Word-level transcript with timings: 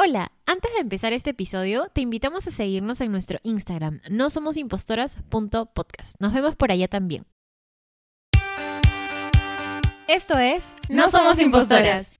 Hola, 0.00 0.30
antes 0.46 0.72
de 0.74 0.78
empezar 0.78 1.12
este 1.12 1.30
episodio, 1.30 1.88
te 1.92 2.00
invitamos 2.00 2.46
a 2.46 2.52
seguirnos 2.52 3.00
en 3.00 3.10
nuestro 3.10 3.40
Instagram, 3.42 4.00
no 4.08 4.30
somos 4.30 4.56
impostoras.podcast. 4.56 6.14
Nos 6.20 6.32
vemos 6.32 6.54
por 6.54 6.70
allá 6.70 6.86
también. 6.86 7.26
Esto 10.06 10.38
es 10.38 10.76
No 10.88 11.10
Somos 11.10 11.40
Impostoras. 11.40 12.12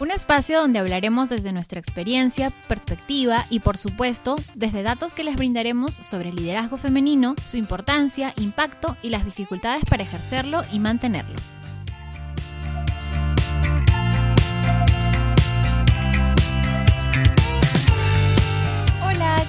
Un 0.00 0.10
espacio 0.10 0.58
donde 0.58 0.78
hablaremos 0.78 1.28
desde 1.28 1.52
nuestra 1.52 1.78
experiencia, 1.78 2.50
perspectiva 2.66 3.44
y 3.50 3.60
por 3.60 3.76
supuesto 3.76 4.36
desde 4.54 4.82
datos 4.82 5.12
que 5.12 5.22
les 5.22 5.36
brindaremos 5.36 5.96
sobre 5.96 6.30
el 6.30 6.36
liderazgo 6.36 6.78
femenino, 6.78 7.34
su 7.46 7.58
importancia, 7.58 8.32
impacto 8.38 8.96
y 9.02 9.10
las 9.10 9.26
dificultades 9.26 9.84
para 9.84 10.02
ejercerlo 10.02 10.62
y 10.72 10.78
mantenerlo. 10.78 11.36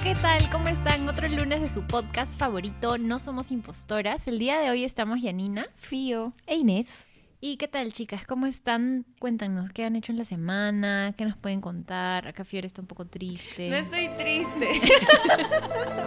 ¿Qué 0.04 0.12
tal? 0.20 0.50
¿Cómo 0.50 0.68
están? 0.68 1.08
Otro 1.08 1.26
lunes 1.28 1.62
de 1.62 1.70
su 1.70 1.82
podcast 1.86 2.38
favorito, 2.38 2.98
No 2.98 3.18
Somos 3.18 3.50
Impostoras. 3.50 4.28
El 4.28 4.38
día 4.38 4.60
de 4.60 4.68
hoy 4.68 4.84
estamos 4.84 5.22
Yanina. 5.22 5.64
Fío. 5.76 6.34
E 6.46 6.56
Inés. 6.56 7.06
¿Y 7.46 7.58
qué 7.58 7.68
tal, 7.68 7.92
chicas? 7.92 8.24
¿Cómo 8.24 8.46
están? 8.46 9.04
Cuéntanos, 9.18 9.68
¿qué 9.70 9.84
han 9.84 9.96
hecho 9.96 10.12
en 10.12 10.16
la 10.16 10.24
semana? 10.24 11.12
¿Qué 11.14 11.26
nos 11.26 11.36
pueden 11.36 11.60
contar? 11.60 12.26
Acá 12.26 12.42
Fiore 12.42 12.66
está 12.66 12.80
un 12.80 12.86
poco 12.86 13.04
triste. 13.06 13.68
No 13.68 13.76
estoy 13.76 14.08
triste. 14.16 14.80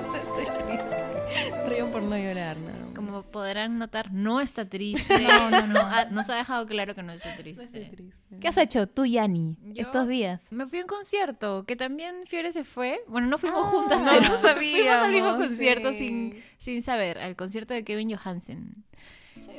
no 0.02 0.16
estoy 0.16 0.45
triste. 0.66 1.68
Río 1.70 1.92
por 1.92 2.02
no 2.02 2.18
llorar, 2.18 2.58
nada 2.58 2.86
más. 2.86 2.95
Como 2.95 3.22
podrán 3.22 3.78
notar, 3.78 4.12
no 4.12 4.42
está 4.42 4.68
triste. 4.68 5.14
No, 5.28 5.52
no, 5.52 5.68
no. 5.68 5.80
Ah, 5.80 6.08
Nos 6.09 6.28
ha 6.31 6.36
dejado 6.38 6.66
claro 6.66 6.95
que 6.95 7.04
no 7.04 7.12
está 7.14 7.30
No 7.30 7.38
triste. 7.44 7.66
estoy 7.66 7.86
triste. 7.86 8.40
¿Qué 8.42 8.48
has 8.48 8.58
hecho 8.58 8.88
tú, 8.88 9.06
Yani, 9.06 9.58
estos 9.76 10.08
días? 10.08 10.42
Me 10.50 10.66
fui 10.66 10.80
a 10.80 10.81
un 10.81 10.88
concierto, 10.88 11.66
que 11.67 11.76
también 11.76 12.16
Fiore 12.26 12.52
se 12.52 12.64
fue. 12.64 13.00
Bueno, 13.08 13.28
no 13.28 13.38
fuimos 13.38 13.62
Ah, 13.64 13.69
juntas, 13.69 14.02
no, 14.02 14.09
pero 14.09 14.22
no 14.30 14.38
fuimos 14.38 14.88
al 14.88 15.12
mismo 15.12 15.28
sabíamos, 15.30 15.36
concierto 15.36 15.92
sí. 15.92 15.97
sin, 16.00 16.44
sin 16.58 16.81
saber, 16.81 17.19
al 17.19 17.36
concierto 17.36 17.75
de 17.75 17.84
Kevin 17.84 18.09
Johansen. 18.17 18.84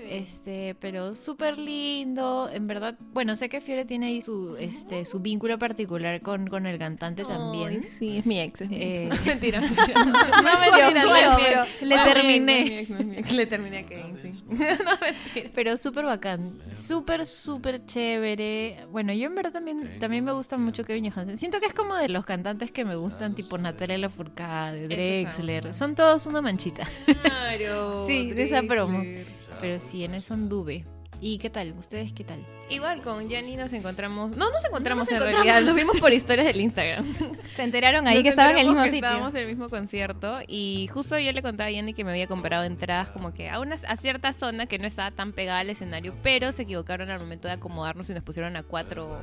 Este, 0.08 0.74
pero 0.80 1.14
súper 1.14 1.58
lindo, 1.58 2.48
en 2.50 2.66
verdad. 2.66 2.96
Bueno, 3.12 3.34
sé 3.36 3.48
que 3.48 3.60
Fiore 3.60 3.84
tiene 3.84 4.06
ahí 4.06 4.20
su, 4.22 4.56
este, 4.58 5.04
su 5.04 5.20
vínculo 5.20 5.58
particular 5.58 6.22
con, 6.22 6.46
con 6.48 6.66
el 6.66 6.78
cantante 6.78 7.24
también. 7.24 7.82
Sí, 7.82 8.18
es 8.18 8.26
mi 8.26 8.40
ex. 8.40 8.62
Es 8.62 8.70
mi 8.70 8.76
ex. 8.76 9.00
Eh, 9.02 9.08
No, 9.10 9.16
mentira, 9.26 9.60
no 9.60 11.36
pero 11.38 11.64
le 11.82 11.96
terminé. 11.96 12.40
no 12.40 12.48
es 12.48 12.70
mi 12.70 12.74
ex, 12.78 12.90
no 12.90 12.98
es 12.98 13.06
mi 13.06 13.16
ex. 13.18 13.32
Le 13.32 13.46
terminé 13.46 13.78
a 13.78 13.86
Kevin, 13.86 14.16
sí. 14.16 14.32
no, 14.48 14.56
mentira. 14.56 15.50
Pero 15.54 15.76
súper 15.76 16.04
bacán, 16.06 16.52
súper, 16.74 17.26
súper 17.26 17.84
chévere. 17.84 18.86
Bueno, 18.90 19.12
yo 19.12 19.26
en 19.26 19.34
verdad 19.34 19.52
también, 19.52 19.98
también 20.00 20.24
me 20.24 20.32
gusta 20.32 20.56
mucho 20.56 20.84
Kevin 20.84 21.10
Johansen. 21.10 21.36
Siento 21.38 21.60
que 21.60 21.66
es 21.66 21.74
como 21.74 21.94
de 21.94 22.08
los 22.08 22.24
cantantes 22.24 22.70
que 22.72 22.84
me 22.84 22.96
gustan, 22.96 23.34
tipo 23.34 23.58
Natalia 23.58 23.98
Lafourcade, 23.98 24.88
Drexler. 24.88 25.74
Son 25.74 25.94
todos 25.94 26.26
una 26.26 26.40
manchita. 26.40 26.86
Claro. 27.22 28.04
Sí, 28.06 28.30
de 28.30 28.44
esa 28.44 28.62
promo. 28.62 29.00
Drexler. 29.00 29.26
Pero 29.68 29.80
sí, 29.80 30.02
en 30.02 30.14
eso 30.14 30.32
anduve. 30.32 30.86
¿Y 31.20 31.38
qué 31.38 31.50
tal? 31.50 31.74
¿Ustedes 31.76 32.12
qué 32.12 32.22
tal? 32.22 32.38
Igual 32.70 33.00
con 33.02 33.28
Yanni 33.28 33.56
nos 33.56 33.72
encontramos. 33.72 34.36
No 34.36 34.50
nos 34.52 34.64
encontramos 34.64 35.06
nos 35.06 35.08
en 35.10 35.16
encontramos. 35.16 35.46
realidad. 35.46 35.66
Nos 35.66 35.74
vimos 35.74 35.98
por 35.98 36.12
historias 36.12 36.46
del 36.46 36.60
Instagram. 36.60 37.12
Se 37.56 37.62
enteraron 37.64 38.06
ahí 38.06 38.16
Nos 38.16 38.22
que 38.22 38.28
estaban 38.28 38.52
en 38.52 38.58
el 38.58 38.66
mismo 38.68 38.82
que 38.84 38.90
sitio. 38.90 39.08
Estábamos 39.08 39.34
en 39.34 39.40
el 39.40 39.46
mismo 39.48 39.68
concierto 39.68 40.38
y 40.46 40.88
justo 40.92 41.18
yo 41.18 41.32
le 41.32 41.42
contaba 41.42 41.68
a 41.68 41.70
Yanni 41.72 41.92
que 41.92 42.04
me 42.04 42.10
había 42.12 42.28
comprado 42.28 42.62
entradas 42.64 43.10
como 43.10 43.32
que 43.32 43.48
a 43.48 43.58
una 43.58 43.74
a 43.88 43.96
cierta 43.96 44.32
zona 44.32 44.66
que 44.66 44.78
no 44.78 44.86
estaba 44.86 45.10
tan 45.10 45.32
pegada 45.32 45.58
al 45.60 45.70
escenario, 45.70 46.14
pero 46.22 46.52
se 46.52 46.62
equivocaron 46.62 47.10
al 47.10 47.18
momento 47.18 47.48
de 47.48 47.54
acomodarnos 47.54 48.08
y 48.10 48.14
nos 48.14 48.22
pusieron 48.22 48.54
a 48.56 48.62
cuatro 48.62 49.18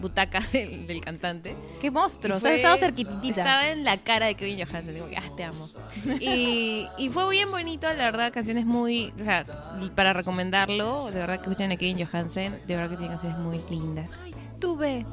butacas 0.00 0.50
del, 0.52 0.86
del 0.86 1.00
cantante. 1.02 1.56
Qué 1.82 1.90
monstruo, 1.90 2.36
o 2.36 2.38
Y 2.38 2.40
sea, 2.40 2.50
fue- 2.52 2.56
estaba 2.56 2.76
cerquitita. 2.78 3.40
Estaba 3.40 3.68
en 3.68 3.84
la 3.84 3.98
cara 3.98 4.26
de 4.26 4.34
Kevin 4.34 4.64
Johansen, 4.64 4.94
digo, 4.94 5.08
ah, 5.14 5.30
te 5.36 5.44
amo. 5.44 5.68
Y, 6.20 6.86
y 6.96 7.08
fue 7.10 7.28
bien 7.28 7.50
bonito, 7.50 7.86
la 7.88 8.04
verdad, 8.04 8.32
canciones 8.32 8.64
muy, 8.64 9.12
o 9.20 9.24
sea, 9.24 9.44
para 9.94 10.12
recomendarlo, 10.14 11.10
de 11.10 11.18
verdad 11.18 11.33
que 11.38 11.50
escuchen 11.50 11.72
a 11.72 11.76
Kevin 11.76 12.06
Johansen, 12.06 12.58
de 12.66 12.76
verdad 12.76 12.90
que 12.90 12.96
tiene 12.96 13.12
canciones 13.12 13.38
muy 13.38 13.60
lindas. 13.70 14.08
Tuve. 14.60 15.04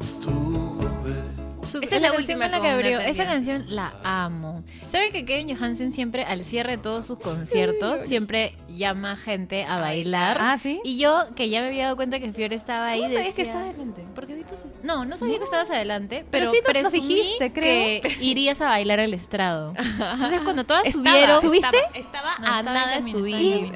Su- 1.63 1.79
Esa 1.79 1.95
es 1.97 2.01
la 2.01 2.09
canción 2.11 2.15
última 2.21 2.45
con 2.45 2.51
la 2.51 2.61
que 2.61 2.69
abrió. 2.69 2.99
Esa 2.99 3.25
canción 3.25 3.65
la 3.67 3.93
amo. 4.03 4.63
¿Saben 4.91 5.11
que 5.11 5.25
Kevin 5.25 5.55
Johansen 5.55 5.93
siempre, 5.93 6.23
al 6.25 6.43
cierre 6.43 6.71
de 6.71 6.77
todos 6.79 7.05
sus 7.05 7.19
conciertos, 7.19 8.01
siempre 8.01 8.55
llama 8.67 9.15
gente 9.15 9.63
a 9.65 9.79
bailar? 9.79 10.37
Ah, 10.39 10.57
¿sí? 10.57 10.79
Y 10.83 10.97
yo, 10.97 11.25
que 11.35 11.49
ya 11.49 11.61
me 11.61 11.67
había 11.67 11.83
dado 11.85 11.95
cuenta 11.97 12.19
que 12.19 12.31
Fiore 12.33 12.55
estaba 12.55 12.87
ahí, 12.87 13.01
¿Cómo 13.01 13.13
sabías 13.13 13.35
que 13.35 13.41
estaba 13.43 13.63
adelante? 13.65 14.03
Porque 14.15 14.33
vi 14.35 14.43
tus... 14.43 14.59
No, 14.83 15.05
no 15.05 15.17
sabía 15.17 15.37
que 15.37 15.43
estabas 15.43 15.69
adelante, 15.69 16.25
pero, 16.31 16.51
Pero 16.65 16.89
sí 16.89 16.99
dijiste, 16.99 17.53
creo. 17.53 18.01
que 18.01 18.17
irías 18.21 18.59
a 18.61 18.65
bailar 18.65 18.99
al 18.99 19.13
estrado. 19.13 19.73
Entonces, 19.77 20.41
cuando 20.41 20.63
todas 20.65 20.85
Estaba, 20.85 21.09
subieron... 21.11 21.41
¿Subiste? 21.41 21.77
Estaba, 21.93 22.37
No, 22.39 22.47
a 22.47 22.59
estaba 22.59 22.59
en 22.59 22.65
nada 22.65 22.87
de 22.87 22.97
estaba 22.99 23.11
subir. 23.19 23.73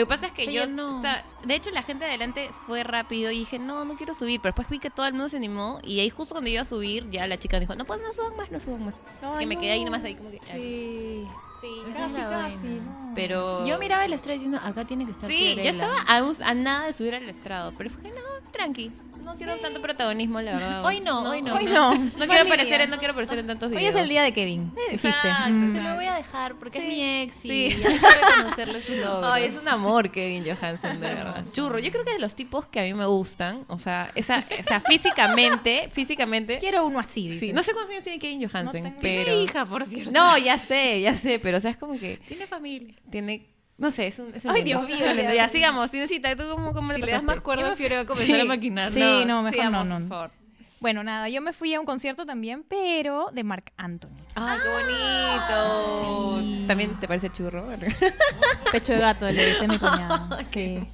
Lo 0.00 0.06
que 0.06 0.06
pasa 0.06 0.26
es 0.26 0.32
que 0.32 0.46
Sí, 0.46 0.52
yo 0.52 0.64
yo 0.64 0.70
no. 0.70 0.96
esta- 0.96 1.24
de 1.44 1.54
hecho 1.54 1.70
la 1.70 1.82
gente 1.82 2.04
de 2.04 2.10
adelante 2.10 2.50
fue 2.66 2.82
rápido 2.84 3.30
y 3.30 3.40
dije, 3.40 3.58
no, 3.58 3.84
no 3.84 3.96
quiero 3.96 4.14
subir, 4.14 4.40
pero 4.40 4.52
después 4.52 4.68
vi 4.68 4.78
que 4.78 4.90
todo 4.90 5.06
el 5.06 5.12
mundo 5.14 5.28
se 5.28 5.36
animó 5.36 5.80
y 5.82 6.00
ahí 6.00 6.10
justo 6.10 6.34
cuando 6.34 6.50
iba 6.50 6.62
a 6.62 6.64
subir 6.64 7.08
ya 7.10 7.26
la 7.26 7.38
chica 7.38 7.58
dijo, 7.60 7.74
no, 7.74 7.84
pues 7.84 8.00
no 8.02 8.12
suban 8.12 8.36
más, 8.36 8.50
no 8.50 8.60
suban 8.60 8.84
más. 8.86 8.94
Así 9.22 9.38
que 9.38 9.46
me 9.46 9.56
quedé 9.56 9.72
ahí 9.72 9.84
nomás 9.84 10.04
ahí 10.04 10.14
como 10.14 10.30
que... 10.30 10.40
Sí. 10.42 11.26
Sí, 11.62 11.68
la 11.94 12.28
vaina. 12.28 13.12
pero... 13.14 13.66
Yo 13.66 13.78
miraba 13.78 14.04
el 14.04 14.12
estrado 14.12 14.34
diciendo, 14.34 14.58
acá 14.62 14.84
tiene 14.84 15.06
que 15.06 15.12
estar 15.12 15.28
Sí, 15.28 15.38
yo 15.56 15.62
Fiorella. 15.62 15.70
estaba 15.70 16.00
a, 16.02 16.22
un- 16.22 16.42
a 16.42 16.54
nada 16.54 16.86
de 16.86 16.92
subir 16.92 17.14
al 17.14 17.26
estrado, 17.28 17.72
pero 17.76 17.88
dije, 17.90 18.10
no, 18.14 18.50
tranqui, 18.52 18.92
no 19.26 19.36
quiero 19.36 19.56
tanto 19.58 19.82
protagonismo, 19.82 20.40
la 20.40 20.52
verdad. 20.54 20.84
Hoy 20.86 21.00
no, 21.00 21.28
hoy 21.28 21.42
no. 21.42 21.54
Hoy 21.56 21.64
no. 21.64 21.94
No 21.94 22.26
quiero 22.26 22.42
aparecer, 22.46 22.80
en- 22.80 22.90
no 22.90 22.96
quiero 22.98 23.12
aparecer 23.12 23.38
en 23.40 23.46
tantos 23.46 23.70
Hoy 23.70 23.76
videos. 23.76 23.94
es 23.96 24.00
el 24.02 24.08
día 24.08 24.22
de 24.22 24.32
Kevin. 24.32 24.72
Dijiste. 24.74 25.08
Exacto, 25.08 25.50
Mm. 25.52 25.72
Se 25.72 25.80
lo 25.82 25.94
voy 25.96 26.06
a 26.06 26.14
dejar 26.14 26.54
porque 26.56 26.78
es 26.78 26.84
mi 26.84 27.02
ex 27.22 27.44
y 27.44 27.48
Sí. 27.48 27.82
hay 27.84 28.64
que 28.64 28.80
sus 28.80 28.96
logros. 28.96 29.24
Ay, 29.32 29.44
es 29.44 29.54
un 29.60 29.68
amor 29.68 30.10
Kevin 30.10 30.44
Johansen, 30.44 31.00
de 31.00 31.06
verdad. 31.14 31.44
Churro, 31.54 31.78
yo 31.78 31.90
creo 31.90 32.04
que 32.04 32.12
de 32.12 32.18
los 32.18 32.34
tipos 32.34 32.66
que 32.66 32.80
a 32.80 32.82
mí 32.84 32.94
me 32.94 33.06
gustan, 33.06 33.64
o 33.68 33.78
sea, 33.78 34.10
esa, 34.14 34.46
o 34.58 34.62
sea 34.62 34.80
físicamente, 34.80 35.88
físicamente, 35.92 36.58
Quiero 36.58 36.86
uno 36.86 36.98
así, 37.00 37.38
sí, 37.38 37.52
no 37.52 37.62
sé 37.62 37.72
cuántos 37.72 37.92
años 37.92 38.04
tiene 38.04 38.18
Kevin 38.18 38.48
Johansen, 38.48 38.84
No 38.84 38.88
tengo 38.90 39.00
pero... 39.02 39.24
Tiene 39.24 39.42
hija, 39.42 39.66
por 39.66 39.84
cierto. 39.84 40.10
No, 40.12 40.38
ya 40.38 40.58
sé, 40.58 41.00
ya 41.00 41.14
sé, 41.14 41.38
pero 41.38 41.58
o 41.58 41.60
sea, 41.60 41.70
es 41.72 41.76
como 41.76 41.98
que 41.98 42.18
Tiene 42.28 42.46
familia. 42.46 42.94
tiene, 43.10 43.46
no 43.78 43.90
sé, 43.90 44.06
es 44.06 44.18
un... 44.18 44.34
Es 44.34 44.44
un 44.44 44.50
Ay, 44.52 44.62
lindo. 44.64 44.86
Dios 44.86 44.98
mío, 45.00 45.12
lindo. 45.14 45.32
ya. 45.34 45.48
Sigamos, 45.48 45.90
Cinesita, 45.90 46.34
¿tú 46.36 46.44
cómo, 46.50 46.72
cómo 46.72 46.92
Si 46.94 47.00
le 47.00 47.10
das 47.12 47.22
más 47.24 47.40
cuerda, 47.40 47.72
a 47.72 48.04
comenzar 48.06 48.16
Sí. 48.36 48.40
a 48.40 48.44
maquinar. 48.44 48.90
Sí, 48.90 49.24
no, 49.26 49.42
mejor 49.42 49.52
sigamos, 49.54 49.86
no, 49.86 49.98
no. 49.98 50.08
por 50.08 50.16
favor. 50.16 50.30
Bueno, 50.78 51.02
nada, 51.02 51.28
yo 51.30 51.40
me 51.40 51.52
fui 51.54 51.72
a 51.74 51.80
un 51.80 51.86
concierto 51.86 52.26
también, 52.26 52.62
pero 52.68 53.30
de 53.32 53.42
Marc 53.44 53.72
Anthony. 53.78 54.10
Ay, 54.34 54.58
qué 54.62 54.68
bonito. 54.68 56.66
¿También 56.68 56.98
te 57.00 57.08
parece 57.08 57.30
churro? 57.30 57.66
Pecho 58.72 58.92
de 58.92 58.98
gato, 59.00 59.30
le 59.30 59.46
dice 59.46 59.66
mi 59.68 59.78
cuñado. 59.78 60.28
Sí. 60.52 60.86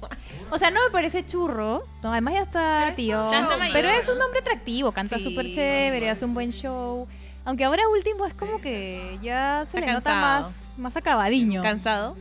O 0.49 0.57
sea, 0.57 0.71
no 0.71 0.79
me 0.85 0.89
parece 0.91 1.25
churro. 1.25 1.83
No, 2.01 2.11
además 2.11 2.33
ya 2.35 2.41
está 2.41 2.93
tío. 2.95 3.31
está 3.33 3.57
mayor, 3.57 3.73
pero 3.73 3.89
es 3.89 4.07
un 4.07 4.21
hombre 4.21 4.39
atractivo, 4.39 4.91
canta 4.91 5.17
Sí. 5.17 5.23
súper 5.25 5.51
chévere, 5.51 6.09
hace 6.09 6.25
un 6.25 6.33
buen 6.33 6.51
show. 6.51 7.07
Aunque 7.45 7.63
ahora 7.65 7.83
último 7.89 8.25
es 8.25 8.33
como 8.33 8.59
que 8.61 9.17
ya 9.21 9.65
se 9.69 9.77
Está 9.77 9.87
le 9.87 9.93
nota 9.93 10.11
cansado. 10.11 10.41
más, 10.43 10.77
más 10.77 10.95
acabadiño. 10.95 11.61
¿Cansado? 11.61 12.15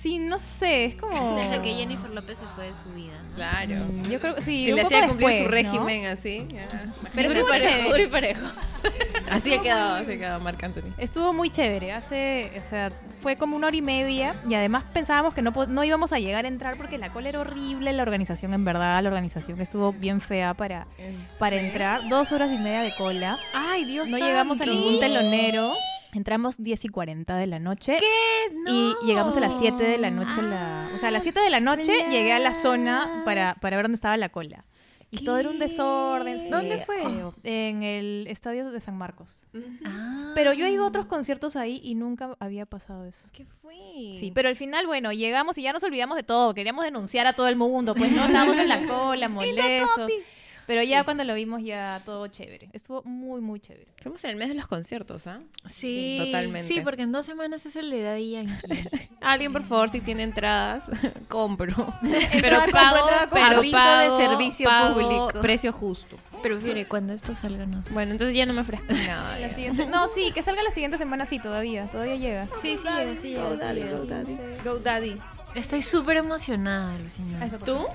Sí, 0.00 0.18
no 0.18 0.38
sé, 0.38 0.86
es 0.86 0.94
como... 0.94 1.36
Desde 1.36 1.60
que 1.60 1.74
Jennifer 1.74 2.08
López 2.10 2.38
se 2.38 2.46
fue 2.46 2.66
de 2.66 2.74
su 2.74 2.88
vida, 2.94 3.12
¿no? 3.30 3.34
Claro. 3.36 3.74
Mm, 3.76 4.02
Yo 4.10 4.18
creo 4.20 4.34
que 4.34 4.40
sí. 4.42 4.64
Si 4.64 4.70
un 4.72 4.76
le 4.76 4.82
poco 4.84 4.94
hacía 4.94 5.08
cumplir 5.08 5.42
su 5.42 5.48
régimen 5.48 6.06
así. 6.06 6.46
ya. 6.50 6.68
Pero 7.14 7.28
Duro 7.28 7.40
y 7.40 7.42
estuvo 7.42 7.48
parejo, 7.48 7.68
chévere. 7.68 7.88
duro 7.90 8.02
y 8.02 8.06
parejo. 8.06 8.46
Así 9.30 9.54
ha 9.54 9.62
quedado, 9.62 9.94
así 9.94 10.12
ha 10.12 10.18
quedado 10.18 10.40
Marc 10.40 10.64
Anthony. 10.64 10.92
Estuvo 10.98 11.32
muy 11.32 11.50
chévere, 11.50 11.92
hace, 11.92 12.50
o 12.66 12.68
sea, 12.68 12.90
fue 13.20 13.36
como 13.36 13.54
una 13.56 13.68
hora 13.68 13.76
y 13.76 13.82
media 13.82 14.34
y 14.48 14.54
además 14.54 14.82
pensábamos 14.92 15.34
que 15.34 15.42
no, 15.42 15.52
no 15.68 15.84
íbamos 15.84 16.12
a 16.12 16.18
llegar 16.18 16.46
a 16.46 16.48
entrar 16.48 16.76
porque 16.76 16.98
la 16.98 17.12
cola 17.12 17.28
era 17.28 17.38
horrible, 17.40 17.92
la 17.92 18.02
organización 18.02 18.54
en 18.54 18.64
verdad, 18.64 19.00
la 19.02 19.08
organización 19.08 19.60
estuvo 19.60 19.92
bien 19.92 20.20
fea 20.20 20.54
para, 20.54 20.88
para 21.38 21.56
entrar, 21.56 22.08
dos 22.08 22.32
horas 22.32 22.50
y 22.50 22.56
media 22.58 22.80
de 22.82 22.92
cola, 22.96 23.38
Ay, 23.54 23.84
Dios 23.84 24.08
no 24.08 24.18
llegamos 24.18 24.60
a 24.60 24.66
ningún 24.66 24.98
telonero, 24.98 25.70
entramos 26.12 26.62
10 26.62 26.84
y 26.84 26.88
40 26.88 27.36
de 27.36 27.46
la 27.46 27.58
noche 27.58 27.96
y 28.66 28.94
llegamos 29.04 29.36
a 29.36 29.40
las 29.40 29.58
7 29.58 29.82
de 29.82 29.98
la 29.98 30.10
noche, 30.10 30.42
la, 30.42 30.90
o 30.94 30.98
sea, 30.98 31.08
a 31.08 31.12
las 31.12 31.22
7 31.22 31.40
de 31.40 31.50
la 31.50 31.60
noche 31.60 31.92
llegué 32.10 32.32
a 32.32 32.38
la 32.38 32.54
zona 32.54 33.22
para, 33.24 33.54
para 33.60 33.76
ver 33.76 33.84
dónde 33.84 33.96
estaba 33.96 34.16
la 34.16 34.28
cola. 34.28 34.64
Y 35.12 35.24
todo 35.24 35.38
era 35.38 35.50
un 35.50 35.58
desorden. 35.58 36.38
sí, 36.38 36.50
¿Dónde 36.50 36.78
fue? 36.78 37.02
En 37.42 37.82
el 37.82 38.26
estadio 38.28 38.70
de 38.70 38.80
San 38.80 38.96
Marcos. 38.96 39.44
Ah. 39.84 40.32
Pero 40.36 40.52
yo 40.52 40.66
he 40.66 40.70
ido 40.70 40.84
a 40.84 40.86
otros 40.86 41.06
conciertos 41.06 41.56
ahí 41.56 41.80
y 41.82 41.96
nunca 41.96 42.36
había 42.38 42.64
pasado 42.64 43.04
eso. 43.04 43.26
¿Qué 43.32 43.44
fue? 43.44 43.74
Sí, 44.16 44.30
pero 44.32 44.48
al 44.48 44.54
final, 44.54 44.86
bueno, 44.86 45.12
llegamos 45.12 45.58
y 45.58 45.62
ya 45.62 45.72
nos 45.72 45.82
olvidamos 45.82 46.16
de 46.16 46.22
todo. 46.22 46.54
Queríamos 46.54 46.84
denunciar 46.84 47.26
a 47.26 47.32
todo 47.32 47.48
el 47.48 47.56
mundo, 47.56 47.94
pues 47.94 48.12
no 48.12 48.24
estábamos 48.26 48.56
en 48.58 48.68
la 48.68 48.86
cola, 48.86 49.28
molestos. 49.28 50.10
Pero 50.70 50.84
ya 50.84 51.02
cuando 51.02 51.24
lo 51.24 51.34
vimos 51.34 51.64
ya 51.64 52.00
todo 52.04 52.28
chévere. 52.28 52.68
Estuvo 52.72 53.02
muy, 53.02 53.40
muy 53.40 53.58
chévere. 53.58 53.88
Estamos 53.98 54.22
en 54.22 54.30
el 54.30 54.36
mes 54.36 54.48
de 54.50 54.54
los 54.54 54.68
conciertos, 54.68 55.26
¿ah? 55.26 55.40
Sí, 55.66 56.16
totalmente. 56.24 56.72
Sí, 56.72 56.80
porque 56.80 57.02
en 57.02 57.10
dos 57.10 57.26
semanas 57.26 57.66
es 57.66 57.74
el 57.74 57.90
de 57.90 58.02
Daddy 58.02 58.30
Yankee. 58.30 58.88
Alguien, 59.20 59.52
por 59.52 59.64
favor, 59.64 59.88
si 59.90 60.00
tiene 60.00 60.22
entradas, 60.22 60.84
compro. 61.28 61.74
Pero 62.40 62.58
pago, 62.70 63.08
pero 63.32 63.62
pago, 63.72 64.16
de 64.18 64.24
servicio 64.24 64.68
pago 64.68 64.94
público. 64.94 65.40
precio 65.42 65.72
justo. 65.72 66.16
Pero 66.40 66.58
Fiore, 66.60 66.86
cuando 66.86 67.14
esto 67.14 67.34
salga 67.34 67.66
no 67.66 67.82
sé. 67.82 67.92
Bueno, 67.92 68.12
entonces 68.12 68.36
ya 68.36 68.46
no 68.46 68.52
me 68.52 68.60
ofrezco 68.60 68.92
nada. 69.06 69.38
La 69.40 69.48
ya. 69.48 69.54
siguiente- 69.54 69.86
No, 69.86 70.06
sí, 70.06 70.30
que 70.32 70.44
salga 70.44 70.62
la 70.62 70.70
siguiente 70.70 70.98
semana, 70.98 71.26
sí, 71.26 71.40
todavía. 71.40 71.86
Todavía 71.88 72.14
llega. 72.14 72.46
Sí, 72.62 72.78
sí 72.78 72.84
llega, 72.84 73.20
sí 73.20 73.28
llega, 73.30 73.72
sí 73.72 73.74
llega. 73.74 74.62
Go 74.64 74.76
Daddy. 74.78 75.16
Estoy 75.54 75.82
súper 75.82 76.16
emocionada, 76.18 76.96
Lucina. 76.98 77.48
¿Tú? 77.64 77.86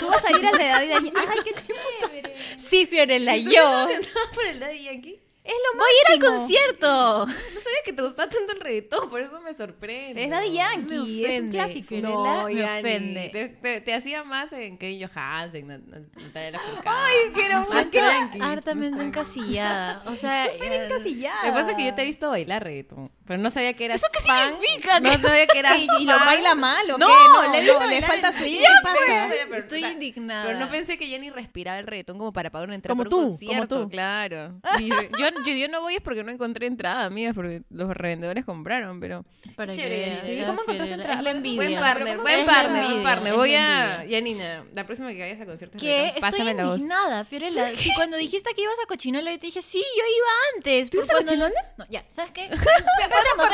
Tú 0.00 0.08
vas 0.08 0.24
a 0.24 0.38
ir 0.38 0.46
al 0.46 0.56
de 0.58 0.64
Daddy 0.68 0.86
de 0.86 0.94
allí. 0.94 1.12
¡Ay, 1.16 1.38
qué 1.44 1.54
chévere! 1.62 2.36
Sí, 2.56 2.86
Fiorella, 2.86 3.36
yo. 3.36 3.86
por 4.34 4.44
el 4.46 4.60
Daddy 4.60 4.84
Yankee? 4.84 5.17
Es 5.48 5.54
lo 5.54 5.78
Voy 5.78 5.88
a 5.88 6.14
ir 6.14 6.22
al 6.22 6.30
concierto. 6.38 7.26
No 7.58 7.60
sabía 7.64 7.78
que 7.84 7.92
te 7.92 8.02
gustaba 8.02 8.28
tanto 8.30 8.52
el 8.52 8.60
reggaetón, 8.60 9.08
por 9.10 9.20
eso 9.20 9.40
me 9.40 9.52
sorprende. 9.54 10.22
Es 10.24 10.30
Daddy 10.30 10.52
Yankee, 10.52 11.22
Me 11.22 11.34
es 11.36 11.40
un 11.42 11.48
clásico. 11.50 11.94
No, 12.02 12.44
me 12.44 12.54
Yanni, 12.54 12.78
ofende. 12.80 13.28
Te, 13.30 13.48
te- 13.48 13.80
te 13.80 13.94
hacía 13.94 14.22
más 14.24 14.52
en 14.52 14.78
Kevin 14.78 15.08
Johansen, 15.08 15.66
Nat- 15.68 15.84
Nat- 15.86 16.22
Natalia 16.22 16.50
Lafourcade. 16.52 16.96
Ay, 16.96 17.32
que 17.34 17.46
era 17.46 17.58
Más 17.60 17.70
muy 17.70 17.84
tranqui. 17.86 18.38
Hartamente 18.40 19.02
encasillada. 19.02 20.02
O 20.06 20.14
sea, 20.16 20.46
Súper 20.52 20.72
eh, 20.72 20.84
encasillada. 20.84 21.36
Lo 21.42 21.48
que 21.54 21.58
pasa 21.60 21.70
es 21.72 21.76
que 21.76 21.84
yo 21.86 21.94
te 21.94 22.02
he 22.02 22.06
visto 22.06 22.28
bailar 22.30 22.62
reggaetón, 22.64 23.10
pero 23.26 23.40
no 23.40 23.50
sabía 23.50 23.72
que 23.74 23.84
era 23.86 23.94
¿Eso 23.94 24.06
qué 24.12 24.20
fan. 24.20 24.50
significa? 24.50 25.00
No 25.00 25.12
sabía 25.18 25.46
que 25.46 25.58
era 25.58 25.76
¿Y, 25.76 25.86
y 26.00 26.04
lo 26.04 26.12
fan. 26.14 26.26
baila 26.26 26.54
mal 26.54 26.90
o 26.90 26.98
No, 26.98 27.06
qué? 27.06 27.12
No, 27.32 27.52
le 27.52 27.58
he 27.58 27.60
visto 27.62 27.74
no, 27.74 27.80
le 27.80 27.86
bailar 28.00 28.10
falta 28.10 28.28
en-. 28.28 28.52
Ya, 28.54 28.60
¿Qué 28.60 28.66
pasa? 28.82 28.96
pues. 29.28 29.38
Pero, 29.48 29.56
estoy 29.56 29.78
o 29.78 29.82
sea, 29.82 29.92
indignada. 29.92 30.46
Pero 30.46 30.58
no 30.58 30.70
pensé 30.70 30.98
que 30.98 31.06
Jenny 31.06 31.30
respiraba 31.30 31.78
el 31.78 31.86
reggaetón 31.86 32.18
como 32.18 32.32
para 32.32 32.50
pagar 32.50 32.68
una 32.68 32.74
entrada 32.76 32.92
Como 32.92 33.04
por 33.08 33.14
un 33.14 33.20
tú, 33.20 33.38
como 33.38 33.38
concierto, 33.38 33.82
tú. 33.82 33.88
claro. 33.90 34.60
Y 34.78 34.88
yo, 34.88 34.96
yo, 35.44 35.52
yo 35.52 35.68
no 35.68 35.80
voy 35.80 35.94
es 35.94 36.00
porque 36.00 36.22
no 36.24 36.30
encontré 36.30 36.66
entrada, 36.66 37.04
amigas, 37.04 37.34
porque 37.34 37.62
los 37.70 37.90
revendedores 37.96 38.44
compraron, 38.44 39.00
pero... 39.00 39.24
Para 39.56 39.72
que 39.72 39.78
Chévere, 39.80 40.18
sí. 40.24 40.42
¿Cómo 40.46 40.62
encontraste 40.62 40.94
entrada? 40.94 41.16
Es 41.18 41.22
la 41.22 41.30
envidia. 41.30 41.56
Buen 41.56 41.74
partner, 41.80 42.16
¿cómo 42.16 42.22
buen 42.22 42.46
partner, 42.46 42.84
buen 42.84 43.02
partner. 43.02 43.34
Voy 43.34 43.54
a... 43.54 44.04
Yanina, 44.04 44.64
la 44.74 44.84
próxima 44.86 45.10
que 45.12 45.20
vayas 45.20 45.40
a 45.40 45.46
conciertos 45.46 45.82
Estoy 45.82 46.20
pásame 46.20 46.54
la 46.54 46.64
voz. 46.66 46.74
indignada, 46.76 47.24
Fiorella. 47.24 47.74
Si 47.76 47.92
cuando 47.94 48.16
dijiste 48.16 48.50
que 48.54 48.62
ibas 48.62 48.76
a 48.82 48.86
Cochinola, 48.86 49.30
yo 49.32 49.38
te 49.38 49.46
dije, 49.46 49.62
sí, 49.62 49.78
yo 49.78 50.04
iba 50.04 50.28
antes. 50.56 50.90
¿Tú 50.90 50.98
ibas 50.98 51.10
a 51.10 51.14
Cochinola? 51.14 51.54
No, 51.76 51.86
ya, 51.88 52.04
¿sabes 52.12 52.32
qué? 52.32 52.44
empecemos, 52.44 52.66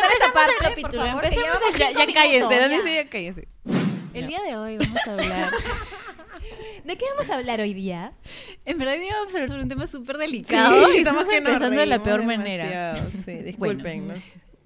empecemos 0.03 0.33
parte, 0.35 0.53
el 0.59 0.69
capítulo. 0.69 1.07
favor, 1.07 1.23
que 1.23 1.29
empecemos 1.29 1.63
el 1.73 1.79
Ya, 1.79 1.91
ya 1.93 2.13
cállense, 2.13 2.57
ya. 2.57 2.69
dice 2.69 2.95
ya 2.95 3.09
cállense. 3.09 3.49
El 4.15 4.27
día 4.29 4.41
de 4.43 4.57
hoy 4.57 4.79
vamos 4.79 5.07
a 5.07 5.13
hablar. 5.13 5.53
¿De 6.85 6.99
qué 6.99 7.05
vamos 7.17 7.31
a 7.31 7.39
hablar 7.39 7.61
hoy 7.61 7.73
día? 7.73 8.13
En 8.67 8.77
verdad, 8.79 8.95
hoy 8.95 9.01
día 9.01 9.15
vamos 9.15 9.33
a 9.33 9.37
hablar 9.37 9.49
sobre 9.49 9.63
un 9.63 9.69
tema 9.69 9.87
súper 9.87 10.19
delicado. 10.19 10.93
y 10.93 10.99
estamos 10.99 11.27
empezando 11.33 11.81
de 11.81 11.87
la 11.87 12.03
peor 12.03 12.25
manera. 12.27 13.07
Sí, 13.25 13.55
Bueno. 13.57 13.83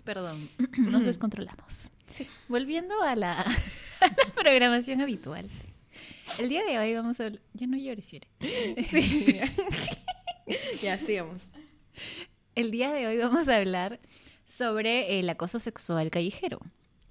Perdón, 0.05 0.49
nos 0.79 1.05
descontrolamos. 1.05 1.93
Volviendo 2.49 3.03
a 3.03 3.15
la, 3.15 3.41
a 4.01 4.07
la 4.07 4.33
programación 4.35 5.01
habitual. 5.01 5.49
El 6.39 6.49
día 6.49 6.65
de 6.65 6.79
hoy 6.79 6.95
vamos 6.95 7.21
a 7.21 7.27
hablar. 7.27 7.41
Ya 7.55 7.67
no 7.69 7.77
llores, 7.77 8.07
Fiore. 8.07 8.27
ya, 10.83 10.99
sigamos. 10.99 11.49
El 12.55 12.71
día 12.73 12.93
de 12.93 13.07
hoy 13.07 13.19
vamos 13.19 13.49
a 13.49 13.57
hablar 13.57 14.01
sobre 14.47 15.21
el 15.21 15.31
acoso 15.31 15.59
sexual 15.61 16.11
callejero. 16.11 16.61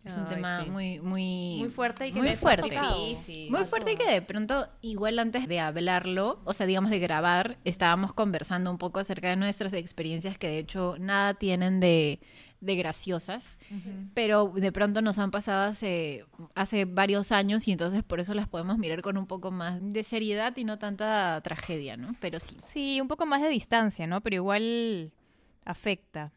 Es 0.08 0.18
un 0.18 0.24
Ay, 0.24 0.36
tema 0.36 0.64
sí. 0.64 0.70
muy, 0.72 1.00
muy, 1.00 1.58
Muy 1.60 1.70
fuerte 1.70 2.08
y 2.08 2.12
que 2.14 2.20
muy 2.20 2.36
fuerte. 2.36 2.70
Difícil. 2.70 3.52
Muy 3.52 3.66
fuerte 3.66 3.92
y 3.92 3.96
que 3.96 4.10
de 4.10 4.22
pronto, 4.22 4.68
igual 4.82 5.20
antes 5.20 5.48
de 5.48 5.60
hablarlo, 5.60 6.40
o 6.46 6.54
sea, 6.54 6.66
digamos 6.66 6.92
de 6.92 7.00
grabar, 7.00 7.58
estábamos 7.66 8.14
conversando 8.14 8.72
un 8.72 8.78
poco 8.78 9.00
acerca 9.00 9.30
de 9.30 9.36
nuestras 9.36 9.74
experiencias 9.74 10.38
que 10.38 10.48
de 10.48 10.60
hecho 10.60 10.96
nada 10.98 11.34
tienen 11.34 11.80
de, 11.80 12.22
de 12.62 12.76
graciosas, 12.76 13.58
pero 14.14 14.52
de 14.56 14.72
pronto 14.72 15.02
nos 15.02 15.20
han 15.20 15.30
pasado 15.30 15.70
hace, 15.70 16.26
hace 16.56 16.86
varios 16.86 17.32
años 17.32 17.68
y 17.68 17.72
entonces 17.74 18.02
por 18.04 18.20
eso 18.20 18.34
las 18.34 18.48
podemos 18.48 18.78
mirar 18.78 19.02
con 19.02 19.18
un 19.18 19.28
poco 19.28 19.52
más 19.52 19.80
de 19.82 20.04
seriedad 20.04 20.56
y 20.56 20.64
no 20.64 20.80
tanta 20.80 21.40
tragedia, 21.44 21.98
¿no? 21.98 22.16
Pero 22.20 22.40
sí. 22.40 22.58
Sí, 22.62 23.02
un 23.02 23.08
poco 23.08 23.26
más 23.26 23.42
de 23.42 23.50
distancia, 23.50 24.08
¿no? 24.08 24.22
Pero 24.22 24.38
igual 24.38 25.12
afecta. 25.66 26.32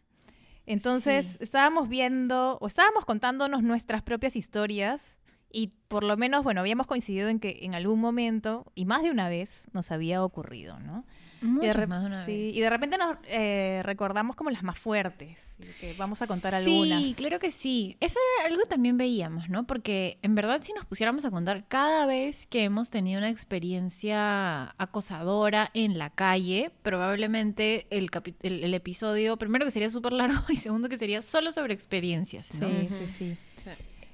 Entonces, 0.72 1.26
Sí. 1.26 1.36
estábamos 1.40 1.88
viendo 1.88 2.58
o 2.60 2.66
estábamos 2.66 3.04
contándonos 3.04 3.62
nuestras 3.62 4.02
propias 4.02 4.36
historias 4.36 5.16
y 5.52 5.72
por 5.88 6.04
lo 6.04 6.16
menos, 6.16 6.44
bueno, 6.44 6.60
habíamos 6.60 6.86
coincidido 6.86 7.28
en 7.28 7.40
que 7.40 7.60
en 7.62 7.74
algún 7.74 8.00
momento, 8.00 8.70
y 8.74 8.84
más 8.84 9.02
de 9.02 9.10
una 9.10 9.28
vez, 9.28 9.64
nos 9.72 9.90
había 9.90 10.22
ocurrido, 10.24 10.78
¿no? 10.78 11.04
Y 11.42 11.66
de, 11.66 11.86
más 11.86 12.02
de 12.02 12.06
una 12.06 12.24
sí, 12.26 12.38
vez. 12.38 12.54
y 12.54 12.60
de 12.60 12.68
repente 12.68 12.98
nos 12.98 13.16
eh, 13.26 13.80
recordamos 13.82 14.36
como 14.36 14.50
las 14.50 14.62
más 14.62 14.78
fuertes, 14.78 15.48
y 15.58 15.80
que 15.80 15.94
vamos 15.94 16.20
a 16.20 16.26
contar 16.26 16.54
algunas. 16.54 17.02
Sí, 17.02 17.14
claro 17.16 17.38
que 17.38 17.50
sí. 17.50 17.96
Eso 18.00 18.18
era 18.38 18.48
algo 18.48 18.62
que 18.62 18.68
también 18.68 18.98
veíamos, 18.98 19.48
¿no? 19.48 19.66
Porque 19.66 20.18
en 20.22 20.34
verdad 20.34 20.60
si 20.62 20.74
nos 20.74 20.84
pusiéramos 20.84 21.24
a 21.24 21.30
contar 21.30 21.66
cada 21.66 22.04
vez 22.04 22.46
que 22.46 22.64
hemos 22.64 22.90
tenido 22.90 23.18
una 23.18 23.30
experiencia 23.30 24.74
acosadora 24.76 25.70
en 25.72 25.96
la 25.96 26.10
calle, 26.10 26.72
probablemente 26.82 27.86
el, 27.88 28.10
el, 28.42 28.64
el 28.64 28.74
episodio, 28.74 29.38
primero 29.38 29.64
que 29.64 29.70
sería 29.70 29.88
súper 29.88 30.12
largo 30.12 30.40
y 30.50 30.56
segundo 30.56 30.90
que 30.90 30.98
sería 30.98 31.22
solo 31.22 31.52
sobre 31.52 31.72
experiencias, 31.72 32.54
¿no? 32.60 32.68
Sí, 32.68 32.88
sí, 32.90 33.08
sí. 33.08 33.36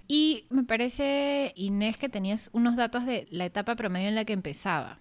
Y 0.08 0.46
me 0.50 0.64
parece, 0.64 1.52
Inés, 1.56 1.96
que 1.96 2.08
tenías 2.08 2.50
unos 2.52 2.76
datos 2.76 3.06
de 3.06 3.26
la 3.30 3.44
etapa 3.44 3.76
promedio 3.76 4.08
en 4.08 4.14
la 4.14 4.24
que 4.24 4.32
empezaba. 4.32 5.00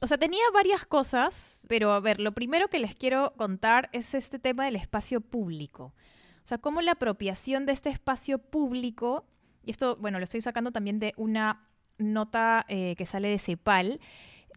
O 0.00 0.06
sea, 0.06 0.18
tenía 0.18 0.42
varias 0.54 0.86
cosas, 0.86 1.62
pero 1.68 1.92
a 1.92 2.00
ver, 2.00 2.20
lo 2.20 2.32
primero 2.32 2.68
que 2.68 2.78
les 2.78 2.94
quiero 2.94 3.34
contar 3.36 3.90
es 3.92 4.14
este 4.14 4.38
tema 4.38 4.64
del 4.64 4.76
espacio 4.76 5.20
público. 5.20 5.92
O 6.42 6.46
sea, 6.46 6.58
cómo 6.58 6.80
la 6.80 6.92
apropiación 6.92 7.66
de 7.66 7.72
este 7.72 7.90
espacio 7.90 8.38
público, 8.38 9.26
y 9.64 9.70
esto, 9.70 9.96
bueno, 9.96 10.18
lo 10.18 10.24
estoy 10.24 10.40
sacando 10.40 10.72
también 10.72 10.98
de 10.98 11.12
una 11.16 11.62
nota 11.98 12.64
eh, 12.68 12.94
que 12.96 13.04
sale 13.04 13.28
de 13.28 13.38
CEPAL, 13.38 14.00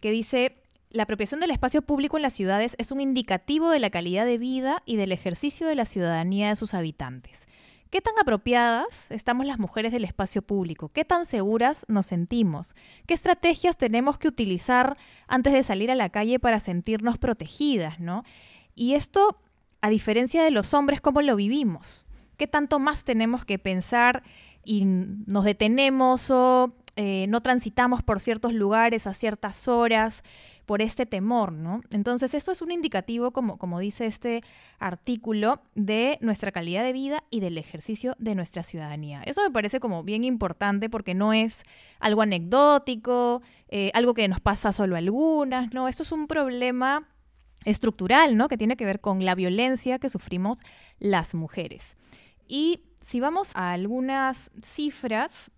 que 0.01 0.11
dice, 0.11 0.55
la 0.89 1.03
apropiación 1.03 1.39
del 1.39 1.51
espacio 1.51 1.81
público 1.81 2.17
en 2.17 2.23
las 2.23 2.33
ciudades 2.33 2.75
es 2.77 2.91
un 2.91 3.01
indicativo 3.01 3.69
de 3.69 3.79
la 3.79 3.89
calidad 3.89 4.25
de 4.25 4.37
vida 4.37 4.81
y 4.85 4.95
del 4.95 5.11
ejercicio 5.11 5.67
de 5.67 5.75
la 5.75 5.85
ciudadanía 5.85 6.49
de 6.49 6.55
sus 6.55 6.73
habitantes. 6.73 7.47
¿Qué 7.93 8.01
tan 8.01 8.15
apropiadas 8.19 9.11
estamos 9.11 9.45
las 9.45 9.59
mujeres 9.59 9.91
del 9.91 10.03
espacio 10.03 10.41
público? 10.41 10.89
¿Qué 10.89 11.05
tan 11.05 11.27
seguras 11.27 11.85
nos 11.87 12.07
sentimos? 12.07 12.75
¿Qué 13.05 13.13
estrategias 13.13 13.77
tenemos 13.77 14.17
que 14.17 14.27
utilizar 14.27 14.97
antes 15.27 15.53
de 15.53 15.61
salir 15.61 15.91
a 15.91 15.95
la 15.95 16.09
calle 16.09 16.39
para 16.39 16.59
sentirnos 16.59 17.19
protegidas, 17.19 17.99
no? 17.99 18.23
Y 18.73 18.95
esto, 18.95 19.37
a 19.81 19.89
diferencia 19.89 20.43
de 20.43 20.49
los 20.49 20.73
hombres, 20.73 21.01
¿cómo 21.01 21.21
lo 21.21 21.35
vivimos? 21.35 22.03
¿Qué 22.35 22.47
tanto 22.47 22.79
más 22.79 23.03
tenemos 23.03 23.45
que 23.45 23.59
pensar 23.59 24.23
y 24.65 24.85
nos 24.85 25.45
detenemos 25.45 26.31
o 26.31 26.73
eh, 26.95 27.27
no 27.29 27.41
transitamos 27.41 28.01
por 28.01 28.21
ciertos 28.21 28.53
lugares 28.53 29.05
a 29.05 29.13
ciertas 29.13 29.67
horas 29.67 30.23
por 30.65 30.81
este 30.81 31.05
temor, 31.05 31.51
¿no? 31.51 31.81
Entonces, 31.91 32.33
esto 32.33 32.51
es 32.51 32.61
un 32.61 32.71
indicativo, 32.71 33.31
como, 33.31 33.57
como 33.57 33.79
dice 33.79 34.05
este 34.05 34.41
artículo, 34.79 35.61
de 35.75 36.17
nuestra 36.21 36.51
calidad 36.51 36.83
de 36.83 36.93
vida 36.93 37.23
y 37.29 37.39
del 37.39 37.57
ejercicio 37.57 38.15
de 38.19 38.35
nuestra 38.35 38.63
ciudadanía. 38.63 39.21
Eso 39.25 39.41
me 39.41 39.51
parece 39.51 39.79
como 39.79 40.03
bien 40.03 40.23
importante 40.23 40.89
porque 40.89 41.13
no 41.13 41.33
es 41.33 41.63
algo 41.99 42.21
anecdótico, 42.21 43.41
eh, 43.69 43.91
algo 43.93 44.13
que 44.13 44.27
nos 44.27 44.39
pasa 44.39 44.71
solo 44.71 44.95
a 44.95 44.99
algunas, 44.99 45.73
¿no? 45.73 45.87
Esto 45.87 46.03
es 46.03 46.11
un 46.11 46.27
problema 46.27 47.07
estructural, 47.65 48.37
¿no? 48.37 48.47
Que 48.47 48.57
tiene 48.57 48.77
que 48.77 48.85
ver 48.85 48.99
con 48.99 49.25
la 49.25 49.35
violencia 49.35 49.99
que 49.99 50.09
sufrimos 50.09 50.59
las 50.99 51.33
mujeres. 51.33 51.97
Y 52.47 52.81
si 53.01 53.19
vamos 53.19 53.51
a 53.55 53.71
algunas 53.71 54.51
cifras, 54.63 55.51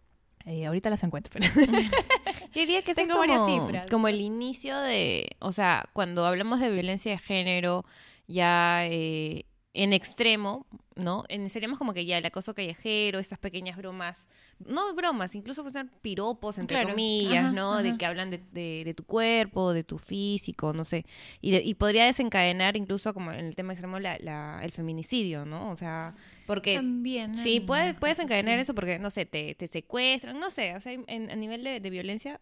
eh, 0.45 0.65
ahorita 0.65 0.89
las 0.89 1.03
encuentro, 1.03 1.31
pero 1.33 1.47
Yo 2.53 2.61
diría 2.61 2.81
que 2.83 2.93
Tengo 2.95 3.13
es 3.13 3.19
varias 3.19 3.39
como, 3.39 3.67
cifras. 3.67 3.85
como 3.89 4.07
el 4.07 4.21
inicio 4.21 4.77
de, 4.77 5.27
o 5.39 5.51
sea, 5.51 5.89
cuando 5.93 6.25
hablamos 6.25 6.59
de 6.59 6.69
violencia 6.69 7.11
de 7.11 7.17
género, 7.17 7.83
ya 8.27 8.85
eh, 8.85 9.45
en 9.73 9.91
extremo, 9.93 10.65
¿no? 10.95 11.23
En, 11.27 11.49
seríamos 11.49 11.77
como 11.77 11.93
que 11.93 12.05
ya 12.05 12.17
el 12.17 12.25
acoso 12.25 12.53
callejero, 12.55 13.19
estas 13.19 13.37
pequeñas 13.39 13.77
bromas, 13.77 14.27
no 14.65 14.93
bromas, 14.95 15.35
incluso 15.35 15.61
pueden 15.63 15.73
ser 15.87 15.99
piropos, 16.01 16.57
entre 16.57 16.75
Claro. 16.77 16.89
comillas, 16.91 17.45
Ajá, 17.45 17.51
¿no? 17.51 17.83
De 17.83 17.97
que 17.97 18.05
hablan 18.05 18.29
de, 18.31 18.41
de- 18.53 18.83
de 18.85 18.93
tu 18.93 19.03
cuerpo, 19.03 19.73
de 19.73 19.83
tu 19.83 19.97
físico, 19.97 20.71
no 20.73 20.85
sé. 20.85 21.05
Y, 21.41 21.51
de- 21.51 21.61
y 21.63 21.73
podría 21.73 22.05
desencadenar 22.05 22.77
incluso 22.77 23.13
como 23.13 23.31
en 23.33 23.45
el 23.45 23.55
tema 23.55 23.73
extremo 23.73 23.99
la, 23.99 24.17
la- 24.19 24.61
el 24.63 24.71
feminicidio, 24.71 25.45
¿no? 25.45 25.69
O 25.71 25.75
sea, 25.77 26.15
porque... 26.47 26.75
También. 26.75 27.35
Sí, 27.35 27.57
en 27.57 27.65
puede, 27.65 27.81
algunos 27.81 27.99
puedes 27.99 28.17
casos, 28.17 28.25
encadenar 28.31 28.57
sí. 28.57 28.61
eso 28.61 28.73
porque, 28.75 28.97
no 28.99 29.11
sé, 29.11 29.25
te, 29.25 29.53
te 29.55 29.67
secuestran, 29.67 30.39
no 30.39 30.49
sé, 30.49 30.75
o 30.75 30.81
sea, 30.81 30.93
en- 30.93 31.29
a 31.29 31.35
nivel 31.35 31.63
de, 31.63 31.79
de 31.81 31.89
violencia, 31.89 32.39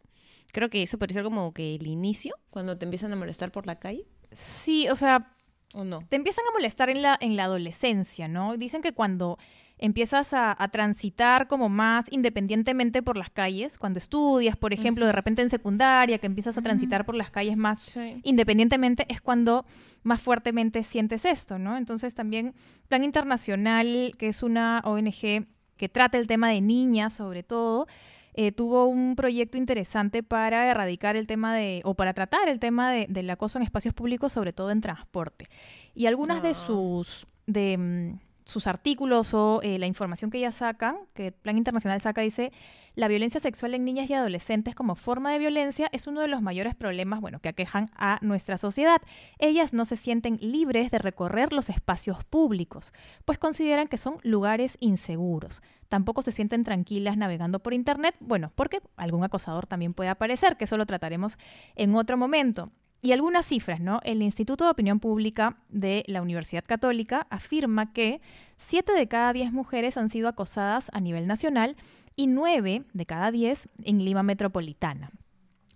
creo 0.51 0.69
que 0.69 0.83
eso 0.83 0.99
parece 0.99 1.15
ser 1.19 1.23
como 1.23 1.53
que 1.53 1.73
el 1.73 1.87
inicio, 1.87 2.35
cuando 2.51 2.77
te 2.77 2.85
empiezan 2.85 3.11
a 3.11 3.15
molestar 3.15 3.51
por 3.51 3.65
la 3.65 3.79
calle, 3.79 4.05
sí, 4.31 4.87
o 4.89 4.95
sea, 4.95 5.31
¿o 5.73 5.83
no? 5.83 5.99
te 6.09 6.15
empiezan 6.15 6.45
a 6.49 6.53
molestar 6.53 6.89
en 6.89 7.01
la, 7.01 7.17
en 7.19 7.35
la 7.35 7.45
adolescencia, 7.45 8.27
¿no? 8.27 8.57
Dicen 8.57 8.81
que 8.81 8.93
cuando 8.93 9.37
empiezas 9.79 10.33
a, 10.33 10.55
a 10.57 10.67
transitar 10.69 11.47
como 11.47 11.67
más 11.67 12.05
independientemente 12.11 13.01
por 13.01 13.17
las 13.17 13.29
calles, 13.29 13.77
cuando 13.77 13.97
estudias, 13.99 14.55
por 14.55 14.71
ejemplo, 14.71 15.05
de 15.05 15.11
repente 15.11 15.41
en 15.41 15.49
secundaria, 15.49 16.19
que 16.19 16.27
empiezas 16.27 16.57
a 16.57 16.61
transitar 16.61 17.05
por 17.05 17.15
las 17.15 17.31
calles 17.31 17.57
más 17.57 17.81
Sí. 17.81 18.21
independientemente, 18.23 19.05
es 19.09 19.19
cuando 19.19 19.65
más 20.03 20.21
fuertemente 20.21 20.83
sientes 20.83 21.25
esto, 21.25 21.57
¿no? 21.59 21.75
Entonces 21.75 22.13
también 22.15 22.53
Plan 22.87 23.03
Internacional, 23.03 24.13
que 24.17 24.27
es 24.27 24.43
una 24.43 24.81
ONG 24.85 25.45
que 25.77 25.89
trata 25.89 26.17
el 26.17 26.27
tema 26.27 26.49
de 26.49 26.61
niñas 26.61 27.13
sobre 27.13 27.43
todo, 27.43 27.87
eh, 28.33 28.51
tuvo 28.51 28.85
un 28.85 29.15
proyecto 29.15 29.57
interesante 29.57 30.23
para 30.23 30.69
erradicar 30.69 31.15
el 31.15 31.27
tema 31.27 31.55
de, 31.55 31.81
o 31.83 31.93
para 31.93 32.13
tratar 32.13 32.49
el 32.49 32.59
tema 32.59 32.91
de, 32.91 33.05
del 33.09 33.29
acoso 33.29 33.57
en 33.57 33.63
espacios 33.63 33.93
públicos, 33.93 34.31
sobre 34.31 34.53
todo 34.53 34.71
en 34.71 34.81
transporte. 34.81 35.47
Y 35.93 36.07
algunas 36.07 36.41
de 36.41 36.53
sus, 36.53 37.27
de, 37.45 37.77
mm, 37.77 38.19
sus 38.53 38.67
artículos 38.67 39.33
o 39.33 39.59
eh, 39.63 39.77
la 39.79 39.87
información 39.87 40.31
que 40.31 40.37
ellas 40.37 40.55
sacan, 40.55 40.97
que 41.13 41.31
Plan 41.31 41.57
Internacional 41.57 41.99
saca, 42.01 42.21
dice, 42.21 42.53
la 42.95 43.07
violencia 43.07 43.39
sexual 43.39 43.73
en 43.73 43.83
niñas 43.83 44.09
y 44.09 44.13
adolescentes 44.13 44.75
como 44.75 44.95
forma 44.95 45.31
de 45.31 45.39
violencia 45.39 45.89
es 45.91 46.05
uno 46.05 46.21
de 46.21 46.27
los 46.27 46.41
mayores 46.41 46.75
problemas, 46.75 47.19
bueno, 47.19 47.39
que 47.39 47.49
aquejan 47.49 47.89
a 47.95 48.19
nuestra 48.21 48.57
sociedad. 48.57 49.01
Ellas 49.39 49.73
no 49.73 49.85
se 49.85 49.95
sienten 49.95 50.37
libres 50.39 50.91
de 50.91 50.99
recorrer 50.99 51.51
los 51.51 51.69
espacios 51.69 52.23
públicos, 52.23 52.93
pues 53.25 53.39
consideran 53.39 53.87
que 53.87 53.97
son 53.97 54.17
lugares 54.21 54.77
inseguros. 54.79 55.63
Tampoco 55.89 56.21
se 56.21 56.31
sienten 56.31 56.63
tranquilas 56.63 57.17
navegando 57.17 57.59
por 57.59 57.73
internet, 57.73 58.15
bueno, 58.19 58.51
porque 58.55 58.81
algún 58.95 59.23
acosador 59.23 59.65
también 59.65 59.93
puede 59.93 60.09
aparecer, 60.09 60.55
que 60.55 60.65
eso 60.65 60.77
lo 60.77 60.85
trataremos 60.85 61.37
en 61.75 61.95
otro 61.95 62.15
momento. 62.15 62.71
Y 63.05 63.11
algunas 63.11 63.45
cifras, 63.45 63.81
¿no? 63.81 63.99
El 64.05 64.21
Instituto 64.21 64.63
de 64.63 64.71
Opinión 64.71 65.01
Pública 65.01 65.57
de 65.67 66.05
la 66.07 66.21
Universidad 66.21 66.63
Católica 66.65 67.27
afirma 67.29 67.91
que 67.91 68.21
7 68.55 68.93
de 68.93 69.07
cada 69.09 69.33
10 69.33 69.51
mujeres 69.51 69.97
han 69.97 70.07
sido 70.07 70.29
acosadas 70.29 70.89
a 70.93 71.01
nivel 71.01 71.27
nacional 71.27 71.75
y 72.15 72.27
9 72.27 72.83
de 72.93 73.05
cada 73.05 73.29
10 73.29 73.67
en 73.83 74.05
Lima 74.05 74.23
Metropolitana. 74.23 75.11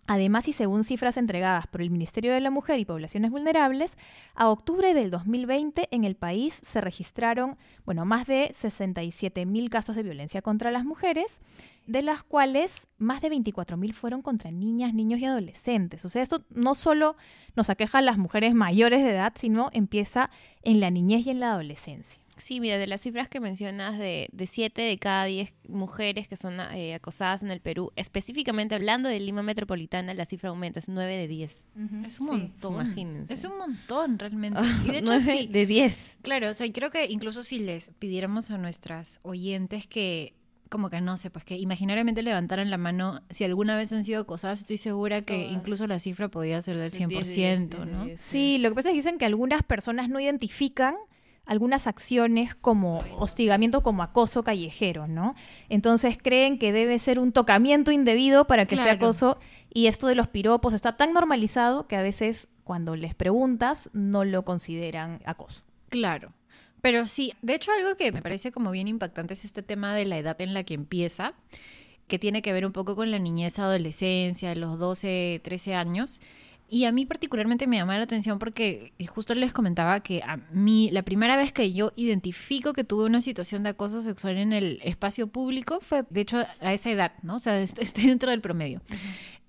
Además, 0.08 0.48
y 0.48 0.54
según 0.54 0.86
cifras 0.86 1.18
entregadas 1.18 1.68
por 1.68 1.82
el 1.82 1.90
Ministerio 1.90 2.34
de 2.34 2.40
la 2.40 2.50
Mujer 2.50 2.80
y 2.80 2.86
Poblaciones 2.86 3.30
Vulnerables, 3.30 3.98
a 4.36 4.50
octubre 4.50 4.94
del 4.94 5.12
2020 5.12 5.90
en 5.92 6.06
el 6.06 6.16
país 6.16 6.58
se 6.64 6.80
registraron, 6.80 7.58
bueno, 7.86 8.06
más 8.06 8.26
de 8.26 8.54
67.000 8.54 9.70
casos 9.70 9.98
de 9.98 10.04
violencia 10.04 10.42
contra 10.42 10.72
las 10.72 10.86
mujeres, 10.86 11.42
de 11.88 12.02
las 12.02 12.24
cuales 12.24 12.88
más 12.98 13.22
de 13.22 13.30
24.000 13.30 13.94
fueron 13.94 14.22
contra 14.22 14.50
niñas, 14.50 14.94
niños 14.94 15.20
y 15.20 15.26
adolescentes. 15.26 16.06
O 16.06 16.10
sea, 16.10 16.22
esto 16.22 16.46
no 16.52 16.74
solo 16.74 17.18
nos 17.58 17.70
aqueja 17.70 17.98
a 17.98 18.02
las 18.02 18.18
mujeres 18.18 18.54
mayores 18.54 19.04
de 19.04 19.12
edad, 19.12 19.34
sino 19.36 19.70
empieza 19.74 20.30
en 20.64 20.80
la 20.80 20.90
niñez 20.90 21.28
y 21.28 21.32
en 21.32 21.42
la 21.42 21.52
adolescencia. 21.52 22.22
Sí, 22.38 22.60
mira, 22.60 22.78
de 22.78 22.88
las 22.88 23.02
cifras 23.02 23.28
que 23.30 23.40
mencionas 23.40 23.98
de, 23.98 24.30
de 24.32 24.48
7 24.48 24.82
de 24.82 24.98
cada 25.00 25.26
10 25.26 25.54
mujeres 25.68 26.28
que 26.28 26.36
son 26.38 26.60
eh, 26.60 26.94
acosadas 26.94 27.44
en 27.44 27.52
el 27.52 27.60
Perú, 27.62 27.92
específicamente 27.96 28.76
hablando 28.76 29.10
de 29.10 29.20
Lima 29.20 29.44
Metropolitana, 29.44 30.14
la 30.14 30.26
cifra 30.26 30.50
aumenta, 30.50 30.80
es 30.80 30.88
9 30.90 31.16
de 31.18 31.28
10. 31.28 31.66
Es 32.06 32.20
un 32.20 32.26
montón. 32.28 32.74
imagínense. 32.76 33.34
Es 33.34 33.44
un 33.44 33.58
montón 33.58 34.20
realmente. 34.20 34.60
Y 34.86 34.92
de 34.92 34.98
hecho, 35.00 35.06
9 35.08 35.20
sí. 35.22 35.48
de 35.48 35.66
10. 35.66 36.18
Claro, 36.22 36.50
o 36.50 36.54
sea, 36.54 36.66
y 36.68 36.72
creo 36.72 36.92
que 36.92 37.06
incluso 37.08 37.44
si 37.44 37.60
les 37.60 37.92
pidiéramos 38.00 38.50
a 38.52 38.58
nuestras 38.58 39.20
oyentes 39.24 39.88
que, 39.88 40.34
como 40.70 40.90
que 40.90 41.02
no 41.02 41.18
sé, 41.18 41.30
pues 41.30 41.44
que 41.46 41.58
imaginariamente 41.58 42.22
levantaran 42.22 42.70
la 42.70 42.78
mano 42.78 43.22
si 43.30 43.44
alguna 43.46 43.76
vez 43.78 43.92
han 43.94 44.04
sido 44.04 44.22
acosadas, 44.22 44.60
estoy 44.60 44.78
segura 44.78 45.22
que 45.22 45.44
Todas. 45.44 45.54
incluso 45.54 45.88
la 45.88 45.98
cifra 46.00 46.28
podía 46.30 46.62
ser 46.62 46.78
del 46.78 46.92
Sí, 46.92 47.06
10 47.06 47.10
de 47.28 47.34
10, 47.34 47.60
100%, 47.62 47.68
10 47.68 47.70
de 47.70 47.86
¿no? 47.86 48.06
10, 48.06 48.22
Sí, 48.22 48.58
lo 48.60 48.70
que 48.70 48.76
pasa 48.76 48.90
es 48.90 48.94
que 48.94 48.98
dicen 48.98 49.18
que 49.18 49.26
algunas 49.26 49.64
personas 49.64 50.10
no 50.10 50.20
identifican 50.20 50.96
algunas 51.48 51.88
acciones 51.88 52.54
como 52.56 53.04
hostigamiento, 53.18 53.82
como 53.82 54.04
acoso 54.04 54.44
callejero, 54.44 55.08
¿no? 55.08 55.34
Entonces 55.70 56.18
creen 56.22 56.60
que 56.60 56.72
debe 56.72 57.00
ser 57.00 57.20
un 57.20 57.32
tocamiento 57.32 57.92
indebido 57.92 58.46
para 58.46 58.66
que 58.66 58.78
sea 58.78 58.94
acoso 58.94 59.40
y 59.74 59.88
esto 59.88 60.08
de 60.08 60.16
los 60.16 60.28
piropos 60.28 60.74
está 60.74 60.98
tan 60.98 61.14
normalizado 61.14 61.88
que 61.88 61.96
a 61.96 62.02
veces 62.02 62.50
cuando 62.64 62.96
les 62.96 63.16
preguntas 63.16 63.90
no 63.94 64.26
lo 64.26 64.44
consideran 64.44 65.22
acoso. 65.26 65.64
Claro. 65.90 66.34
Pero 66.82 67.08
sí, 67.08 67.34
de 67.42 67.56
hecho 67.56 67.72
algo 67.72 67.96
que 67.96 68.12
me 68.12 68.22
parece 68.22 68.52
como 68.52 68.72
bien 68.72 68.88
impactante 68.88 69.34
es 69.34 69.46
este 69.46 69.64
tema 69.64 69.96
de 69.96 70.06
la 70.06 70.18
edad 70.18 70.40
en 70.42 70.54
la 70.54 70.64
que 70.64 70.74
empieza, 70.74 71.34
que 72.08 72.20
tiene 72.20 72.42
que 72.42 72.54
ver 72.54 72.66
un 72.66 72.72
poco 72.72 72.96
con 72.96 73.10
la 73.10 73.20
niñez, 73.20 73.58
adolescencia, 73.60 74.54
los 74.56 74.78
12, 74.78 75.42
13 75.44 75.76
años. 75.76 76.22
Y 76.70 76.84
a 76.84 76.92
mí 76.92 77.06
particularmente 77.06 77.66
me 77.66 77.78
llama 77.78 77.98
la 77.98 78.04
atención 78.04 78.40
porque 78.40 78.92
eh, 79.00 79.08
justo 79.08 79.34
les 79.36 79.54
comentaba 79.54 80.02
que 80.02 80.22
a 80.22 80.36
mí 80.52 80.90
la 80.92 81.02
primera 81.04 81.38
vez 81.38 81.54
que 81.54 81.72
yo 81.72 81.94
identifico 81.96 82.74
que 82.74 82.84
tuve 82.84 83.06
una 83.06 83.22
situación 83.22 83.64
de 83.64 83.70
acoso 83.70 84.02
sexual 84.02 84.38
en 84.38 84.52
el 84.52 84.80
espacio 84.84 85.28
público 85.28 85.80
fue, 85.82 86.04
de 86.10 86.22
hecho, 86.22 86.44
a 86.60 86.74
esa 86.74 86.90
edad, 86.90 87.14
¿no? 87.24 87.36
O 87.36 87.40
sea, 87.40 87.58
est- 87.62 87.80
estoy 87.80 88.08
dentro 88.08 88.32
del 88.32 88.42
promedio 88.42 88.82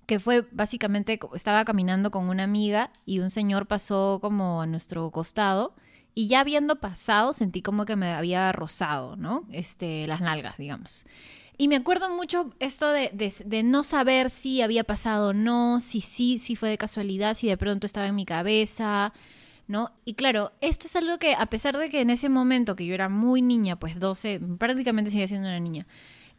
que 0.05 0.19
fue 0.19 0.47
básicamente, 0.51 1.19
estaba 1.35 1.63
caminando 1.65 2.09
con 2.09 2.29
una 2.29 2.43
amiga 2.43 2.91
y 3.05 3.19
un 3.19 3.29
señor 3.29 3.67
pasó 3.67 4.17
como 4.21 4.61
a 4.61 4.65
nuestro 4.65 5.11
costado 5.11 5.75
y 6.15 6.27
ya 6.27 6.39
habiendo 6.39 6.79
pasado 6.79 7.31
sentí 7.31 7.61
como 7.61 7.85
que 7.85 7.95
me 7.95 8.07
había 8.13 8.51
rozado, 8.51 9.15
¿no? 9.17 9.45
Este, 9.51 10.07
las 10.07 10.19
nalgas, 10.21 10.57
digamos. 10.57 11.05
Y 11.59 11.67
me 11.67 11.75
acuerdo 11.75 12.09
mucho 12.09 12.51
esto 12.59 12.89
de, 12.89 13.11
de- 13.13 13.33
de 13.45 13.63
no 13.63 13.83
saber 13.83 14.29
si 14.29 14.61
había 14.61 14.83
pasado 14.85 15.29
o 15.29 15.33
no, 15.33 15.79
si 15.81 15.99
sí, 16.01 16.37
si 16.39 16.55
fue 16.55 16.69
de 16.69 16.77
casualidad, 16.77 17.33
si 17.35 17.47
de 17.47 17.57
pronto 17.57 17.85
estaba 17.85 18.07
en 18.07 18.15
mi 18.15 18.25
cabeza, 18.25 19.13
¿no? 19.67 19.91
Y 20.05 20.13
claro, 20.13 20.53
esto 20.61 20.87
es 20.87 20.95
algo 20.95 21.19
que 21.19 21.33
a 21.35 21.45
pesar 21.47 21.77
de 21.77 21.89
que 21.89 21.99
en 22.01 22.09
ese 22.11 22.29
momento 22.29 22.75
que 22.77 22.85
yo 22.85 22.93
era 22.95 23.09
muy 23.09 23.41
niña, 23.41 23.77
pues 23.77 23.99
12, 23.99 24.39
prácticamente 24.57 25.11
sigue 25.11 25.27
siendo 25.27 25.49
una 25.49 25.59
niña, 25.59 25.85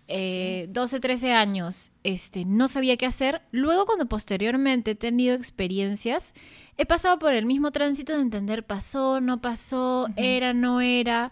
eh, 0.08 0.66
12, 0.70 0.98
13 1.00 1.32
años, 1.32 1.92
este, 2.02 2.44
no 2.46 2.66
sabía 2.66 2.96
qué 2.96 3.06
hacer. 3.06 3.42
Luego, 3.52 3.84
cuando 3.86 4.06
posteriormente 4.06 4.92
he 4.92 4.94
tenido 4.96 5.34
experiencias, 5.36 6.32
he 6.78 6.86
pasado 6.86 7.18
por 7.18 7.34
el 7.34 7.44
mismo 7.46 7.70
tránsito 7.72 8.14
de 8.14 8.22
entender 8.22 8.64
pasó, 8.66 9.20
no 9.20 9.40
pasó, 9.42 10.08
era, 10.16 10.54
no 10.54 10.80
era. 10.80 11.30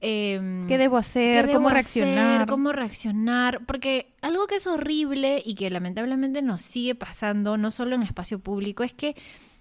Em, 0.00 0.66
¿Qué 0.66 0.78
debo 0.78 0.96
hacer? 0.96 1.34
¿Qué 1.34 1.42
debo 1.48 1.54
¿Cómo 1.58 1.68
hacer? 1.68 1.74
reaccionar? 2.04 2.46
¿Cómo 2.48 2.72
reaccionar? 2.72 3.64
Porque 3.66 4.14
algo 4.22 4.46
que 4.46 4.56
es 4.56 4.66
horrible 4.66 5.42
y 5.44 5.54
que 5.54 5.70
lamentablemente 5.70 6.42
nos 6.42 6.62
sigue 6.62 6.94
pasando, 6.94 7.56
no 7.56 7.70
solo 7.70 7.94
en 7.94 8.02
espacio 8.02 8.38
público, 8.38 8.82
es 8.84 8.92
que 8.92 9.16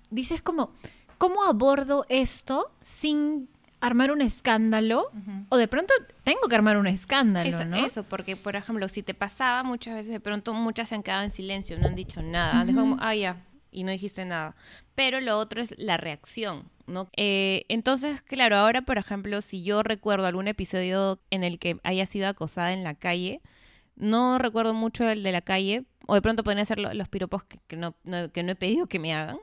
dices 0.09 0.41
como, 0.41 0.71
¿cómo 1.17 1.43
abordo 1.43 2.05
esto 2.09 2.71
sin 2.81 3.49
armar 3.79 4.11
un 4.11 4.21
escándalo? 4.21 5.11
O 5.49 5.57
de 5.57 5.67
pronto 5.67 5.93
tengo 6.23 6.41
que 6.49 6.55
armar 6.55 6.77
un 6.77 6.87
escándalo, 6.87 7.49
Eso, 7.49 7.65
¿no? 7.65 7.77
eso, 7.85 8.03
porque 8.03 8.35
por 8.35 8.55
ejemplo, 8.55 8.87
si 8.87 9.03
te 9.03 9.13
pasaba 9.13 9.63
muchas 9.63 9.95
veces, 9.95 10.11
de 10.11 10.19
pronto 10.19 10.53
muchas 10.53 10.89
se 10.89 10.95
han 10.95 11.03
quedado 11.03 11.23
en 11.23 11.29
silencio, 11.29 11.77
no 11.77 11.87
han 11.87 11.95
dicho 11.95 12.21
nada, 12.21 12.61
han 12.61 12.67
dejado 12.67 12.85
como, 12.85 12.97
ah, 13.01 13.13
ya, 13.15 13.37
y 13.71 13.83
no 13.83 13.91
dijiste 13.91 14.25
nada. 14.25 14.55
Pero 14.95 15.19
lo 15.21 15.37
otro 15.37 15.61
es 15.61 15.75
la 15.77 15.97
reacción, 15.97 16.63
¿no? 16.87 17.09
Eh, 17.17 17.65
entonces, 17.69 18.21
claro, 18.21 18.57
ahora, 18.57 18.81
por 18.83 18.97
ejemplo, 18.97 19.41
si 19.41 19.63
yo 19.63 19.83
recuerdo 19.83 20.25
algún 20.25 20.47
episodio 20.47 21.19
en 21.31 21.43
el 21.43 21.59
que 21.59 21.77
haya 21.83 22.05
sido 22.05 22.27
acosada 22.29 22.73
en 22.73 22.83
la 22.83 22.95
calle, 22.95 23.41
no 23.95 24.39
recuerdo 24.39 24.73
mucho 24.73 25.09
el 25.09 25.23
de 25.23 25.31
la 25.33 25.41
calle, 25.41 25.85
o 26.07 26.15
de 26.15 26.21
pronto 26.21 26.43
podrían 26.43 26.65
ser 26.65 26.79
lo- 26.79 26.93
los 26.93 27.09
piropos 27.09 27.43
que, 27.45 27.75
no- 27.77 27.95
que 28.33 28.43
no 28.43 28.51
he 28.53 28.55
pedido 28.55 28.87
que 28.87 28.99
me 28.99 29.13
hagan, 29.13 29.39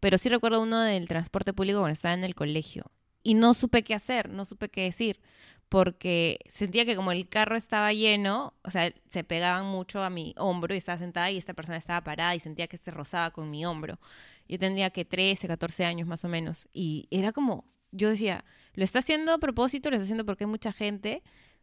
pero 0.00 0.18
sí 0.18 0.28
recuerdo 0.28 0.62
uno 0.62 0.80
del 0.80 1.08
transporte 1.08 1.52
público 1.52 1.80
cuando 1.80 1.94
estaba 1.94 2.14
en 2.14 2.24
el 2.24 2.34
colegio. 2.34 2.90
Y 3.22 3.34
no 3.34 3.54
supe 3.54 3.82
qué 3.84 3.94
hacer, 3.94 4.30
no 4.30 4.44
supe 4.46 4.68
qué 4.70 4.82
decir, 4.82 5.20
porque 5.70 6.40
sentía 6.48 6.84
que 6.84 6.96
como 6.96 7.12
el 7.12 7.28
carro 7.28 7.56
estaba 7.56 7.92
lleno, 7.92 8.54
o 8.64 8.72
sea, 8.72 8.92
se 9.08 9.22
pegaban 9.22 9.66
mucho 9.66 10.02
a 10.02 10.10
mi 10.10 10.34
hombro 10.36 10.74
y 10.74 10.78
estaba 10.78 10.98
sentada 10.98 11.30
y 11.30 11.38
esta 11.38 11.54
persona 11.54 11.78
estaba 11.78 12.02
parada 12.02 12.34
y 12.34 12.40
sentía 12.40 12.66
que 12.66 12.76
se 12.76 12.90
rozaba 12.90 13.30
con 13.30 13.48
mi 13.50 13.64
hombro. 13.64 14.00
Yo 14.48 14.58
tendría 14.58 14.90
que 14.90 15.04
13, 15.04 15.46
14 15.46 15.84
años 15.84 16.08
más 16.08 16.24
o 16.24 16.28
menos. 16.28 16.68
Y 16.72 17.06
era 17.12 17.30
como, 17.30 17.64
yo 17.92 18.10
decía, 18.10 18.44
¿lo 18.74 18.82
está 18.82 18.98
haciendo 18.98 19.32
a 19.32 19.38
propósito? 19.38 19.90
¿Lo 19.90 19.96
está 19.96 20.02
haciendo 20.02 20.26
porque 20.26 20.42
hay 20.42 20.50
mucha 20.50 20.72
gente? 20.72 21.22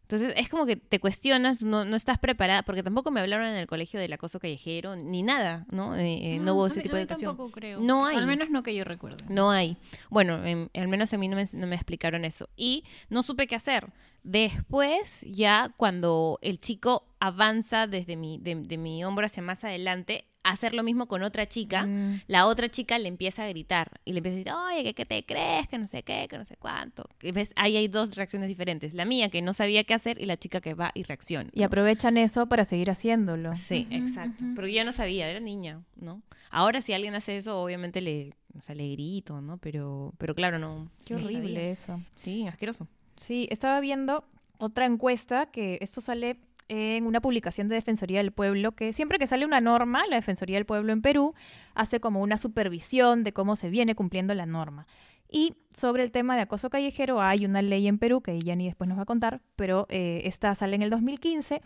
Entonces 0.09 0.33
es 0.37 0.47
como 0.47 0.65
que 0.65 0.77
te 0.77 0.99
cuestionas, 1.01 1.61
no, 1.61 1.83
no 1.83 1.97
estás 1.97 2.17
preparada, 2.17 2.63
porque 2.63 2.81
tampoco 2.81 3.11
me 3.11 3.19
hablaron 3.19 3.47
en 3.47 3.55
el 3.55 3.67
colegio 3.67 3.99
del 3.99 4.13
acoso 4.13 4.39
callejero, 4.39 4.95
ni 4.95 5.21
nada, 5.21 5.65
¿no? 5.69 5.97
Eh, 5.97 6.35
eh, 6.35 6.39
no, 6.39 6.53
hubo 6.53 6.63
a 6.63 6.67
ese 6.69 6.77
mí- 6.77 6.83
tipo 6.83 6.95
de 6.95 7.01
educación. 7.01 7.31
tampoco 7.31 7.51
creo. 7.51 7.79
No 7.81 8.05
hay. 8.05 8.15
Al 8.15 8.25
menos 8.25 8.49
no 8.49 8.63
que 8.63 8.73
yo 8.73 8.85
recuerde. 8.85 9.17
No 9.27 9.51
hay. 9.51 9.75
Bueno, 10.09 10.45
em, 10.45 10.69
al 10.73 10.87
menos 10.87 11.11
a 11.13 11.17
mí 11.17 11.27
no 11.27 11.35
me, 11.35 11.45
no 11.51 11.67
me 11.67 11.75
explicaron 11.75 12.23
eso. 12.23 12.47
Y 12.55 12.85
no 13.09 13.21
supe 13.21 13.47
qué 13.47 13.55
hacer. 13.55 13.87
Después, 14.23 15.21
ya 15.27 15.73
cuando 15.77 16.39
el 16.41 16.59
chico 16.59 17.05
avanza 17.19 17.87
desde 17.87 18.15
mi, 18.15 18.37
de, 18.37 18.55
de 18.55 18.77
mi 18.77 19.03
hombro 19.03 19.25
hacia 19.25 19.41
más 19.43 19.63
adelante, 19.63 20.25
hacer 20.49 20.73
lo 20.73 20.83
mismo 20.83 21.07
con 21.07 21.23
otra 21.23 21.47
chica, 21.47 21.85
Mm. 21.85 22.21
la 22.27 22.45
otra 22.47 22.69
chica 22.69 22.97
le 22.99 23.07
empieza 23.07 23.43
a 23.43 23.49
gritar 23.49 23.99
y 24.05 24.13
le 24.13 24.19
empieza 24.19 24.35
a 24.35 24.37
decir, 24.37 24.53
oye, 24.53 24.83
¿qué, 24.83 24.93
qué 24.93 25.05
te 25.05 25.25
crees? 25.25 25.67
Que 25.67 25.77
no 25.77 25.87
sé 25.87 26.03
qué, 26.03 26.27
que 26.29 26.37
no 26.37 26.45
sé 26.45 26.55
cuánto. 26.57 27.09
Ves, 27.21 27.53
ahí 27.55 27.77
hay 27.77 27.87
dos 27.87 28.15
reacciones 28.15 28.47
diferentes. 28.47 28.93
La 28.93 29.05
mía 29.05 29.29
que 29.29 29.41
no 29.41 29.53
sabía 29.53 29.83
qué 29.83 29.93
hacer 29.93 30.21
y 30.21 30.25
la 30.25 30.37
chica 30.37 30.61
que 30.61 30.73
va 30.73 30.91
y 30.93 31.03
reacciona. 31.03 31.49
Y 31.53 31.63
aprovechan 31.63 32.17
eso 32.17 32.45
para 32.47 32.65
seguir 32.65 32.89
haciéndolo. 32.89 33.55
Sí, 33.55 33.87
exacto. 33.91 34.43
ujú. 34.43 34.55
Pero 34.55 34.67
yo 34.67 34.73
ya 34.73 34.83
no 34.83 34.93
sabía, 34.93 35.29
era 35.29 35.39
niña, 35.39 35.81
¿no? 35.95 36.21
Ahora 36.49 36.81
si 36.81 36.93
alguien 36.93 37.13
hace 37.15 37.37
eso, 37.37 37.61
obviamente 37.61 38.01
le, 38.01 38.33
o 38.57 38.61
sea, 38.61 38.73
le 38.75 38.89
grito, 38.91 39.41
¿no? 39.41 39.57
Pero, 39.57 40.13
pero 40.17 40.33
claro, 40.35 40.59
no. 40.59 40.89
Qué 41.05 41.15
horrible 41.15 41.53
sabía. 41.55 41.69
eso. 41.71 42.01
Sí, 42.15 42.47
asqueroso. 42.47 42.87
Sí, 43.17 43.47
estaba 43.51 43.79
viendo 43.79 44.23
otra 44.59 44.85
encuesta 44.85 45.47
que 45.51 45.77
esto 45.81 46.01
sale 46.01 46.37
en 46.69 47.05
una 47.05 47.21
publicación 47.21 47.67
de 47.67 47.75
Defensoría 47.75 48.19
del 48.19 48.31
Pueblo, 48.31 48.73
que 48.73 48.93
siempre 48.93 49.19
que 49.19 49.27
sale 49.27 49.45
una 49.45 49.61
norma, 49.61 50.05
la 50.07 50.15
Defensoría 50.15 50.57
del 50.57 50.65
Pueblo 50.65 50.93
en 50.93 51.01
Perú 51.01 51.33
hace 51.75 51.99
como 51.99 52.21
una 52.21 52.37
supervisión 52.37 53.23
de 53.23 53.33
cómo 53.33 53.55
se 53.55 53.69
viene 53.69 53.95
cumpliendo 53.95 54.33
la 54.33 54.45
norma. 54.45 54.87
Y 55.29 55.55
sobre 55.73 56.03
el 56.03 56.11
tema 56.11 56.35
de 56.35 56.43
acoso 56.43 56.69
callejero 56.69 57.21
hay 57.21 57.45
una 57.45 57.61
ley 57.61 57.87
en 57.87 57.97
Perú 57.97 58.21
que 58.21 58.39
Yanni 58.39 58.65
después 58.65 58.87
nos 58.87 58.97
va 58.97 59.03
a 59.03 59.05
contar, 59.05 59.41
pero 59.55 59.85
eh, 59.89 60.21
esta 60.25 60.55
sale 60.55 60.75
en 60.75 60.81
el 60.81 60.89
2015 60.89 61.61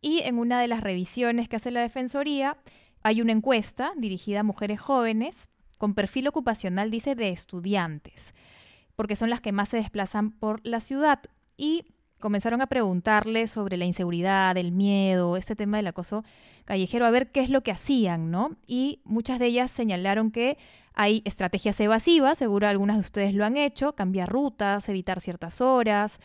Y 0.00 0.20
en 0.20 0.38
una 0.38 0.60
de 0.60 0.68
las 0.68 0.80
revisiones 0.80 1.48
que 1.48 1.56
hace 1.56 1.70
la 1.70 1.80
Defensoría 1.80 2.56
hay 3.02 3.20
una 3.20 3.32
encuesta 3.32 3.92
dirigida 3.96 4.40
a 4.40 4.44
mujeres 4.44 4.80
jóvenes 4.80 5.48
con 5.78 5.94
perfil 5.94 6.28
ocupacional, 6.28 6.90
dice, 6.90 7.16
de 7.16 7.30
estudiantes, 7.30 8.34
porque 8.94 9.16
son 9.16 9.30
las 9.30 9.40
que 9.40 9.50
más 9.50 9.68
se 9.68 9.78
desplazan 9.78 10.30
por 10.30 10.64
la 10.64 10.78
ciudad. 10.78 11.20
Y 11.56 11.84
comenzaron 12.22 12.62
a 12.62 12.66
preguntarle 12.68 13.46
sobre 13.46 13.76
la 13.76 13.84
inseguridad, 13.84 14.56
el 14.56 14.72
miedo, 14.72 15.36
este 15.36 15.54
tema 15.54 15.76
del 15.76 15.88
acoso 15.88 16.24
callejero, 16.64 17.04
a 17.04 17.10
ver 17.10 17.30
qué 17.30 17.40
es 17.40 17.50
lo 17.50 17.62
que 17.62 17.72
hacían, 17.72 18.30
¿no? 18.30 18.56
Y 18.66 19.00
muchas 19.04 19.38
de 19.38 19.46
ellas 19.46 19.70
señalaron 19.70 20.30
que 20.30 20.56
hay 20.94 21.20
estrategias 21.24 21.78
evasivas, 21.80 22.38
seguro 22.38 22.68
algunas 22.68 22.96
de 22.96 23.00
ustedes 23.00 23.34
lo 23.34 23.44
han 23.44 23.56
hecho, 23.56 23.94
cambiar 23.94 24.30
rutas, 24.30 24.88
evitar 24.88 25.20
ciertas 25.20 25.60
horas, 25.60 26.20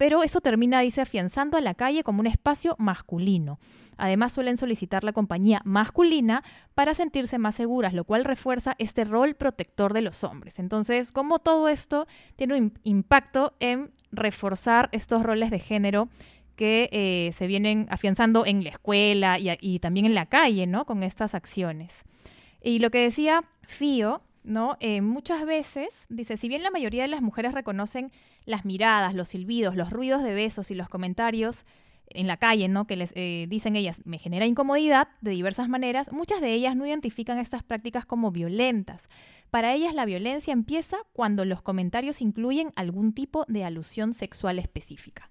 pero 0.00 0.22
eso 0.22 0.40
termina, 0.40 0.80
dice, 0.80 1.02
afianzando 1.02 1.58
a 1.58 1.60
la 1.60 1.74
calle 1.74 2.04
como 2.04 2.20
un 2.20 2.26
espacio 2.26 2.74
masculino. 2.78 3.58
Además, 3.98 4.32
suelen 4.32 4.56
solicitar 4.56 5.04
la 5.04 5.12
compañía 5.12 5.60
masculina 5.64 6.42
para 6.74 6.94
sentirse 6.94 7.36
más 7.36 7.56
seguras, 7.56 7.92
lo 7.92 8.04
cual 8.04 8.24
refuerza 8.24 8.76
este 8.78 9.04
rol 9.04 9.34
protector 9.34 9.92
de 9.92 10.00
los 10.00 10.24
hombres. 10.24 10.58
Entonces, 10.58 11.12
como 11.12 11.38
todo 11.38 11.68
esto 11.68 12.06
tiene 12.36 12.56
un 12.56 12.78
impacto 12.82 13.52
en 13.60 13.90
reforzar 14.12 14.88
estos 14.92 15.22
roles 15.22 15.50
de 15.50 15.58
género 15.58 16.08
que 16.56 16.90
eh, 16.92 17.32
se 17.32 17.46
vienen 17.46 17.86
afianzando 17.90 18.44
en 18.44 18.62
la 18.64 18.70
escuela 18.70 19.38
y, 19.38 19.78
también 19.78 20.04
en 20.04 20.14
la 20.14 20.26
calle, 20.26 20.66
¿no? 20.66 20.84
Con 20.84 21.02
estas 21.02 21.34
acciones. 21.34 22.04
Y 22.62 22.80
lo 22.80 22.90
que 22.90 22.98
decía 22.98 23.44
Fío, 23.62 24.20
¿no? 24.44 24.76
Eh, 24.80 25.00
muchas 25.00 25.46
veces, 25.46 26.06
dice, 26.10 26.36
si 26.36 26.48
bien 26.48 26.62
la 26.62 26.70
mayoría 26.70 27.02
de 27.02 27.08
las 27.08 27.22
mujeres 27.22 27.54
reconocen 27.54 28.12
las 28.44 28.64
miradas, 28.64 29.14
los 29.14 29.30
silbidos, 29.30 29.74
los 29.74 29.90
ruidos 29.90 30.22
de 30.22 30.34
besos 30.34 30.70
y 30.70 30.74
los 30.74 30.88
comentarios 30.88 31.64
en 32.10 32.26
la 32.26 32.36
calle, 32.36 32.68
¿no? 32.68 32.86
Que 32.86 32.96
les 32.96 33.12
eh, 33.14 33.46
dicen 33.48 33.76
ellas, 33.76 34.02
me 34.04 34.18
genera 34.18 34.46
incomodidad 34.46 35.08
de 35.20 35.30
diversas 35.30 35.68
maneras, 35.68 36.12
muchas 36.12 36.40
de 36.40 36.52
ellas 36.52 36.76
no 36.76 36.86
identifican 36.86 37.38
estas 37.38 37.62
prácticas 37.62 38.04
como 38.04 38.30
violentas. 38.30 39.08
Para 39.50 39.74
ellas 39.74 39.94
la 39.94 40.04
violencia 40.04 40.52
empieza 40.52 40.98
cuando 41.12 41.44
los 41.44 41.62
comentarios 41.62 42.20
incluyen 42.20 42.72
algún 42.76 43.12
tipo 43.12 43.44
de 43.48 43.64
alusión 43.64 44.14
sexual 44.14 44.58
específica, 44.58 45.30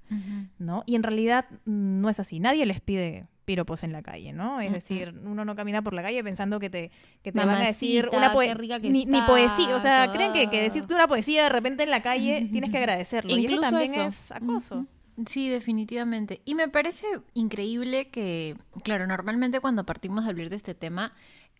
¿no? 0.57 0.83
Y 0.85 0.95
en 0.95 1.03
realidad 1.03 1.45
mm, 1.65 2.01
no 2.01 2.09
es 2.09 2.19
así, 2.19 2.39
nadie 2.39 2.65
les 2.65 2.81
pide 2.81 3.23
piropos 3.45 3.83
en 3.83 3.91
la 3.91 4.03
calle, 4.03 4.31
¿no? 4.31 4.61
Es 4.61 4.71
decir, 4.71 5.15
uno 5.25 5.43
no 5.43 5.55
camina 5.55 5.81
por 5.81 5.93
la 5.93 6.03
calle 6.03 6.23
pensando 6.23 6.59
que 6.59 6.69
te, 6.69 6.91
que 7.23 7.31
te 7.31 7.39
van 7.39 7.49
a 7.49 7.65
decir 7.65 8.09
una 8.13 8.31
poesía, 8.31 8.77
ni, 8.79 9.05
poesía, 9.23 9.75
o 9.75 9.79
sea, 9.79 10.11
creen 10.13 10.33
que, 10.33 10.49
que 10.51 10.61
decirte 10.61 10.93
una 10.93 11.07
poesía 11.07 11.43
de 11.43 11.49
repente 11.49 11.83
en 11.83 11.89
la 11.89 12.03
calle 12.03 12.47
tienes 12.51 12.69
que 12.69 12.77
agradecerlo, 12.83 13.35
y 13.35 13.45
eso 13.45 13.59
también 13.59 13.93
es 14.01 14.31
acoso. 14.31 14.85
Sí, 15.25 15.49
definitivamente. 15.49 16.41
Y 16.45 16.55
me 16.55 16.69
parece 16.69 17.05
increíble 17.33 18.09
que, 18.09 18.55
claro, 18.83 19.07
normalmente 19.07 19.59
cuando 19.59 19.85
partimos 19.85 20.23
de 20.23 20.29
hablar 20.31 20.49
de 20.49 20.55
este 20.55 20.75
tema, 20.75 21.13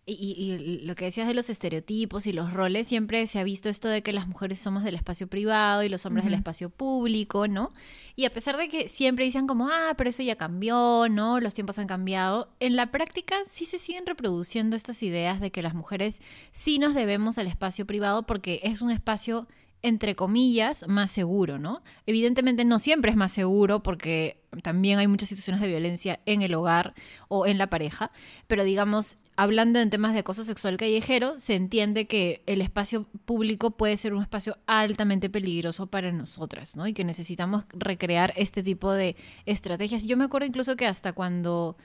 y, 0.06 0.80
lo 0.84 0.94
que 0.96 1.04
decías 1.04 1.28
de 1.28 1.34
los 1.34 1.50
estereotipos 1.50 2.26
y 2.26 2.32
los 2.32 2.52
roles, 2.52 2.88
siempre 2.88 3.26
se 3.26 3.38
ha 3.38 3.44
visto 3.44 3.68
esto 3.68 3.88
de 3.88 4.02
que 4.02 4.12
las 4.12 4.26
mujeres 4.26 4.58
somos 4.58 4.82
del 4.82 4.94
espacio 4.94 5.28
privado 5.28 5.82
y 5.82 5.88
los 5.88 6.04
hombres 6.06 6.24
del 6.24 6.34
espacio 6.34 6.70
público, 6.70 7.46
¿no? 7.46 7.70
Y 8.16 8.24
a 8.24 8.32
pesar 8.32 8.56
de 8.56 8.68
que 8.68 8.88
siempre 8.88 9.24
dicen 9.24 9.46
como, 9.46 9.68
ah, 9.68 9.94
pero 9.96 10.10
eso 10.10 10.22
ya 10.22 10.36
cambió, 10.36 11.08
¿no? 11.08 11.38
Los 11.38 11.54
tiempos 11.54 11.78
han 11.78 11.86
cambiado, 11.86 12.48
en 12.60 12.76
la 12.76 12.90
práctica 12.90 13.36
sí 13.46 13.66
se 13.66 13.78
siguen 13.78 14.06
reproduciendo 14.06 14.74
estas 14.74 15.02
ideas 15.02 15.40
de 15.40 15.52
que 15.52 15.62
las 15.62 15.74
mujeres 15.74 16.20
sí 16.50 16.78
nos 16.78 16.94
debemos 16.94 17.38
al 17.38 17.46
espacio 17.46 17.86
privado 17.86 18.24
porque 18.24 18.60
es 18.64 18.82
un 18.82 18.90
espacio 18.90 19.46
entre 19.82 20.14
comillas, 20.14 20.86
más 20.88 21.10
seguro, 21.10 21.58
¿no? 21.58 21.82
Evidentemente 22.06 22.64
no 22.64 22.78
siempre 22.78 23.10
es 23.10 23.16
más 23.16 23.32
seguro 23.32 23.82
porque 23.82 24.42
también 24.62 24.98
hay 24.98 25.06
muchas 25.06 25.28
situaciones 25.28 25.60
de 25.60 25.68
violencia 25.68 26.20
en 26.26 26.42
el 26.42 26.54
hogar 26.54 26.94
o 27.28 27.46
en 27.46 27.56
la 27.56 27.68
pareja, 27.68 28.10
pero 28.46 28.64
digamos, 28.64 29.16
hablando 29.36 29.78
en 29.78 29.88
temas 29.88 30.12
de 30.12 30.20
acoso 30.20 30.44
sexual 30.44 30.76
callejero, 30.76 31.38
se 31.38 31.54
entiende 31.54 32.06
que 32.06 32.42
el 32.46 32.60
espacio 32.60 33.06
público 33.24 33.70
puede 33.70 33.96
ser 33.96 34.12
un 34.12 34.22
espacio 34.22 34.58
altamente 34.66 35.30
peligroso 35.30 35.86
para 35.86 36.12
nosotras, 36.12 36.76
¿no? 36.76 36.86
Y 36.86 36.92
que 36.92 37.04
necesitamos 37.04 37.64
recrear 37.70 38.34
este 38.36 38.62
tipo 38.62 38.92
de 38.92 39.16
estrategias. 39.46 40.04
Yo 40.04 40.16
me 40.16 40.24
acuerdo 40.24 40.46
incluso 40.46 40.76
que 40.76 40.86
hasta 40.86 41.12
cuando 41.12 41.76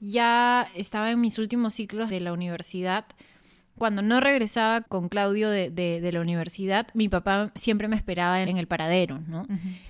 ya 0.00 0.68
estaba 0.74 1.10
en 1.10 1.20
mis 1.20 1.38
últimos 1.38 1.74
ciclos 1.74 2.10
de 2.10 2.20
la 2.20 2.32
universidad, 2.32 3.04
cuando 3.76 4.02
no 4.02 4.20
regresaba 4.20 4.82
con 4.82 5.08
Claudio 5.08 5.50
de, 5.50 5.70
de, 5.70 6.12
la 6.12 6.20
universidad, 6.20 6.86
mi 6.94 7.08
papá 7.08 7.50
siempre 7.54 7.88
me 7.88 7.96
esperaba 7.96 8.40
en, 8.40 8.56
el 8.56 8.68
paradero, 8.68 9.20
¿no? 9.26 9.46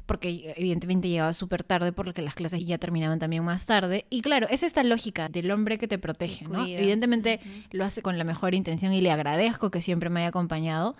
Porque 0.06 0.54
evidentemente 0.56 1.08
llegaba 1.08 1.32
súper 1.34 1.64
tarde 1.64 1.92
porque 1.92 2.22
las 2.22 2.34
clases 2.34 2.64
ya 2.64 2.78
terminaban 2.78 3.18
también 3.18 3.44
más 3.44 3.66
tarde. 3.66 4.06
Y 4.08 4.22
claro, 4.22 4.46
es 4.48 4.62
esta 4.62 4.82
lógica 4.82 5.28
del 5.28 5.50
hombre 5.50 5.76
que 5.78 5.86
te 5.86 5.98
protege, 5.98 6.46
¿no? 6.46 6.64
Evidentemente 6.66 7.40
lo 7.72 7.84
hace 7.84 8.00
con 8.00 8.16
la 8.16 8.24
mejor 8.24 8.54
intención 8.54 8.92
y 8.92 9.00
le 9.00 9.10
agradezco 9.10 9.70
que 9.70 9.80
siempre 9.80 10.08
me 10.08 10.20
haya 10.20 10.28
acompañado. 10.28 10.96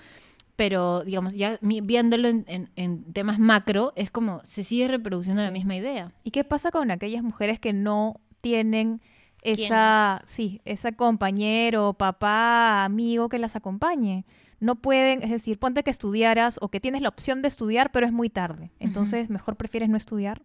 Pero, 0.56 1.02
digamos, 1.02 1.32
ya 1.32 1.58
viéndolo 1.62 2.28
en, 2.28 2.70
en, 2.76 3.12
temas 3.12 3.40
macro, 3.40 3.92
es 3.96 4.12
como 4.12 4.40
se 4.44 4.62
sigue 4.62 4.86
reproduciendo 4.86 5.42
la 5.42 5.50
misma 5.50 5.74
idea. 5.74 6.12
¿Y 6.22 6.30
qué 6.30 6.44
pasa 6.44 6.70
con 6.70 6.92
aquellas 6.92 7.24
mujeres 7.24 7.58
que 7.58 7.72
no 7.72 8.20
tienen 8.40 9.00
esa, 9.44 10.22
sí, 10.26 10.60
ese 10.64 10.94
compañero, 10.94 11.92
papá, 11.94 12.84
amigo 12.84 13.28
que 13.28 13.38
las 13.38 13.56
acompañe. 13.56 14.24
No 14.60 14.76
pueden, 14.76 15.22
es 15.22 15.30
decir, 15.30 15.58
ponte 15.58 15.82
que 15.82 15.90
estudiaras 15.90 16.58
o 16.62 16.68
que 16.68 16.80
tienes 16.80 17.02
la 17.02 17.10
opción 17.10 17.42
de 17.42 17.48
estudiar, 17.48 17.92
pero 17.92 18.06
es 18.06 18.12
muy 18.12 18.30
tarde. 18.30 18.72
Entonces, 18.80 19.28
mejor 19.28 19.56
prefieres 19.56 19.90
no 19.90 19.96
estudiar. 19.96 20.42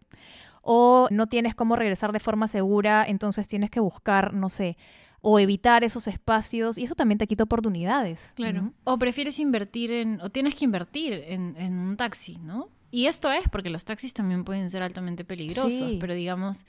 O 0.62 1.08
no 1.10 1.28
tienes 1.28 1.56
cómo 1.56 1.78
regresar 1.78 2.12
de 2.12 2.20
forma 2.20 2.48
segura, 2.48 3.06
entonces 3.08 3.48
tienes 3.48 3.70
que 3.70 3.80
buscar, 3.80 4.34
no 4.34 4.50
sé, 4.50 4.78
o 5.22 5.40
evitar 5.40 5.84
esos 5.84 6.08
espacios 6.08 6.78
y 6.78 6.84
eso 6.84 6.96
también 6.96 7.18
te 7.18 7.28
quita 7.28 7.44
oportunidades. 7.44 8.34
Claro. 8.36 8.74
O 8.84 8.98
prefieres 8.98 9.40
invertir 9.40 9.92
en, 9.92 10.20
o 10.22 10.30
tienes 10.30 10.56
que 10.56 10.66
invertir 10.66 11.14
en, 11.14 11.56
en, 11.58 11.78
un 11.78 11.98
taxi, 11.98 12.38
¿no? 12.38 12.70
Y 12.92 13.06
esto 13.06 13.32
es 13.32 13.48
porque 13.50 13.70
los 13.70 13.86
taxis 13.86 14.14
también 14.14 14.44
pueden 14.44 14.70
ser 14.70 14.82
altamente 14.82 15.24
peligrosos, 15.24 15.98
pero 16.00 16.14
digamos, 16.14 16.66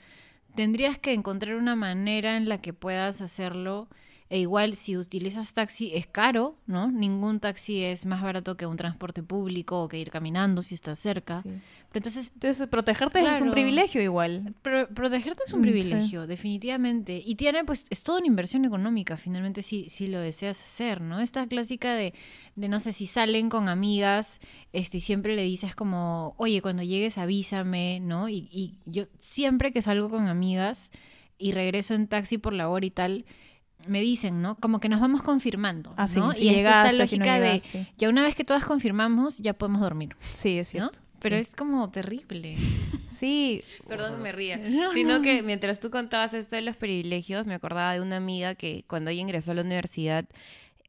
tendrías 0.55 0.97
que 0.97 1.13
encontrar 1.13 1.55
una 1.55 1.75
manera 1.75 2.37
en 2.37 2.49
la 2.49 2.61
que 2.61 2.73
puedas 2.73 3.21
hacerlo. 3.21 3.87
E 4.31 4.39
igual 4.39 4.77
si 4.77 4.95
utilizas 4.95 5.53
taxi 5.53 5.91
es 5.93 6.07
caro, 6.07 6.55
¿no? 6.65 6.89
Ningún 6.89 7.41
taxi 7.41 7.83
es 7.83 8.05
más 8.05 8.21
barato 8.21 8.55
que 8.55 8.65
un 8.65 8.77
transporte 8.77 9.21
público 9.21 9.83
o 9.83 9.89
que 9.89 9.99
ir 9.99 10.09
caminando 10.09 10.61
si 10.61 10.73
estás 10.73 10.99
cerca. 10.99 11.41
Pero 11.43 11.59
entonces, 11.95 12.31
entonces 12.35 12.65
protegerte 12.69 13.19
es 13.19 13.41
un 13.41 13.51
privilegio 13.51 14.01
igual. 14.01 14.55
protegerte 14.61 15.43
es 15.45 15.51
un 15.51 15.59
mm, 15.59 15.63
privilegio, 15.63 16.27
definitivamente. 16.27 17.21
Y 17.25 17.35
tiene, 17.35 17.65
pues, 17.65 17.83
es 17.89 18.03
toda 18.03 18.19
una 18.19 18.27
inversión 18.27 18.63
económica, 18.63 19.17
finalmente, 19.17 19.61
si, 19.61 19.89
si 19.89 20.07
lo 20.07 20.21
deseas 20.21 20.61
hacer, 20.61 21.01
¿no? 21.01 21.19
Esta 21.19 21.45
clásica 21.47 21.93
de, 21.93 22.13
de, 22.55 22.69
no 22.69 22.79
sé, 22.79 22.93
si 22.93 23.07
salen 23.07 23.49
con 23.49 23.67
amigas, 23.67 24.39
este, 24.71 25.01
siempre 25.01 25.35
le 25.35 25.43
dices 25.43 25.75
como, 25.75 26.35
oye, 26.37 26.61
cuando 26.61 26.83
llegues 26.83 27.17
avísame, 27.17 27.99
¿no? 27.99 28.29
Y, 28.29 28.47
y 28.49 28.77
yo 28.85 29.03
siempre 29.19 29.73
que 29.73 29.81
salgo 29.81 30.09
con 30.09 30.29
amigas 30.29 30.89
y 31.37 31.51
regreso 31.51 31.95
en 31.95 32.07
taxi 32.07 32.37
por 32.37 32.53
la 32.53 32.69
hora 32.69 32.85
y 32.85 32.91
tal, 32.91 33.25
me 33.87 34.01
dicen, 34.01 34.41
¿no? 34.41 34.55
Como 34.55 34.79
que 34.79 34.89
nos 34.89 34.99
vamos 34.99 35.21
confirmando, 35.21 35.93
ah, 35.97 36.05
¿no? 36.15 36.31
y 36.37 36.49
es 36.49 36.57
esta 36.57 36.91
lógica 36.91 37.39
de, 37.39 37.61
ya 37.97 38.09
una 38.09 38.23
vez 38.23 38.35
que 38.35 38.43
todas 38.43 38.65
confirmamos, 38.65 39.37
ya 39.39 39.53
podemos 39.53 39.81
dormir. 39.81 40.15
Sí, 40.33 40.59
es 40.59 40.69
cierto. 40.69 40.99
Pero 41.21 41.35
es 41.35 41.55
como 41.55 41.87
terrible. 41.91 42.57
Sí. 43.05 43.63
Perdón, 43.87 44.21
me 44.23 44.31
ría. 44.31 44.59
Sino 44.93 45.21
que 45.21 45.43
mientras 45.43 45.79
tú 45.79 45.91
contabas 45.91 46.33
esto 46.33 46.55
de 46.55 46.63
los 46.63 46.75
privilegios, 46.75 47.45
me 47.45 47.53
acordaba 47.53 47.93
de 47.93 48.01
una 48.01 48.17
amiga 48.17 48.55
que 48.55 48.83
cuando 48.87 49.11
ella 49.11 49.21
ingresó 49.21 49.51
a 49.51 49.55
la 49.55 49.61
universidad, 49.61 50.25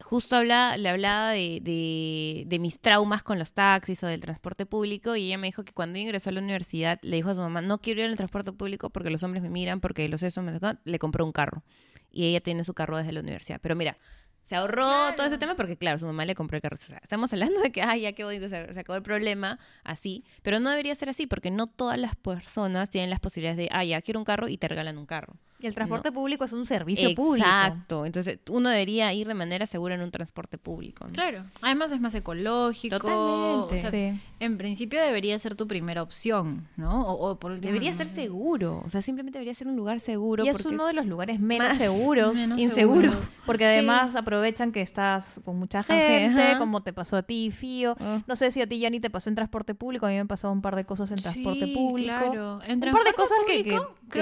justo 0.03 0.37
habla, 0.37 0.77
le 0.77 0.89
hablaba 0.89 1.31
de, 1.31 1.61
de, 1.63 2.45
de, 2.47 2.59
mis 2.59 2.79
traumas 2.79 3.23
con 3.23 3.39
los 3.39 3.53
taxis 3.53 4.03
o 4.05 4.07
del 4.07 4.21
transporte 4.21 4.67
público 4.67 5.17
y 5.17 5.27
ella 5.27 5.39
me 5.39 5.49
dijo 5.49 5.65
que 5.65 5.73
cuando 5.73 5.99
ingresó 5.99 6.31
a 6.31 6.33
la 6.33 6.41
universidad 6.41 6.99
le 7.03 7.17
dijo 7.17 7.31
a 7.31 7.35
su 7.35 7.41
mamá, 7.41 7.63
no 7.63 7.79
quiero 7.79 8.01
ir 8.01 8.07
al 8.09 8.17
transporte 8.17 8.53
público 8.53 8.91
porque 8.91 9.11
los 9.11 9.23
hombres 9.23 9.43
me 9.43 9.51
miran, 9.51 9.81
porque 9.81 10.09
los 10.09 10.23
eso 10.23 10.43
me... 10.43 10.59
le 10.85 10.99
compró 10.99 11.25
un 11.25 11.33
carro 11.33 11.63
y 12.11 12.27
ella 12.27 12.41
tiene 12.41 12.65
su 12.65 12.75
carro 12.75 12.97
desde 12.97 13.13
la 13.13 13.21
universidad. 13.21 13.59
Pero 13.61 13.75
mira, 13.75 13.97
se 14.43 14.57
ahorró 14.57 15.15
todo 15.15 15.27
ese 15.27 15.39
tema 15.39 15.55
porque, 15.55 15.77
claro, 15.77 15.99
su 15.99 16.07
mamá 16.07 16.25
le 16.25 16.35
compró 16.35 16.57
el 16.57 16.63
carro. 16.63 16.75
O 16.75 16.79
sea, 16.79 16.99
estamos 17.03 17.33
hablando 17.33 17.61
de 17.61 17.71
que, 17.71 17.83
ay, 17.83 18.03
ya 18.03 18.13
qué 18.13 18.25
bonito, 18.25 18.49
se, 18.49 18.57
acabó 18.57 18.97
el 18.97 19.03
problema, 19.03 19.59
así. 19.85 20.25
Pero 20.43 20.61
no 20.61 20.71
debería 20.71 20.95
ser 20.95 21.09
así 21.09 21.27
porque 21.27 21.51
no 21.51 21.69
todas 21.69 21.99
las 21.99 22.17
personas 22.17 22.91
tienen 22.91 23.11
las 23.11 23.21
posibilidades 23.21 23.57
de, 23.57 23.69
ay, 23.73 23.89
ya 23.89 24.03
quiero 24.03 24.21
un 24.21 24.25
carro 24.25 24.49
y 24.49 24.59
te 24.59 24.69
regalan 24.69 24.99
un 24.99 25.07
carro. 25.07 25.37
Y 25.63 25.67
el 25.69 25.75
transporte 25.75 26.11
público 26.13 26.45
es 26.45 26.53
un 26.53 26.67
servicio 26.67 27.15
público. 27.15 27.47
Exacto. 27.47 28.05
Entonces, 28.05 28.39
uno 28.51 28.69
debería 28.69 29.13
ir 29.13 29.29
de 29.29 29.35
manera 29.35 29.65
segura 29.67 29.95
en 29.95 30.03
un 30.03 30.11
transporte 30.11 30.59
público. 30.59 31.07
¿no? 31.07 31.13
Claro. 31.13 31.45
Además 31.63 31.93
es 31.93 32.01
más 32.01 32.15
ecológico. 32.15 32.99
Totalmente. 32.99 33.75
O 33.75 33.77
sea, 33.77 33.91
Sí. 33.91 34.21
En 34.41 34.59
principio 34.59 35.01
debería 35.01 35.39
ser 35.39 35.55
tu 35.55 35.69
primera 35.69 36.03
opción, 36.03 36.67
¿no? 36.77 37.03
O, 37.07 37.31
o 37.31 37.39
por 37.39 37.53
último, 37.53 37.69
Debería 37.73 37.95
ser 37.95 38.09
seguro. 38.09 38.83
O 38.85 38.91
sea, 38.91 39.01
simplemente 39.01 39.39
debería 39.39 39.55
ser 39.55 39.69
un 39.69 39.77
lugar 39.77 40.01
seguro. 40.01 40.45
Y 40.45 40.49
es 40.49 40.65
uno 40.67 40.85
de 40.87 40.95
los 40.95 41.07
lugares 41.07 41.39
menos 41.39 41.79
seguros. 41.79 42.35
menos 42.35 42.59
inseguros. 42.59 43.13
seguros. 43.13 43.43
Porque 43.47 43.63
Sí. 43.65 43.69
además 43.71 44.17
aprovechan 44.17 44.73
que 44.73 44.81
estás 44.83 45.41
con 45.45 45.59
mucha 45.61 45.81
Ajá. 45.81 45.95
gente, 45.95 46.57
como 46.59 46.83
te 46.83 46.93
pasó 46.93 47.17
a 47.17 47.23
ti, 47.23 47.53
Fío. 47.53 47.97
Ah. 48.01 48.23
No 48.27 48.35
sé 48.35 48.51
si 48.51 48.61
a 48.61 48.67
ti, 48.67 48.81
Yanni, 48.81 48.99
te 48.99 49.11
pasó 49.11 49.29
en 49.29 49.37
transporte 49.37 49.75
público. 49.77 50.07
A 50.07 50.09
mí 50.09 50.15
me 50.17 50.21
han 50.21 50.29
pasado 50.29 50.53
un 50.53 50.61
par 50.63 50.75
de 50.75 50.85
cosas 50.85 51.11
en 51.13 51.19
transporte 51.19 51.67
Sí, 51.67 51.75
público. 51.75 52.09
claro. 52.19 52.61
En 52.67 52.83
un 52.85 52.91
par 52.93 53.05
de 53.05 53.13
cosas 53.13 53.39
que, 53.47 53.77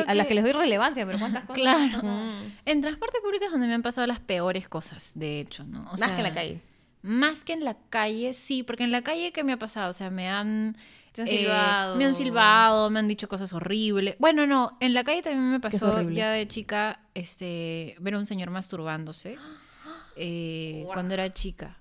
a 0.06 0.14
las 0.14 0.24
que- 0.26 0.28
que 0.28 0.34
les 0.34 0.44
doy 0.44 0.52
relevancia, 0.52 1.06
pero 1.06 1.18
Claro. 1.52 2.02
Mm. 2.02 2.52
En 2.64 2.80
transporte 2.80 3.18
público 3.22 3.44
es 3.44 3.50
donde 3.50 3.66
me 3.66 3.74
han 3.74 3.82
pasado 3.82 4.06
las 4.06 4.20
peores 4.20 4.68
cosas, 4.68 5.12
de 5.14 5.40
hecho, 5.40 5.64
¿no? 5.64 5.80
O 5.80 5.84
Más 5.92 5.98
sea, 6.00 6.08
que 6.08 6.18
en 6.18 6.22
la 6.22 6.34
calle. 6.34 6.60
Más 7.02 7.44
que 7.44 7.52
en 7.52 7.64
la 7.64 7.76
calle, 7.88 8.34
sí, 8.34 8.62
porque 8.62 8.84
en 8.84 8.92
la 8.92 9.02
calle, 9.02 9.32
¿qué 9.32 9.44
me 9.44 9.52
ha 9.52 9.58
pasado? 9.58 9.90
O 9.90 9.94
sea, 9.94 10.10
me 10.10 10.28
han... 10.28 10.76
Te 11.12 11.22
han 11.22 11.28
eh, 11.28 11.38
silbado. 11.38 11.96
me 11.96 12.04
han 12.04 12.14
silbado, 12.14 12.90
me 12.90 13.00
han 13.00 13.08
dicho 13.08 13.28
cosas 13.28 13.52
horribles. 13.52 14.14
Bueno, 14.18 14.46
no, 14.46 14.76
en 14.80 14.94
la 14.94 15.02
calle 15.02 15.22
también 15.22 15.50
me 15.50 15.58
pasó 15.58 16.08
ya 16.10 16.30
de 16.30 16.46
chica 16.46 17.00
este, 17.14 17.96
ver 17.98 18.14
a 18.14 18.18
un 18.18 18.26
señor 18.26 18.50
masturbándose 18.50 19.36
eh, 20.16 20.84
cuando 20.92 21.14
era 21.14 21.32
chica. 21.32 21.78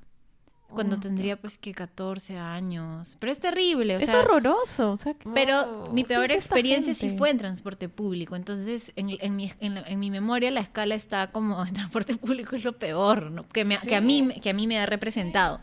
Cuando 0.69 0.97
Oh, 0.97 0.99
tendría 0.99 1.35
pues 1.35 1.57
que 1.57 1.73
14 1.73 2.37
años. 2.37 3.17
Pero 3.19 3.31
es 3.31 3.39
terrible, 3.39 3.95
o 3.95 3.99
es 3.99 4.05
sea... 4.05 4.19
horroroso. 4.19 4.91
o 4.93 4.97
sea, 4.97 5.15
Pero 5.33 5.89
mi 5.91 6.03
¿Qué 6.03 6.09
peor 6.09 6.31
experiencia 6.31 6.93
sí 6.93 7.09
fue 7.17 7.31
en 7.31 7.37
transporte 7.39 7.89
público. 7.89 8.35
Entonces, 8.35 8.91
en, 8.95 9.09
en 9.19 9.35
mi, 9.35 9.51
en, 9.59 9.75
la- 9.75 9.81
en 9.81 9.99
mi 9.99 10.11
memoria 10.11 10.51
la 10.51 10.59
escala 10.61 10.95
está 10.95 11.31
como 11.31 11.65
en 11.65 11.73
transporte 11.73 12.15
público 12.17 12.55
es 12.55 12.63
lo 12.63 12.73
peor, 12.77 13.31
¿no? 13.31 13.47
que, 13.49 13.65
me- 13.65 13.77
que, 13.79 13.95
a 13.95 14.01
mí, 14.01 14.29
que 14.41 14.51
a 14.51 14.53
mí 14.53 14.67
me 14.67 14.77
ha 14.79 14.85
representado. 14.85 15.59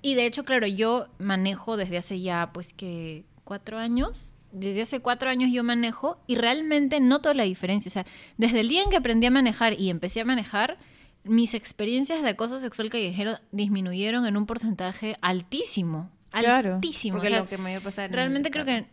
Y 0.00 0.14
de 0.14 0.26
hecho, 0.26 0.44
claro, 0.44 0.66
yo 0.66 1.06
manejo 1.18 1.76
desde 1.76 1.98
hace 1.98 2.20
ya, 2.20 2.50
pues 2.52 2.72
que 2.72 3.24
cuatro 3.44 3.78
años. 3.78 4.34
Desde 4.50 4.82
hace 4.82 5.00
cuatro 5.00 5.30
años 5.30 5.50
yo 5.52 5.62
manejo 5.64 6.18
y 6.26 6.34
realmente 6.36 7.00
noto 7.00 7.32
la 7.34 7.44
diferencia. 7.44 7.88
O 7.88 7.92
sea, 7.92 8.06
desde 8.36 8.60
el 8.60 8.68
día 8.68 8.82
en 8.82 8.90
que 8.90 8.96
aprendí 8.96 9.26
a 9.26 9.30
manejar 9.30 9.78
y 9.80 9.88
empecé 9.90 10.20
a 10.20 10.24
manejar, 10.24 10.76
mis 11.24 11.54
experiencias 11.54 12.22
de 12.22 12.30
acoso 12.30 12.58
sexual 12.58 12.90
callejero 12.90 13.38
disminuyeron 13.52 14.26
en 14.26 14.36
un 14.36 14.46
porcentaje 14.46 15.16
altísimo. 15.20 16.10
Claro. 16.30 16.76
Altísimo. 16.76 17.16
Porque 17.16 17.28
O 17.28 17.30
sea, 17.30 17.40
lo 17.40 17.48
que 17.48 17.58
me 17.58 17.72
iba 17.72 17.80
a 17.80 17.84
pasar. 17.84 18.06
en 18.06 18.12
Realmente 18.12 18.50
creo 18.50 18.64
que 18.64 18.86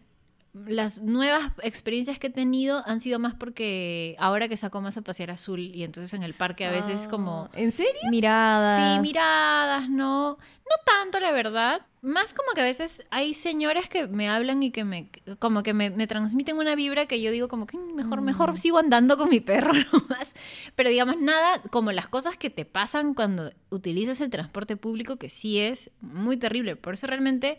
las 0.53 1.01
nuevas 1.01 1.51
experiencias 1.61 2.17
que 2.19 2.27
he 2.27 2.31
tenido 2.31 2.81
han 2.87 2.99
sido 2.99 3.19
más 3.19 3.35
porque 3.35 4.15
ahora 4.19 4.47
que 4.47 4.57
saco 4.57 4.81
más 4.81 4.97
a 4.97 5.01
pasear 5.01 5.31
azul 5.31 5.59
y 5.59 5.83
entonces 5.83 6.13
en 6.13 6.23
el 6.23 6.33
parque 6.33 6.65
a 6.65 6.71
veces 6.71 7.07
como... 7.07 7.49
¿En 7.53 7.71
serio? 7.71 7.93
Miradas. 8.09 8.95
Sí, 8.95 9.01
miradas, 9.01 9.89
no. 9.89 10.31
No 10.69 10.75
tanto, 10.85 11.19
la 11.19 11.31
verdad. 11.31 11.81
Más 12.01 12.33
como 12.33 12.51
que 12.53 12.61
a 12.61 12.63
veces 12.63 13.03
hay 13.09 13.33
señores 13.33 13.89
que 13.89 14.07
me 14.07 14.29
hablan 14.29 14.61
y 14.63 14.71
que 14.71 14.83
me, 14.83 15.09
como 15.39 15.63
que 15.63 15.73
me, 15.73 15.89
me 15.89 16.05
transmiten 16.07 16.57
una 16.57 16.75
vibra 16.75 17.07
que 17.07 17.21
yo 17.21 17.31
digo 17.31 17.47
como 17.47 17.65
que 17.65 17.77
"Mm, 17.77 17.95
mejor, 17.95 18.21
mejor 18.21 18.57
sigo 18.57 18.77
andando 18.77 19.17
con 19.17 19.29
mi 19.29 19.39
perro 19.39 19.73
nomás. 19.93 20.33
Pero 20.75 20.89
digamos, 20.89 21.17
nada 21.19 21.61
como 21.71 21.91
las 21.91 22.07
cosas 22.07 22.37
que 22.37 22.49
te 22.49 22.65
pasan 22.65 23.13
cuando 23.15 23.51
utilizas 23.69 24.21
el 24.21 24.29
transporte 24.29 24.77
público, 24.77 25.17
que 25.17 25.29
sí 25.29 25.59
es 25.59 25.89
muy 26.01 26.37
terrible. 26.37 26.75
Por 26.75 26.93
eso 26.93 27.07
realmente 27.07 27.57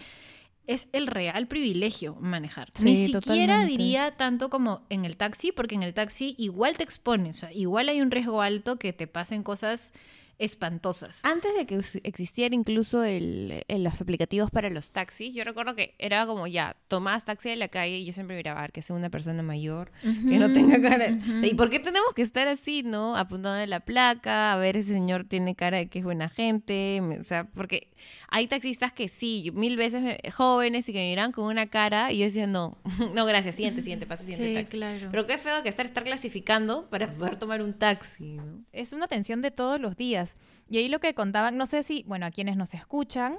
es 0.67 0.89
el 0.93 1.07
real 1.07 1.49
privilegio 1.49 2.15
manejar. 2.21 2.71
Sí, 2.75 2.85
Ni 2.85 2.95
siquiera 3.07 3.21
totalmente. 3.55 3.71
diría 3.71 4.17
tanto 4.17 4.51
como 4.51 4.83
en 4.89 5.05
el 5.05 5.17
taxi, 5.17 5.53
porque 5.53 5.75
en 5.75 5.83
el 5.83 5.95
taxi 5.95 6.35
igual 6.39 6.77
te 6.77 6.85
expones, 6.85 7.37
o 7.39 7.41
sea, 7.41 7.53
igual 7.53 7.89
hay 7.89 8.01
un 8.01 8.11
riesgo 8.11 8.43
alto 8.43 8.79
que 8.79 8.93
te 8.93 9.07
pasen 9.07 9.43
cosas 9.43 9.93
espantosas. 10.41 11.25
Antes 11.25 11.55
de 11.57 11.67
que 11.67 11.81
existiera 12.03 12.55
incluso 12.55 13.05
el, 13.05 13.65
el- 13.69 13.85
los 13.85 14.01
aplicativos 14.01 14.51
para 14.51 14.69
los 14.71 14.91
taxis, 14.93 15.33
yo 15.35 15.45
recuerdo 15.45 15.75
que 15.77 15.95
era 15.99 16.27
como 16.27 16.47
ya, 16.47 16.77
tomabas 16.89 17.25
taxi 17.25 17.51
de 17.51 17.57
la 17.57 17.69
calle 17.69 17.99
y 17.99 18.05
yo 18.07 18.13
siempre 18.13 18.37
miraba 18.37 18.59
a 18.61 18.63
ver 18.63 18.73
que 18.73 18.83
sea 18.83 18.97
una 18.97 19.11
persona 19.11 19.43
mayor, 19.43 19.93
que 20.03 20.39
no 20.39 20.53
tenga 20.53 20.81
cara. 20.81 21.17
¿Y 21.43 21.55
por 21.55 21.71
qué 21.71 21.79
tenemos 21.79 22.13
que 22.15 22.23
estar 22.23 22.49
así, 22.49 22.83
no? 22.83 23.17
Apuntando 23.17 23.59
de 23.59 23.67
la 23.67 23.81
placa, 23.81 24.53
a 24.53 24.57
ver 24.57 24.77
ese 24.77 24.93
señor 24.93 25.25
tiene 25.25 25.55
cara 25.55 25.79
de 25.79 25.89
que 25.89 26.01
es 26.01 26.05
buena 26.05 26.29
gente, 26.29 27.01
o 27.21 27.25
sea, 27.25 27.45
porque 27.55 27.89
hay 28.29 28.47
taxistas 28.47 28.93
que 28.93 29.09
sí, 29.09 29.51
mil 29.55 29.77
veces 29.77 30.03
me- 30.03 30.19
jóvenes 30.35 30.89
y 30.89 30.93
que 30.93 30.99
me 30.99 31.11
miran 31.11 31.33
con 31.33 31.45
una 31.45 31.67
cara 31.67 32.13
y 32.13 32.19
yo 32.19 32.25
decía, 32.25 32.47
no, 32.47 32.79
no, 33.15 33.27
gracias, 33.27 33.55
siguiente, 33.57 33.83
siguiente, 33.83 34.07
pasa 34.07 34.25
siguiente 34.25 34.49
Sí, 34.49 34.55
taxi. 34.55 34.77
claro. 34.79 35.09
Pero 35.11 35.27
qué 35.27 35.39
feo 35.39 35.63
que 35.63 35.69
estar, 35.69 35.85
estar 35.87 36.05
clasificando 36.05 36.89
para 36.89 37.13
poder 37.13 37.37
tomar 37.39 37.63
un 37.63 37.75
taxi, 37.75 38.33
¿no? 38.37 38.65
es 38.73 38.93
una 38.93 39.07
tensión 39.09 39.43
de 39.43 39.51
todos 39.51 39.81
los 39.81 39.97
días. 39.97 40.30
Y 40.69 40.79
ahí 40.79 40.89
lo 40.89 41.01
que 41.01 41.15
contaban, 41.15 41.57
no 41.57 41.67
sé 41.67 41.83
si, 41.83 42.05
bueno, 42.07 42.27
a 42.27 42.31
quienes 42.31 42.57
nos 42.57 42.75
escuchan, 42.75 43.39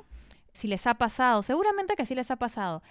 si 0.53 0.67
les 0.67 0.85
ha 0.87 0.95
pasado, 0.95 1.43
seguramente 1.43 1.95
que 1.95 2.05
sí 2.05 2.15
les 2.15 2.31
ha 2.31 2.35
pasado. 2.35 2.83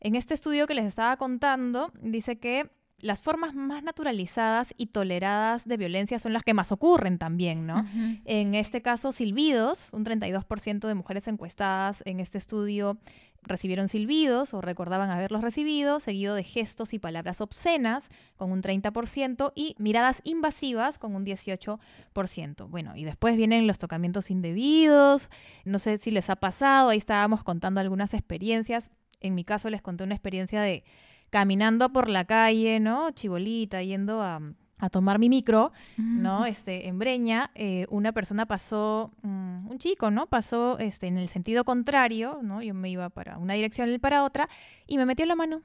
En 0.00 0.14
este 0.14 0.34
estudio 0.34 0.66
que 0.66 0.74
les 0.74 0.84
estaba 0.84 1.16
contando, 1.16 1.90
dice 2.02 2.38
que 2.38 2.70
las 2.98 3.20
formas 3.20 3.54
más 3.54 3.82
naturalizadas 3.82 4.74
y 4.76 4.86
toleradas 4.86 5.68
de 5.68 5.76
violencia 5.76 6.18
son 6.18 6.32
las 6.32 6.42
que 6.42 6.54
más 6.54 6.72
ocurren 6.72 7.18
también, 7.18 7.66
¿no? 7.66 7.86
En 8.24 8.54
este 8.54 8.80
caso, 8.80 9.12
silbidos, 9.12 9.90
un 9.92 10.04
32% 10.04 10.86
de 10.86 10.94
mujeres 10.94 11.28
encuestadas 11.28 12.02
en 12.06 12.20
este 12.20 12.38
estudio 12.38 12.98
recibieron 13.46 13.88
silbidos 13.88 14.52
o 14.54 14.60
recordaban 14.60 15.10
haberlos 15.10 15.42
recibido, 15.42 16.00
seguido 16.00 16.34
de 16.34 16.44
gestos 16.44 16.92
y 16.92 16.98
palabras 16.98 17.40
obscenas 17.40 18.08
con 18.36 18.52
un 18.52 18.62
30% 18.62 19.52
y 19.54 19.74
miradas 19.78 20.20
invasivas 20.24 20.98
con 20.98 21.14
un 21.14 21.24
18%. 21.24 22.68
Bueno, 22.68 22.96
y 22.96 23.04
después 23.04 23.36
vienen 23.36 23.66
los 23.66 23.78
tocamientos 23.78 24.30
indebidos, 24.30 25.30
no 25.64 25.78
sé 25.78 25.98
si 25.98 26.10
les 26.10 26.30
ha 26.30 26.36
pasado, 26.36 26.90
ahí 26.90 26.98
estábamos 26.98 27.42
contando 27.42 27.80
algunas 27.80 28.14
experiencias. 28.14 28.90
En 29.20 29.34
mi 29.34 29.44
caso 29.44 29.70
les 29.70 29.82
conté 29.82 30.04
una 30.04 30.14
experiencia 30.14 30.60
de 30.60 30.84
caminando 31.30 31.92
por 31.92 32.08
la 32.08 32.24
calle, 32.24 32.80
¿no? 32.80 33.10
Chibolita, 33.10 33.82
yendo 33.82 34.22
a, 34.22 34.40
a 34.78 34.90
tomar 34.90 35.18
mi 35.18 35.28
micro, 35.28 35.72
¿no? 35.96 36.44
Este, 36.44 36.86
en 36.86 36.98
Breña, 36.98 37.50
eh, 37.54 37.86
una 37.88 38.12
persona 38.12 38.46
pasó, 38.46 39.10
mm, 39.22 39.70
un 39.70 39.78
chico, 39.78 40.10
¿no? 40.10 40.26
Pasó 40.26 40.78
este, 40.78 41.06
en 41.06 41.16
el 41.16 41.28
sentido 41.28 41.64
contrario, 41.64 42.40
¿no? 42.42 42.62
Yo 42.62 42.74
me 42.74 42.90
iba 42.90 43.08
para 43.08 43.38
una 43.38 43.54
dirección, 43.54 43.88
él 43.88 44.00
para 44.00 44.22
otra, 44.22 44.48
y 44.86 44.98
me 44.98 45.06
metió 45.06 45.24
la 45.24 45.34
mano. 45.34 45.62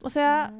O 0.00 0.10
sea, 0.10 0.52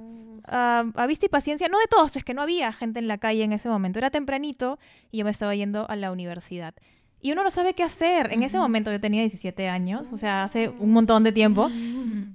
a, 0.44 0.84
a 0.94 1.06
vista 1.06 1.26
y 1.26 1.28
paciencia, 1.28 1.68
no 1.68 1.78
de 1.78 1.86
todos, 1.86 2.16
es 2.16 2.24
que 2.24 2.32
no 2.32 2.42
había 2.42 2.72
gente 2.72 2.98
en 2.98 3.08
la 3.08 3.18
calle 3.18 3.44
en 3.44 3.52
ese 3.52 3.68
momento, 3.68 3.98
era 3.98 4.10
tempranito 4.10 4.78
y 5.10 5.18
yo 5.18 5.24
me 5.24 5.30
estaba 5.30 5.54
yendo 5.54 5.88
a 5.90 5.96
la 5.96 6.12
universidad. 6.12 6.74
Y 7.22 7.30
uno 7.30 7.44
no 7.44 7.50
sabe 7.50 7.74
qué 7.74 7.84
hacer. 7.84 8.32
En 8.32 8.42
ese 8.42 8.58
momento 8.58 8.90
yo 8.90 9.00
tenía 9.00 9.20
17 9.20 9.68
años, 9.68 10.08
o 10.12 10.16
sea, 10.16 10.42
hace 10.42 10.68
un 10.68 10.90
montón 10.90 11.22
de 11.22 11.30
tiempo. 11.30 11.70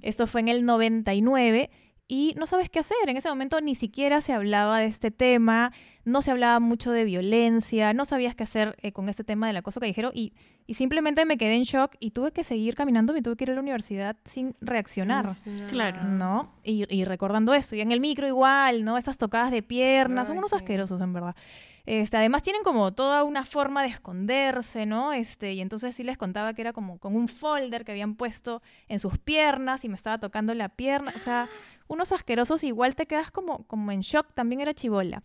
Esto 0.00 0.26
fue 0.26 0.40
en 0.40 0.48
el 0.48 0.64
99 0.64 1.70
y 2.08 2.34
no 2.38 2.46
sabes 2.46 2.70
qué 2.70 2.78
hacer. 2.78 2.96
En 3.06 3.16
ese 3.18 3.28
momento 3.28 3.60
ni 3.60 3.74
siquiera 3.74 4.22
se 4.22 4.32
hablaba 4.32 4.80
de 4.80 4.86
este 4.86 5.10
tema, 5.10 5.72
no 6.04 6.22
se 6.22 6.30
hablaba 6.30 6.58
mucho 6.58 6.90
de 6.90 7.04
violencia, 7.04 7.92
no 7.92 8.06
sabías 8.06 8.34
qué 8.34 8.44
hacer 8.44 8.76
eh, 8.80 8.92
con 8.92 9.10
este 9.10 9.24
tema 9.24 9.46
del 9.46 9.58
acoso 9.58 9.78
callejero 9.78 10.10
y, 10.14 10.32
y 10.66 10.74
simplemente 10.74 11.26
me 11.26 11.36
quedé 11.36 11.54
en 11.54 11.64
shock 11.64 11.96
y 12.00 12.12
tuve 12.12 12.32
que 12.32 12.44
seguir 12.44 12.74
caminando, 12.74 13.12
me 13.12 13.20
tuve 13.20 13.36
que 13.36 13.44
ir 13.44 13.50
a 13.50 13.54
la 13.54 13.60
universidad 13.60 14.16
sin 14.24 14.56
reaccionar. 14.62 15.26
Claro. 15.68 16.02
¿No? 16.04 16.54
Y, 16.64 16.86
y 16.88 17.04
recordando 17.04 17.52
esto, 17.52 17.76
y 17.76 17.82
en 17.82 17.92
el 17.92 18.00
micro 18.00 18.26
igual, 18.26 18.84
¿no? 18.84 18.96
Estas 18.96 19.18
tocadas 19.18 19.50
de 19.50 19.62
piernas, 19.62 20.28
son 20.28 20.38
unos 20.38 20.50
sí. 20.50 20.56
asquerosos 20.56 21.00
en 21.02 21.12
verdad. 21.12 21.36
Este, 21.84 22.18
además 22.18 22.42
tienen 22.42 22.62
como 22.64 22.92
toda 22.92 23.24
una 23.24 23.46
forma 23.46 23.80
de 23.82 23.88
esconderse, 23.88 24.84
¿no? 24.84 25.14
Este, 25.14 25.54
y 25.54 25.62
entonces 25.62 25.96
sí 25.96 26.04
les 26.04 26.18
contaba 26.18 26.52
que 26.52 26.60
era 26.60 26.74
como 26.74 26.98
con 26.98 27.16
un 27.16 27.28
folder 27.28 27.86
que 27.86 27.92
habían 27.92 28.14
puesto 28.14 28.60
en 28.88 28.98
sus 28.98 29.16
piernas 29.18 29.86
y 29.86 29.88
me 29.88 29.94
estaba 29.94 30.18
tocando 30.18 30.52
la 30.52 30.68
pierna. 30.68 31.14
O 31.16 31.18
sea, 31.18 31.48
unos 31.88 32.12
asquerosos, 32.12 32.62
igual 32.64 32.94
te 32.94 33.06
quedas 33.06 33.30
como, 33.30 33.66
como 33.66 33.90
en 33.90 34.00
shock, 34.00 34.32
también 34.34 34.60
era 34.60 34.74
chivola. 34.74 35.22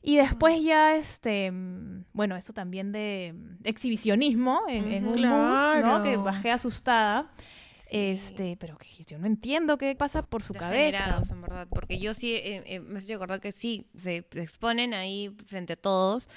Y 0.00 0.16
después 0.16 0.62
ya, 0.62 0.96
este, 0.96 1.50
mm, 1.52 2.06
bueno, 2.12 2.36
eso 2.36 2.52
también 2.52 2.90
de 2.90 3.34
mm, 3.34 3.58
exhibicionismo 3.64 4.62
en, 4.68 4.90
en 4.90 5.06
un 5.06 5.14
bus, 5.14 5.22
¿no? 5.22 5.80
Claro. 5.80 6.02
Que 6.02 6.16
bajé 6.16 6.50
asustada. 6.50 7.30
Este, 7.92 8.56
pero 8.56 8.78
que 8.78 8.88
yo 9.04 9.18
no 9.18 9.26
entiendo 9.26 9.76
qué 9.76 9.94
pasa 9.94 10.22
por 10.22 10.42
su 10.42 10.54
cabeza. 10.54 11.20
En 11.30 11.42
verdad. 11.42 11.68
Porque 11.68 11.98
yo 11.98 12.14
sí 12.14 12.32
eh, 12.32 12.62
eh, 12.64 12.80
me 12.80 12.98
estoy 12.98 13.14
acordar 13.14 13.40
que 13.40 13.52
sí, 13.52 13.86
se 13.94 14.24
exponen 14.32 14.94
ahí 14.94 15.36
frente 15.46 15.74
a 15.74 15.76
todos. 15.76 16.28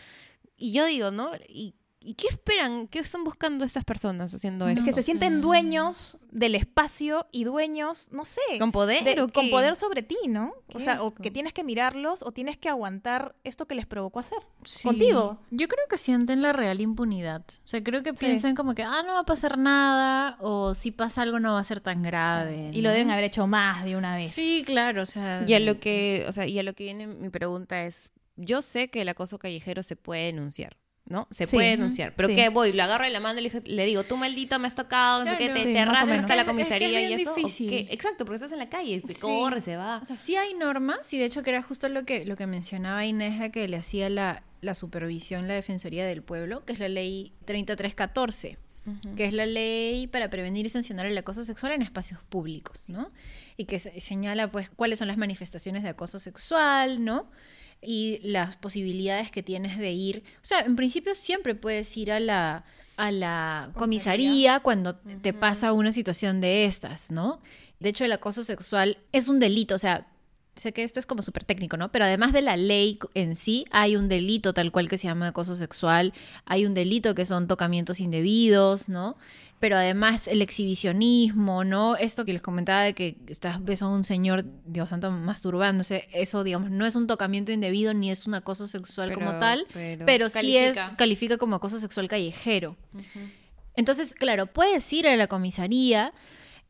Y 0.58 0.74
yo 0.74 0.86
digo, 0.86 1.12
¿no? 1.12 1.32
¿Y, 1.48 1.74
y 2.06 2.14
qué 2.14 2.28
esperan? 2.28 2.88
¿Qué 2.88 3.00
están 3.00 3.24
buscando 3.24 3.66
estas 3.66 3.84
personas 3.84 4.34
haciendo 4.34 4.68
Es 4.68 4.78
eso? 4.78 4.86
que 4.86 4.94
se 4.94 5.04
sienten 5.04 5.42
dueños 5.42 6.18
del 6.32 6.56
espacio 6.56 7.28
y 7.32 7.44
dueños, 7.46 8.10
no 8.12 8.26
sé, 8.26 8.42
¿Con 8.60 8.72
poder 8.72 9.04
de- 9.04 9.22
o 9.22 9.28
con 9.30 9.50
poder 9.50 9.76
sobre 9.76 10.04
ti, 10.04 10.18
¿no? 10.28 10.54
O 10.74 10.80
sea, 10.80 11.02
o 11.04 11.14
que 11.16 11.32
tienes 11.32 11.54
que 11.54 11.64
mirarlos 11.64 12.22
o 12.22 12.32
tienes 12.32 12.58
que 12.58 12.70
aguantar 12.70 13.36
esto 13.44 13.66
que 13.68 13.76
les 13.76 13.86
provocó 13.86 14.20
hacer. 14.20 14.38
Sí. 14.64 14.88
Contigo. 14.88 15.40
Yo 15.52 15.68
creo 15.68 15.84
que 15.90 15.98
sienten 15.98 16.42
la 16.42 16.54
real 16.54 16.80
impunidad. 16.82 17.42
O 17.66 17.68
sea, 17.68 17.84
creo 17.84 18.04
que 18.04 18.14
piensan 18.14 18.56
como 18.56 18.76
que, 18.76 18.84
ah, 18.84 19.02
no 19.06 19.14
va 19.14 19.20
a 19.20 19.26
pasar 19.26 19.58
nada, 19.58 20.38
o 20.40 20.76
si 20.76 20.92
pasa 20.92 21.22
algo 21.24 21.40
no 21.40 21.54
va 21.54 21.60
a 21.60 21.64
ser 21.64 21.80
tan 21.82 22.04
grave. 22.04 22.70
Y 22.74 22.82
lo 22.82 22.90
deben 22.92 23.12
haber 23.12 23.24
hecho 23.26 23.48
más 23.48 23.84
de 23.86 23.96
una 23.96 24.16
vez. 24.16 24.32
Sí, 24.32 24.64
claro, 24.66 25.02
o 25.04 25.06
sea. 25.06 25.44
Y 25.48 25.54
a 25.54 25.60
lo 25.60 25.80
que, 25.80 26.26
o 26.28 26.32
sea, 26.32 26.46
y 26.46 26.60
a 26.60 26.64
lo 26.64 26.74
que 26.74 26.84
viene 26.84 27.08
mi 27.08 27.30
pregunta 27.30 27.84
es, 27.86 28.12
yo 28.36 28.62
sé 28.62 28.90
que 28.90 29.02
el 29.02 29.10
acoso 29.10 29.40
callejero 29.40 29.82
se 29.84 29.96
puede 29.96 30.26
denunciar. 30.26 30.76
¿No? 31.08 31.28
Se 31.32 31.46
Sí. 31.46 31.56
puede 31.56 31.70
denunciar. 31.72 32.14
Pero 32.16 32.30
Sí. 32.30 32.36
que 32.36 32.50
voy, 32.50 32.74
lo 32.74 32.82
agarro 32.84 33.04
de 33.06 33.12
la 33.12 33.20
mano 33.20 33.40
y 33.40 33.50
le, 33.66 33.86
digo, 33.86 34.04
tú 34.04 34.18
maldito 34.18 34.58
me 34.60 34.68
has 34.68 34.76
tocado, 34.76 35.24
no 35.24 35.32
sé 35.32 35.38
qué, 35.38 35.50
te, 35.50 35.60
Sí, 35.60 35.66
te 35.74 35.80
hasta 35.80 35.94
la 35.94 36.06
que- 36.06 36.20
es 36.20 36.26
que 36.26 36.34
es 36.40 36.44
comisaría 36.46 37.02
y 37.10 37.14
eso. 37.14 37.32
¿o 37.32 37.36
difícil. 37.36 37.88
Exacto, 37.92 38.26
porque 38.26 38.36
estás 38.38 38.52
en 38.52 38.58
la 38.60 38.70
calle, 38.70 39.00
se 39.02 39.20
corre, 39.20 39.62
se 39.62 39.76
va. 39.78 40.00
O 40.02 40.06
sea, 40.06 40.16
sí 40.16 40.36
hay 40.36 40.54
normas, 40.56 41.14
y 41.14 41.18
de 41.20 41.26
hecho 41.26 41.44
que 41.44 41.52
era 41.52 41.62
justo 41.62 41.88
lo 41.90 42.06
que, 42.06 42.26
lo 42.26 42.36
que 42.36 42.48
mencionaba 42.48 43.06
Inés, 43.06 43.40
de 43.40 43.52
que 43.52 43.68
le 43.68 43.78
hacía 43.78 44.10
la, 44.10 44.44
la 44.62 44.74
supervisión 44.74 45.48
la 45.48 45.54
Defensoría 45.54 46.06
del 46.06 46.24
Pueblo, 46.24 46.66
que 46.66 46.74
es 46.74 46.80
la 46.80 46.90
ley 46.90 47.34
3314, 47.46 48.58
que 49.16 49.26
es 49.26 49.34
la 49.34 49.46
ley 49.48 50.06
para 50.08 50.30
prevenir 50.30 50.66
y 50.68 50.70
sancionar 50.70 51.06
el 51.08 51.18
acoso 51.18 51.44
sexual 51.44 51.72
en 51.72 51.82
espacios 51.82 52.20
públicos, 52.30 52.84
¿no? 52.88 53.12
Y 53.58 53.66
que 53.66 53.80
se- 53.80 54.00
señala, 54.00 54.52
pues, 54.52 54.70
cuáles 54.70 55.00
son 55.00 55.08
las 55.08 55.18
manifestaciones 55.18 55.82
de 55.84 55.90
acoso 55.90 56.20
sexual, 56.20 57.04
¿no? 57.04 57.30
Y 57.82 58.20
las 58.24 58.56
posibilidades 58.56 59.32
que 59.32 59.44
tienes 59.44 59.78
de 59.78 59.92
ir. 59.92 60.24
O 60.42 60.46
sea, 60.46 60.62
en 60.62 60.76
principio 60.76 61.14
siempre 61.14 61.56
puedes 61.56 61.96
ir 61.98 62.12
a 62.12 62.20
la, 62.20 62.66
a 62.98 63.12
la 63.12 63.72
comisaría 63.76 64.60
cuando 64.62 64.96
te 64.96 65.34
pasa 65.34 65.74
una 65.74 65.92
situación 65.92 66.42
de 66.42 66.66
estas, 66.66 67.12
¿no? 67.12 67.42
De 67.80 67.90
hecho, 67.90 68.06
el 68.06 68.12
acoso 68.12 68.44
sexual 68.44 68.98
es 69.12 69.28
un 69.28 69.40
delito, 69.40 69.76
o 69.76 69.80
sea, 69.80 70.08
sé 70.56 70.74
que 70.74 70.84
esto 70.84 71.00
es 71.00 71.06
como 71.06 71.22
súper 71.22 71.44
técnico, 71.44 71.78
¿no? 71.78 71.92
Pero 71.92 72.06
además 72.06 72.34
de 72.34 72.42
la 72.42 72.56
ley 72.58 72.98
en 73.14 73.36
sí, 73.36 73.66
hay 73.72 73.96
un 73.96 74.08
delito 74.08 74.54
tal 74.54 74.72
cual 74.72 74.90
que 74.90 74.98
se 74.98 75.08
llama 75.08 75.28
acoso 75.28 75.56
sexual, 75.56 76.14
hay 76.46 76.66
un 76.66 76.74
delito 76.74 77.14
que 77.16 77.26
son 77.26 77.48
tocamientos 77.48 78.00
indebidos, 78.00 78.90
¿no? 78.90 79.18
Pero 79.60 79.78
además 79.78 80.28
el 80.28 80.42
exhibicionismo, 80.42 81.64
¿no? 81.64 81.96
Esto 81.96 82.26
que 82.26 82.34
les 82.34 82.42
comentaba 82.42 82.84
de 82.84 82.94
que 82.94 83.18
estás 83.28 83.64
ves 83.64 83.82
a 83.82 83.88
un 83.88 84.04
señor, 84.04 84.46
Dios 84.66 84.90
santo, 84.90 85.12
masturbándose, 85.12 86.08
eso, 86.14 86.44
digamos, 86.44 86.72
no 86.72 86.86
es 86.86 86.96
un 86.96 87.08
tocamiento 87.08 87.52
indebido 87.52 87.94
ni 87.94 88.12
es 88.12 88.28
un 88.28 88.36
acoso 88.36 88.68
sexual 88.68 89.14
como 89.14 89.38
tal, 89.40 89.66
pero 89.74 90.06
pero, 90.06 90.30
sí 90.30 90.58
es, 90.58 90.76
califica. 90.76 90.98
califica 90.98 91.38
como 91.38 91.56
acoso 91.56 91.80
sexual 91.80 92.08
callejero. 92.08 92.78
Entonces, 93.76 94.14
claro, 94.14 94.48
puedes 94.48 94.92
ir 94.94 95.08
a 95.08 95.16
la 95.16 95.28
comisaría. 95.28 96.14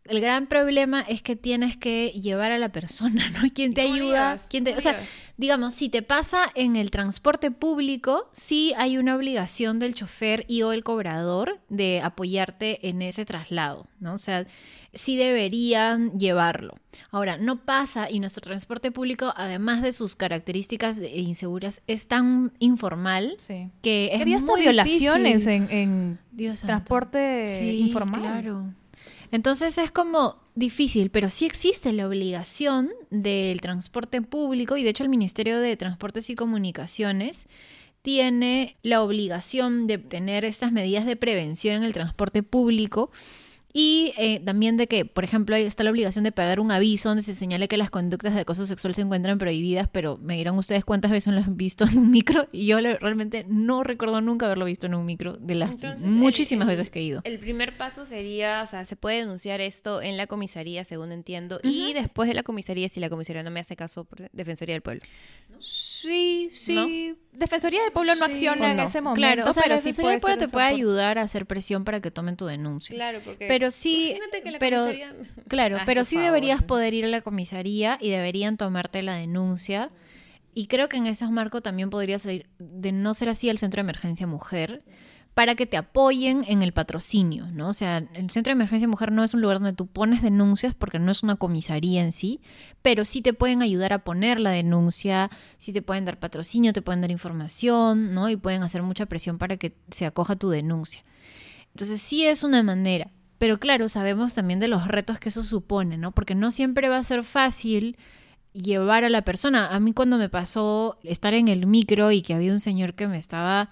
El 0.06 0.22
gran 0.22 0.46
problema 0.48 1.02
es 1.02 1.22
que 1.24 1.36
tienes 1.36 1.78
que 1.78 2.10
llevar 2.10 2.52
a 2.52 2.60
la 2.60 2.70
persona, 2.70 3.28
¿no? 3.32 3.40
¿Quién 3.56 3.74
te 3.74 3.82
ayuda? 3.82 4.38
¿Quién 4.50 4.64
te, 4.64 4.72
¿Cómo 4.72 4.78
o 4.78 4.82
sea, 4.82 5.00
digamos, 5.38 5.74
si 5.74 5.90
te 5.90 6.02
pasa 6.04 6.44
en 6.54 6.76
el 6.76 6.92
transporte 6.92 7.50
público, 7.52 8.30
sí 8.32 8.74
hay 8.78 8.98
una 8.98 9.16
obligación 9.16 9.80
del 9.80 9.96
chofer 9.96 10.46
y 10.48 10.62
o 10.62 10.72
el 10.74 10.84
cobrador 10.84 11.60
de 11.70 12.02
apoyarte 12.02 12.88
en 12.88 13.02
ese 13.02 13.26
traslado, 13.26 13.88
¿no? 14.00 14.14
O 14.14 14.18
sea, 14.20 14.46
sí 14.94 15.18
deberían 15.18 16.18
llevarlo. 16.20 16.76
Ahora, 17.12 17.38
no 17.38 17.66
pasa 17.66 18.10
y 18.10 18.20
nuestro 18.20 18.42
transporte 18.42 18.92
público, 18.92 19.34
además 19.36 19.82
de 19.82 19.92
sus 19.92 20.16
características 20.16 20.98
de- 20.98 21.18
inseguras, 21.18 21.82
es 21.88 22.08
tan 22.08 22.54
informal 22.60 23.36
Sí. 23.40 23.72
que 23.82 24.12
es 24.14 24.22
Había 24.22 24.38
hasta 24.38 24.52
muy 24.52 24.62
violaciones 24.62 25.46
difícil. 25.46 25.68
en, 25.72 25.72
en 25.72 26.20
Dios 26.32 26.62
transporte 26.62 27.48
Sí, 27.50 27.78
informal. 27.80 28.22
Claro. 28.22 28.74
Entonces 29.36 29.78
es 29.78 29.92
como 29.92 30.38
difícil, 30.56 31.10
pero 31.10 31.30
sí 31.30 31.46
existe 31.46 31.92
la 31.92 32.08
obligación 32.08 32.92
del 33.10 33.60
transporte 33.60 34.22
público 34.22 34.78
y 34.78 34.84
de 34.84 34.92
hecho 34.92 35.04
el 35.04 35.10
Ministerio 35.10 35.60
de 35.60 35.76
Transportes 35.76 36.30
y 36.30 36.36
Comunicaciones 36.36 37.50
tiene 38.02 38.78
la 38.82 39.02
obligación 39.02 39.88
de 39.88 39.98
tener 39.98 40.46
estas 40.46 40.72
medidas 40.72 41.06
de 41.06 41.18
prevención 41.18 41.76
en 41.76 41.84
el 41.84 41.92
transporte 41.92 42.44
público 42.44 43.12
y 43.78 44.14
eh, 44.18 44.40
también 44.40 44.78
de 44.78 44.88
que, 44.88 45.04
por 45.04 45.26
ejemplo, 45.26 45.54
está 45.58 45.84
la 45.84 45.92
obligación 45.92 46.24
de 46.24 46.32
pagar 46.32 46.62
un 46.62 46.72
aviso 46.72 47.10
donde 47.10 47.22
se 47.24 47.34
señale 47.34 47.68
que 47.68 47.76
las 47.76 47.90
conductas 47.90 48.34
de 48.34 48.40
acoso 48.40 48.66
sexual 48.66 48.96
se 48.96 49.02
encuentran 49.02 49.38
prohibidas, 49.38 49.90
pero 49.92 50.18
me 50.18 50.38
dirán 50.38 50.58
ustedes 50.58 50.86
cuántas 50.86 51.12
veces 51.12 51.34
lo 51.34 51.42
han 51.42 51.58
visto 51.58 51.84
en 51.86 51.98
un 51.98 52.10
micro 52.10 52.48
y 52.54 52.68
yo 52.68 52.80
realmente 52.80 53.46
no 53.50 53.84
recuerdo 53.84 54.22
nunca 54.22 54.46
haberlo 54.46 54.64
visto 54.64 54.86
en 54.88 54.96
un 54.96 55.06
micro 55.06 55.34
de 55.34 55.56
las 55.56 55.76
Entonces, 55.76 56.08
muchísimas 56.10 56.68
el- 56.68 56.72
el- 56.72 56.78
veces 56.78 56.90
que 56.92 57.00
he 57.00 57.04
ido. 57.04 57.20
El 57.26 57.38
primer 57.38 57.76
paso 57.76 58.06
sería, 58.06 58.64
o 58.64 58.68
sea, 58.68 58.86
se 58.86 58.96
puede 58.96 59.18
denunciar 59.18 59.60
esto 59.60 60.02
en 60.02 60.16
la 60.16 60.26
comisaría, 60.28 60.86
según 60.86 61.12
entiendo, 61.12 61.60
y 61.62 61.92
después 61.92 62.30
de 62.30 62.36
la 62.36 62.44
comisaría, 62.44 62.88
si 62.88 63.02
la 63.02 63.10
comisaría 63.10 63.44
no 63.44 63.52
me 63.52 63.60
hace 63.60 63.76
caso, 63.76 64.06
por 64.06 64.30
Defensoría 64.32 64.74
del 64.76 64.84
Pueblo. 64.84 65.02
Sí, 66.06 66.48
sí. 66.52 67.16
Defensoría 67.34 67.82
del 67.84 67.92
Pueblo 67.92 68.14
no 68.16 68.26
Sí. 68.28 68.32
acciona 68.32 68.72
en 68.72 68.80
ese 68.80 69.02
momento, 69.02 69.20
Claro, 69.20 69.50
o 69.50 69.54
sea, 69.54 69.64
pero 69.64 69.76
la 69.76 69.82
sí 69.82 69.90
Defensoría 69.90 70.12
del 70.12 70.22
Pueblo 70.22 70.38
te 70.38 70.46
de 70.46 70.52
puede 70.52 70.66
soporte. 70.68 70.82
ayudar 70.82 71.18
a 71.18 71.22
hacer 71.24 71.46
presión 71.46 71.84
para 71.84 72.00
que 72.00 72.10
tomen 72.12 72.38
tu 72.38 72.46
denuncia. 72.46 72.96
Claro, 72.96 73.20
porque... 73.26 73.46
Pero 73.48 73.72
sí, 73.72 74.12
Imagínate 74.12 74.42
que 74.42 74.52
la 74.52 74.60
pero 74.60 74.78
comisaría- 74.86 75.14
claro, 75.50 75.78
Ay, 75.80 75.84
pero 75.86 76.06
sí 76.06 76.16
favor. 76.16 76.26
deberías 76.32 76.64
poder 76.64 76.94
ir 76.94 77.06
a 77.06 77.10
la 77.10 77.22
comisaría 77.22 77.98
y 78.00 78.10
deberían 78.10 78.56
tomarte 78.58 79.02
la 79.04 79.16
denuncia. 79.16 79.90
Y 80.54 80.68
creo 80.68 80.88
que 80.88 80.96
en 80.96 81.08
ese 81.08 81.28
marco 81.28 81.62
también 81.62 81.90
podrías 81.90 82.26
ir, 82.28 82.48
de 82.60 82.94
no 82.94 83.14
ser 83.14 83.28
así, 83.28 83.50
al 83.50 83.58
Centro 83.58 83.80
de 83.80 83.82
Emergencia 83.82 84.26
Mujer 84.28 84.84
para 85.36 85.56
que 85.56 85.66
te 85.66 85.76
apoyen 85.76 86.46
en 86.48 86.64
el 86.64 86.72
patrocinio, 86.72 87.48
¿no? 87.52 87.68
O 87.68 87.74
sea, 87.74 87.98
el 87.98 88.30
Centro 88.32 88.52
de 88.52 88.54
Emergencia 88.54 88.88
Mujer 88.88 89.12
no 89.12 89.22
es 89.22 89.34
un 89.34 89.42
lugar 89.42 89.60
donde 89.60 89.74
tú 89.74 89.86
pones 89.86 90.22
denuncias 90.22 90.74
porque 90.74 90.98
no 90.98 91.12
es 91.12 91.24
una 91.24 91.36
comisaría 91.36 92.02
en 92.02 92.14
sí, 92.14 92.40
pero 92.82 93.04
sí 93.04 93.22
te 93.22 93.34
pueden 93.34 93.62
ayudar 93.62 93.92
a 93.92 94.00
poner 94.00 94.40
la 94.40 94.52
denuncia, 94.52 95.30
sí 95.58 95.74
te 95.74 95.82
pueden 95.82 96.06
dar 96.06 96.20
patrocinio, 96.20 96.72
te 96.72 96.82
pueden 96.82 97.02
dar 97.02 97.12
información, 97.12 98.14
¿no? 98.14 98.30
Y 98.30 98.38
pueden 98.38 98.64
hacer 98.64 98.82
mucha 98.82 99.08
presión 99.08 99.38
para 99.38 99.58
que 99.58 99.76
se 99.92 100.06
acoja 100.06 100.38
tu 100.38 100.50
denuncia. 100.50 101.04
Entonces 101.74 102.02
sí 102.02 102.26
es 102.26 102.46
una 102.46 102.64
manera, 102.64 103.12
pero 103.38 103.60
claro, 103.60 103.90
sabemos 103.90 104.36
también 104.36 104.62
de 104.62 104.70
los 104.70 104.88
retos 104.88 105.20
que 105.20 105.28
eso 105.28 105.44
supone, 105.44 105.98
¿no? 105.98 106.14
Porque 106.14 106.34
no 106.34 106.50
siempre 106.50 106.88
va 106.88 106.98
a 106.98 107.04
ser 107.04 107.26
fácil 107.26 107.98
llevar 108.54 109.04
a 109.04 109.10
la 109.10 109.24
persona. 109.24 109.68
A 109.68 109.82
mí 109.82 109.92
cuando 109.92 110.18
me 110.18 110.30
pasó 110.30 110.98
estar 111.04 111.34
en 111.34 111.50
el 111.50 111.66
micro 111.66 112.12
y 112.12 112.22
que 112.22 112.34
había 112.34 112.54
un 112.54 112.62
señor 112.62 112.94
que 112.94 113.10
me 113.10 113.18
estaba 113.18 113.70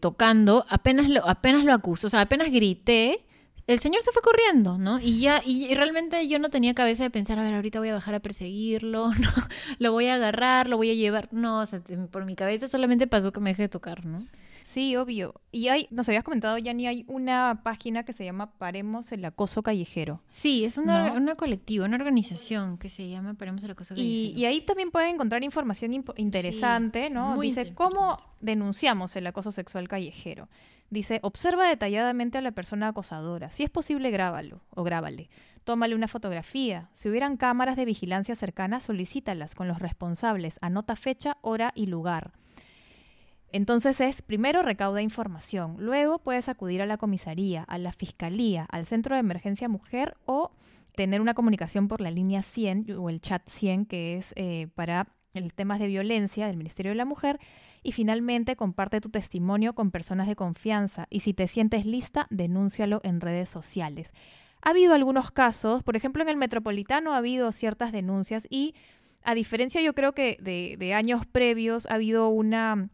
tocando, 0.00 0.66
apenas 0.68 1.08
lo, 1.08 1.28
apenas 1.28 1.64
lo 1.64 1.72
acusó, 1.72 2.06
o 2.06 2.10
sea, 2.10 2.20
apenas 2.20 2.50
grité, 2.50 3.24
el 3.66 3.80
señor 3.80 4.02
se 4.02 4.12
fue 4.12 4.22
corriendo, 4.22 4.78
¿no? 4.78 5.00
Y 5.00 5.18
ya, 5.20 5.42
y 5.44 5.74
realmente 5.74 6.28
yo 6.28 6.38
no 6.38 6.50
tenía 6.50 6.74
cabeza 6.74 7.02
de 7.02 7.10
pensar, 7.10 7.38
a 7.38 7.42
ver, 7.42 7.54
ahorita 7.54 7.80
voy 7.80 7.88
a 7.88 7.94
bajar 7.94 8.14
a 8.14 8.20
perseguirlo, 8.20 9.10
¿no? 9.20 9.30
Lo 9.78 9.92
voy 9.92 10.06
a 10.06 10.14
agarrar, 10.14 10.68
lo 10.68 10.76
voy 10.76 10.90
a 10.90 10.94
llevar. 10.94 11.28
No, 11.32 11.60
o 11.60 11.66
sea, 11.66 11.80
por 12.10 12.24
mi 12.24 12.36
cabeza 12.36 12.68
solamente 12.68 13.06
pasó 13.08 13.32
que 13.32 13.40
me 13.40 13.50
dejé 13.50 13.62
de 13.62 13.68
tocar, 13.68 14.06
¿no? 14.06 14.24
Sí, 14.66 14.96
obvio. 14.96 15.40
Y 15.52 15.68
hay, 15.68 15.86
nos 15.92 16.08
habías 16.08 16.24
comentado, 16.24 16.58
Yanni, 16.58 16.88
hay 16.88 17.04
una 17.06 17.60
página 17.62 18.02
que 18.02 18.12
se 18.12 18.24
llama 18.24 18.50
Paremos 18.58 19.12
el 19.12 19.24
Acoso 19.24 19.62
Callejero. 19.62 20.22
Sí, 20.32 20.64
es 20.64 20.76
una, 20.76 21.10
¿No? 21.10 21.14
una 21.14 21.36
colectiva, 21.36 21.84
una 21.84 21.94
organización 21.94 22.76
que 22.76 22.88
se 22.88 23.08
llama 23.08 23.34
Paremos 23.34 23.62
el 23.62 23.70
Acoso 23.70 23.94
Callejero. 23.94 24.36
y 24.36 24.44
ahí 24.44 24.62
también 24.62 24.90
pueden 24.90 25.14
encontrar 25.14 25.44
información 25.44 25.92
interesante, 26.16 27.10
¿no? 27.10 27.38
Dice, 27.38 27.74
¿cómo 27.74 28.18
denunciamos 28.40 29.14
el 29.14 29.28
acoso 29.28 29.52
sexual 29.52 29.86
callejero? 29.86 30.48
Dice, 30.90 31.20
observa 31.22 31.68
detalladamente 31.68 32.38
a 32.38 32.40
la 32.40 32.50
persona 32.50 32.88
acosadora. 32.88 33.52
Si 33.52 33.62
es 33.62 33.70
posible, 33.70 34.10
grábalo 34.10 34.62
o 34.70 34.82
grábale. 34.82 35.30
Tómale 35.62 35.94
una 35.94 36.08
fotografía. 36.08 36.88
Si 36.90 37.08
hubieran 37.08 37.36
cámaras 37.36 37.76
de 37.76 37.84
vigilancia 37.84 38.34
cercanas, 38.34 38.82
solicítalas 38.82 39.54
con 39.54 39.68
los 39.68 39.78
responsables. 39.78 40.58
Anota 40.60 40.96
fecha, 40.96 41.36
hora 41.42 41.70
y 41.76 41.86
lugar. 41.86 42.32
Entonces 43.52 44.00
es, 44.00 44.22
primero 44.22 44.62
recauda 44.62 45.02
información, 45.02 45.76
luego 45.78 46.18
puedes 46.18 46.48
acudir 46.48 46.82
a 46.82 46.86
la 46.86 46.96
comisaría, 46.96 47.62
a 47.62 47.78
la 47.78 47.92
fiscalía, 47.92 48.66
al 48.70 48.86
centro 48.86 49.14
de 49.14 49.20
emergencia 49.20 49.68
mujer 49.68 50.16
o 50.26 50.50
tener 50.96 51.20
una 51.20 51.34
comunicación 51.34 51.88
por 51.88 52.00
la 52.00 52.10
línea 52.10 52.42
100 52.42 52.90
o 52.98 53.08
el 53.08 53.20
chat 53.20 53.42
100 53.48 53.86
que 53.86 54.16
es 54.16 54.32
eh, 54.34 54.68
para 54.74 55.08
el 55.34 55.52
temas 55.52 55.78
de 55.78 55.86
violencia 55.86 56.46
del 56.46 56.56
Ministerio 56.56 56.90
de 56.90 56.96
la 56.96 57.04
Mujer 57.04 57.38
y 57.82 57.92
finalmente 57.92 58.56
comparte 58.56 59.00
tu 59.00 59.10
testimonio 59.10 59.74
con 59.74 59.90
personas 59.90 60.26
de 60.26 60.34
confianza 60.34 61.06
y 61.08 61.20
si 61.20 61.34
te 61.34 61.46
sientes 61.46 61.86
lista, 61.86 62.26
denúncialo 62.30 63.00
en 63.04 63.20
redes 63.20 63.48
sociales. 63.48 64.12
Ha 64.62 64.70
habido 64.70 64.94
algunos 64.94 65.30
casos, 65.30 65.84
por 65.84 65.94
ejemplo 65.94 66.22
en 66.22 66.28
el 66.28 66.36
Metropolitano 66.36 67.12
ha 67.12 67.18
habido 67.18 67.52
ciertas 67.52 67.92
denuncias 67.92 68.48
y 68.50 68.74
a 69.22 69.34
diferencia 69.34 69.80
yo 69.82 69.94
creo 69.94 70.12
que 70.12 70.38
de, 70.40 70.76
de 70.78 70.94
años 70.94 71.26
previos 71.26 71.86
ha 71.86 71.94
habido 71.94 72.28
una 72.28 72.88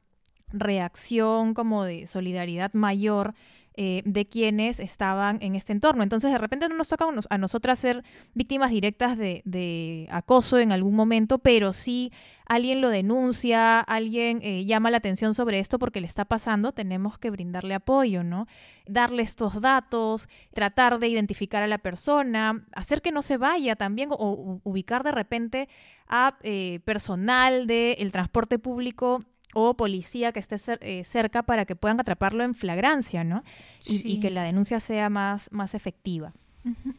reacción 0.52 1.54
como 1.54 1.84
de 1.84 2.06
solidaridad 2.06 2.72
mayor 2.72 3.34
eh, 3.74 4.02
de 4.04 4.26
quienes 4.26 4.80
estaban 4.80 5.38
en 5.40 5.54
este 5.54 5.72
entorno. 5.72 6.02
Entonces, 6.02 6.30
de 6.30 6.36
repente 6.36 6.68
no 6.68 6.76
nos 6.76 6.88
toca 6.88 7.06
a 7.06 7.10
nos- 7.10 7.26
a 7.30 7.38
nosotras 7.38 7.78
ser 7.78 8.04
víctimas 8.34 8.70
directas 8.70 9.16
de, 9.16 10.08
acoso 10.10 10.58
en 10.58 10.72
algún 10.72 10.94
momento, 10.94 11.38
pero 11.38 11.72
sí 11.72 12.12
alguien 12.44 12.82
lo 12.82 12.90
denuncia, 12.90 13.80
alguien 13.80 14.40
eh, 14.42 14.66
llama 14.66 14.90
la 14.90 14.98
atención 14.98 15.32
sobre 15.32 15.58
esto 15.58 15.78
porque 15.78 16.02
le 16.02 16.06
está 16.06 16.26
pasando, 16.26 16.72
tenemos 16.72 17.18
que 17.18 17.30
brindarle 17.30 17.72
apoyo, 17.72 18.22
¿no? 18.22 18.46
Darle 18.86 19.22
estos 19.22 19.58
datos, 19.62 20.28
tratar 20.52 20.98
de 20.98 21.08
identificar 21.08 21.62
a 21.62 21.66
la 21.66 21.78
persona, 21.78 22.66
hacer 22.74 23.00
que 23.00 23.10
no 23.10 23.22
se 23.22 23.38
vaya 23.38 23.74
también 23.74 24.10
o, 24.12 24.60
ubicar 24.64 25.02
de 25.02 25.12
repente 25.12 25.70
a 26.08 26.36
eh, 26.42 26.80
personal 26.84 27.66
del 27.66 28.12
transporte 28.12 28.58
público 28.58 29.24
o 29.54 29.74
policía 29.74 30.32
que 30.32 30.40
esté 30.40 30.56
cer- 30.56 30.78
eh, 30.80 31.04
cerca 31.04 31.42
para 31.42 31.64
que 31.64 31.76
puedan 31.76 32.00
atraparlo 32.00 32.42
en 32.44 32.54
flagrancia, 32.54 33.24
¿no? 33.24 33.44
Y, 33.84 34.20
que 34.20 34.30
la 34.30 34.42
denuncia 34.44 34.80
sea 34.80 35.10
más, 35.10 35.48
más 35.52 35.74
efectiva. 35.74 36.32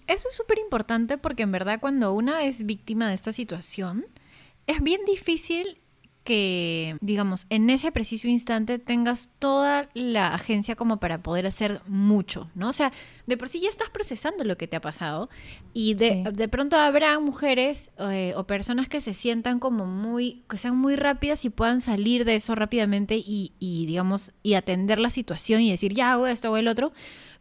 Eso 0.08 0.28
es 0.30 0.36
súper 0.36 0.58
importante 0.60 1.18
porque 1.18 1.44
en 1.44 1.52
verdad 1.52 1.80
cuando 1.80 2.14
una 2.14 2.44
es 2.44 2.66
víctima 2.66 3.08
de 3.08 3.14
esta 3.16 3.32
situación, 3.32 4.06
es 4.68 4.82
bien 4.82 5.02
difícil 5.06 5.80
que, 6.24 6.96
digamos, 7.02 7.46
en 7.50 7.70
ese 7.70 7.92
preciso 7.92 8.28
instante 8.28 8.80
tengas 8.80 9.30
toda 9.40 9.90
la 9.94 10.34
agencia 10.34 10.76
como 10.76 10.98
para 10.98 11.22
poder 11.22 11.46
hacer 11.46 11.82
mucho, 11.88 12.50
¿no? 12.56 12.70
O 12.70 12.74
sea, 12.74 12.94
de 13.28 13.36
por 13.38 13.50
sí 13.50 13.60
ya 13.60 13.70
estás 13.70 13.90
procesando 13.90 14.44
lo 14.44 14.56
que 14.58 14.68
te 14.68 14.78
ha 14.78 14.82
pasado 14.82 15.30
y 15.74 15.96
de, 15.96 16.24
Sí. 16.26 16.32
de 16.38 16.48
pronto 16.48 16.78
habrá 16.78 17.20
mujeres 17.20 17.92
eh, 18.00 18.34
o 18.38 18.46
personas 18.46 18.88
que 18.88 19.02
se 19.02 19.14
sientan 19.14 19.60
como 19.60 19.86
muy, 19.86 20.44
que 20.50 20.58
sean 20.58 20.78
muy 20.78 20.96
rápidas 20.96 21.44
y 21.46 21.50
puedan 21.50 21.82
salir 21.82 22.24
de 22.26 22.36
eso 22.36 22.56
rápidamente 22.56 23.16
y, 23.18 23.52
y, 23.60 23.86
digamos, 23.86 24.32
y 24.44 24.54
atender 24.54 25.00
la 25.00 25.10
situación 25.10 25.62
y 25.62 25.72
decir, 25.72 25.94
ya 25.94 26.14
hago 26.14 26.28
esto 26.28 26.52
o 26.52 26.58
el 26.58 26.68
otro. 26.70 26.94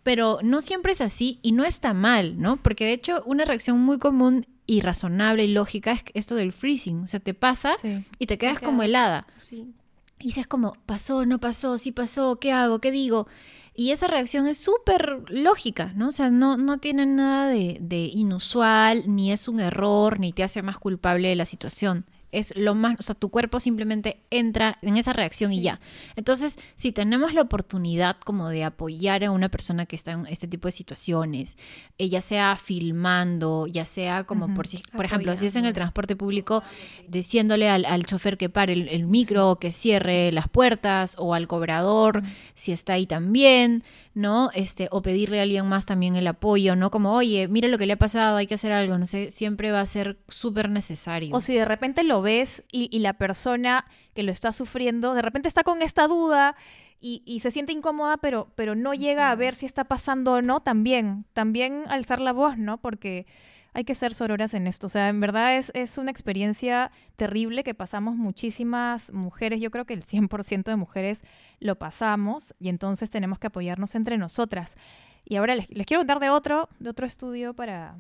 Pero 0.03 0.41
no 0.43 0.61
siempre 0.61 0.91
es 0.91 1.01
así 1.01 1.39
y 1.43 1.53
no 1.53 1.65
está 1.65 1.95
mal, 1.95 2.41
¿no? 2.41 2.57
Porque 2.57 2.85
de 2.85 2.93
hecho 2.93 3.23
una 3.25 3.45
reacción 3.45 3.79
muy 3.79 3.99
común 4.01 4.47
y 4.67 4.81
razonable 4.81 5.45
y 5.45 5.49
lógica 5.53 5.93
es 5.93 6.05
esto 6.15 6.35
del 6.35 6.53
freezing. 6.53 7.03
O 7.03 7.07
sea, 7.07 7.21
te 7.21 7.35
pasa 7.35 7.73
Sí. 7.81 8.05
y 8.19 8.27
te 8.27 8.39
quedas 8.39 8.59
Te 8.61 8.65
como 8.67 8.83
helada. 8.83 9.27
Sí. 9.39 9.73
Y 10.19 10.27
dices 10.27 10.47
como, 10.47 10.75
pasó, 10.87 11.27
no 11.27 11.39
pasó, 11.41 11.79
sí 11.79 11.91
pasó, 11.93 12.37
¿qué 12.39 12.53
hago? 12.53 12.79
¿Qué 12.81 12.91
digo? 12.93 13.27
Y 13.75 13.91
esa 13.91 14.07
reacción 14.07 14.47
es 14.47 14.59
súper 14.59 15.25
lógica, 15.29 15.93
¿no? 15.97 16.09
O 16.09 16.13
sea, 16.13 16.31
no, 16.31 16.57
no 16.59 16.79
tiene 16.79 17.07
nada 17.07 17.49
de, 17.49 17.79
de 17.81 18.05
inusual, 18.05 19.03
ni 19.07 19.33
es 19.33 19.49
un 19.49 19.61
error, 19.61 20.21
ni 20.21 20.33
te 20.33 20.43
hace 20.45 20.63
más 20.63 20.79
culpable 20.79 21.29
de 21.29 21.37
la 21.37 21.47
situación. 21.47 22.05
Es 22.33 22.57
lo 22.57 22.75
más, 22.75 22.97
o 22.99 23.03
sea, 23.03 23.15
tu 23.15 23.31
cuerpo 23.31 23.61
simplemente 23.61 24.23
entra 24.31 24.79
en 24.83 24.97
esa 24.97 25.13
reacción 25.13 25.53
y 25.53 25.63
ya. 25.63 25.81
Entonces, 26.17 26.59
si 26.77 26.91
tenemos 26.91 27.35
la 27.35 27.43
oportunidad 27.43 28.17
como 28.25 28.49
de 28.49 28.65
apoyar 28.65 29.23
a 29.25 29.31
una 29.31 29.49
persona 29.49 29.87
que 29.87 29.97
está 29.97 30.13
en 30.13 30.27
este 30.27 30.49
tipo 30.49 30.67
de 30.67 30.73
situaciones, 30.73 31.57
eh, 31.99 32.09
ya 32.09 32.21
sea 32.21 32.57
filmando, 32.57 33.67
ya 33.67 33.85
sea 33.85 34.25
como 34.25 34.53
por 34.55 34.67
si, 34.67 34.83
por 34.97 35.05
ejemplo, 35.05 35.37
si 35.37 35.47
es 35.47 35.57
en 35.57 35.67
el 35.67 35.75
transporte 35.75 36.17
público, 36.17 36.63
diciéndole 37.07 37.69
al, 37.69 37.85
al 37.85 38.07
chofer 38.07 38.37
que 38.37 38.49
pare 38.49 38.73
el, 38.73 38.89
el 38.89 39.07
micro, 39.07 39.51
o 39.51 39.57
que 39.57 39.71
cierre 39.71 40.33
las 40.33 40.49
puertas, 40.49 41.17
o 41.19 41.35
al 41.35 41.47
cobrador, 41.49 42.23
si 42.55 42.73
está 42.73 42.95
ahí 42.95 43.07
también, 43.07 43.85
¿no? 44.15 44.51
Este, 44.55 44.89
o 44.91 45.03
pedirle 45.03 45.41
a 45.41 45.43
alguien 45.43 45.67
más 45.67 45.87
también 45.87 46.17
el 46.17 46.27
apoyo, 46.27 46.77
¿no? 46.77 46.91
Como, 46.91 47.13
oye, 47.13 47.49
mira 47.49 47.69
lo 47.69 47.79
que 47.79 47.87
le 47.87 47.95
ha 47.95 47.99
pasado, 47.99 48.37
hay 48.37 48.47
que 48.47 48.55
hacer 48.55 48.73
algo, 48.73 48.99
no 48.99 49.07
sé, 49.07 49.31
siempre 49.31 49.71
va 49.71 49.81
a 49.81 49.87
ser 49.87 50.19
súper 50.29 50.71
necesario. 50.71 51.35
O 51.35 51.41
si 51.41 51.55
de 51.55 51.65
repente 51.65 52.03
lo 52.05 52.22
ves 52.23 52.65
y, 52.73 52.89
y 52.91 53.01
la 53.01 53.15
persona 53.15 53.85
que 54.15 54.23
lo 54.23 54.33
está 54.33 54.53
sufriendo, 54.53 55.15
de 55.15 55.23
repente 55.23 55.49
está 55.49 55.65
con 55.65 55.83
esta 55.83 56.09
duda 56.09 56.57
y, 57.01 57.23
y 57.27 57.41
se 57.41 57.51
siente 57.51 57.73
incómoda, 57.73 58.17
pero, 58.17 58.49
pero 58.55 58.75
no 58.75 58.95
llega 58.95 59.31
a 59.31 59.35
ver 59.35 59.55
si 59.57 59.67
está 59.67 59.85
pasando 59.85 60.35
o 60.35 60.43
no, 60.43 60.61
también, 60.61 61.25
también 61.33 61.85
alzar 61.89 62.21
la 62.21 62.33
voz, 62.33 62.57
¿no? 62.57 62.79
Porque 62.79 63.27
hay 63.75 63.85
que 63.85 63.95
ser 63.95 64.15
sororas 64.15 64.55
en 64.55 64.67
esto. 64.67 64.87
O 64.87 64.91
sea, 64.91 65.09
en 65.09 65.21
verdad 65.21 65.57
es, 65.57 65.73
es 65.75 65.99
una 65.99 66.11
experiencia 66.11 66.91
terrible 67.17 67.65
que 67.65 67.75
pasamos 67.75 68.17
muchísimas 68.17 69.13
mujeres. 69.13 69.61
Yo 69.61 69.71
creo 69.71 69.85
que 69.85 69.95
el 69.95 70.05
100% 70.05 70.65
de 70.65 70.77
mujeres 70.77 71.23
lo 71.59 71.77
pasamos 71.77 72.55
y 72.59 72.69
entonces 72.69 73.11
tenemos 73.11 73.39
que 73.39 73.47
apoyarnos 73.49 73.95
entre 73.95 74.19
nosotras. 74.19 74.77
Y 75.25 75.37
ahora 75.37 75.55
les, 75.55 75.71
les 75.71 75.87
quiero 75.87 76.01
contar 76.01 76.21
de 76.21 76.31
otro, 76.31 76.69
de 76.79 76.91
otro 76.91 77.07
estudio 77.07 77.55
para... 77.55 77.97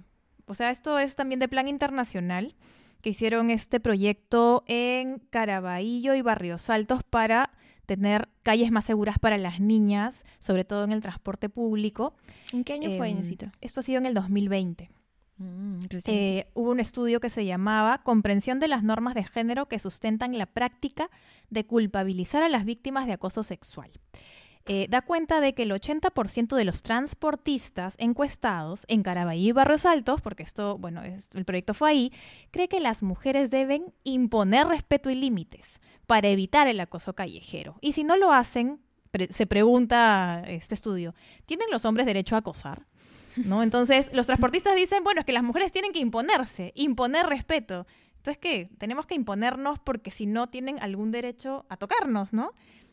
O 0.46 0.54
sea, 0.54 0.70
esto 0.70 0.98
es 0.98 1.16
también 1.16 1.38
de 1.38 1.48
plan 1.48 1.68
internacional 1.68 2.54
que 3.02 3.10
hicieron 3.10 3.50
este 3.50 3.80
proyecto 3.80 4.64
en 4.66 5.18
Caraballo 5.30 6.14
y 6.14 6.22
Barrios 6.22 6.70
Altos 6.70 7.02
para 7.02 7.50
tener 7.84 8.28
calles 8.42 8.70
más 8.70 8.84
seguras 8.84 9.18
para 9.18 9.36
las 9.38 9.60
niñas, 9.60 10.24
sobre 10.38 10.64
todo 10.64 10.84
en 10.84 10.92
el 10.92 11.02
transporte 11.02 11.48
público. 11.48 12.14
¿En 12.52 12.64
qué 12.64 12.74
año 12.74 12.96
fue, 12.96 13.08
Em, 13.08 13.18
Inesita? 13.18 13.52
Esto 13.60 13.80
ha 13.80 13.82
sido 13.82 13.98
en 13.98 14.06
el 14.06 14.14
2020. 14.14 14.90
Mm. 15.38 15.80
Eh, 16.06 16.46
hubo 16.54 16.70
un 16.70 16.78
estudio 16.78 17.18
que 17.18 17.28
se 17.28 17.44
llamaba 17.44 18.02
Comprensión 18.02 18.60
de 18.60 18.68
las 18.68 18.84
normas 18.84 19.14
de 19.14 19.24
género 19.24 19.66
que 19.66 19.80
sustentan 19.80 20.38
la 20.38 20.46
práctica 20.46 21.10
de 21.50 21.66
culpabilizar 21.66 22.42
a 22.44 22.48
las 22.48 22.64
víctimas 22.64 23.06
de 23.06 23.14
acoso 23.14 23.42
sexual. 23.42 23.90
Eh, 24.66 24.86
da 24.88 25.02
cuenta 25.02 25.40
de 25.40 25.54
que 25.54 25.64
el 25.64 25.72
80% 25.72 26.54
de 26.56 26.64
los 26.64 26.82
transportistas 26.82 27.94
encuestados 27.98 28.84
en 28.88 29.02
Caraballo 29.02 29.40
y 29.40 29.52
Barrios 29.52 29.86
Altos, 29.86 30.20
porque 30.20 30.42
esto, 30.42 30.78
bueno, 30.78 31.02
es- 31.02 31.30
el 31.34 31.44
proyecto 31.44 31.74
fue 31.74 31.90
ahí, 31.90 32.12
cree 32.50 32.68
que 32.68 32.78
las 32.80 33.02
mujeres 33.02 33.50
deben 33.50 33.92
imponer 34.04 34.66
respeto 34.68 35.10
y 35.10 35.14
límites 35.16 35.80
para 36.06 36.28
evitar 36.28 36.68
el 36.68 36.78
acoso 36.80 37.14
callejero. 37.14 37.76
Y 37.80 37.92
si 37.92 38.04
no 38.04 38.16
lo 38.16 38.32
hacen, 38.32 38.80
se 39.30 39.46
pregunta 39.46 40.42
este 40.46 40.74
estudio, 40.74 41.14
¿tienen 41.46 41.68
los 41.70 41.84
hombres 41.84 42.06
derecho 42.06 42.34
a 42.34 42.38
acosar? 42.38 42.86
¿No? 43.36 43.62
Entonces, 43.62 44.10
los 44.12 44.26
transportistas 44.26 44.76
dicen, 44.76 45.02
bueno, 45.04 45.20
es 45.20 45.26
que 45.26 45.32
las 45.32 45.42
mujeres 45.42 45.72
tienen 45.72 45.92
que 45.92 45.98
imponerse, 46.00 46.72
imponer 46.76 47.26
respeto. 47.26 47.86
Entonces, 48.18 48.38
¿qué? 48.38 48.68
Tenemos 48.78 49.06
que 49.06 49.14
imponernos 49.14 49.78
porque 49.80 50.10
si 50.10 50.26
no 50.26 50.48
tienen 50.50 50.78
algún 50.80 51.10
derecho 51.10 51.64
a 51.68 51.76
tocarnos, 51.76 52.32
¿no? 52.32 52.52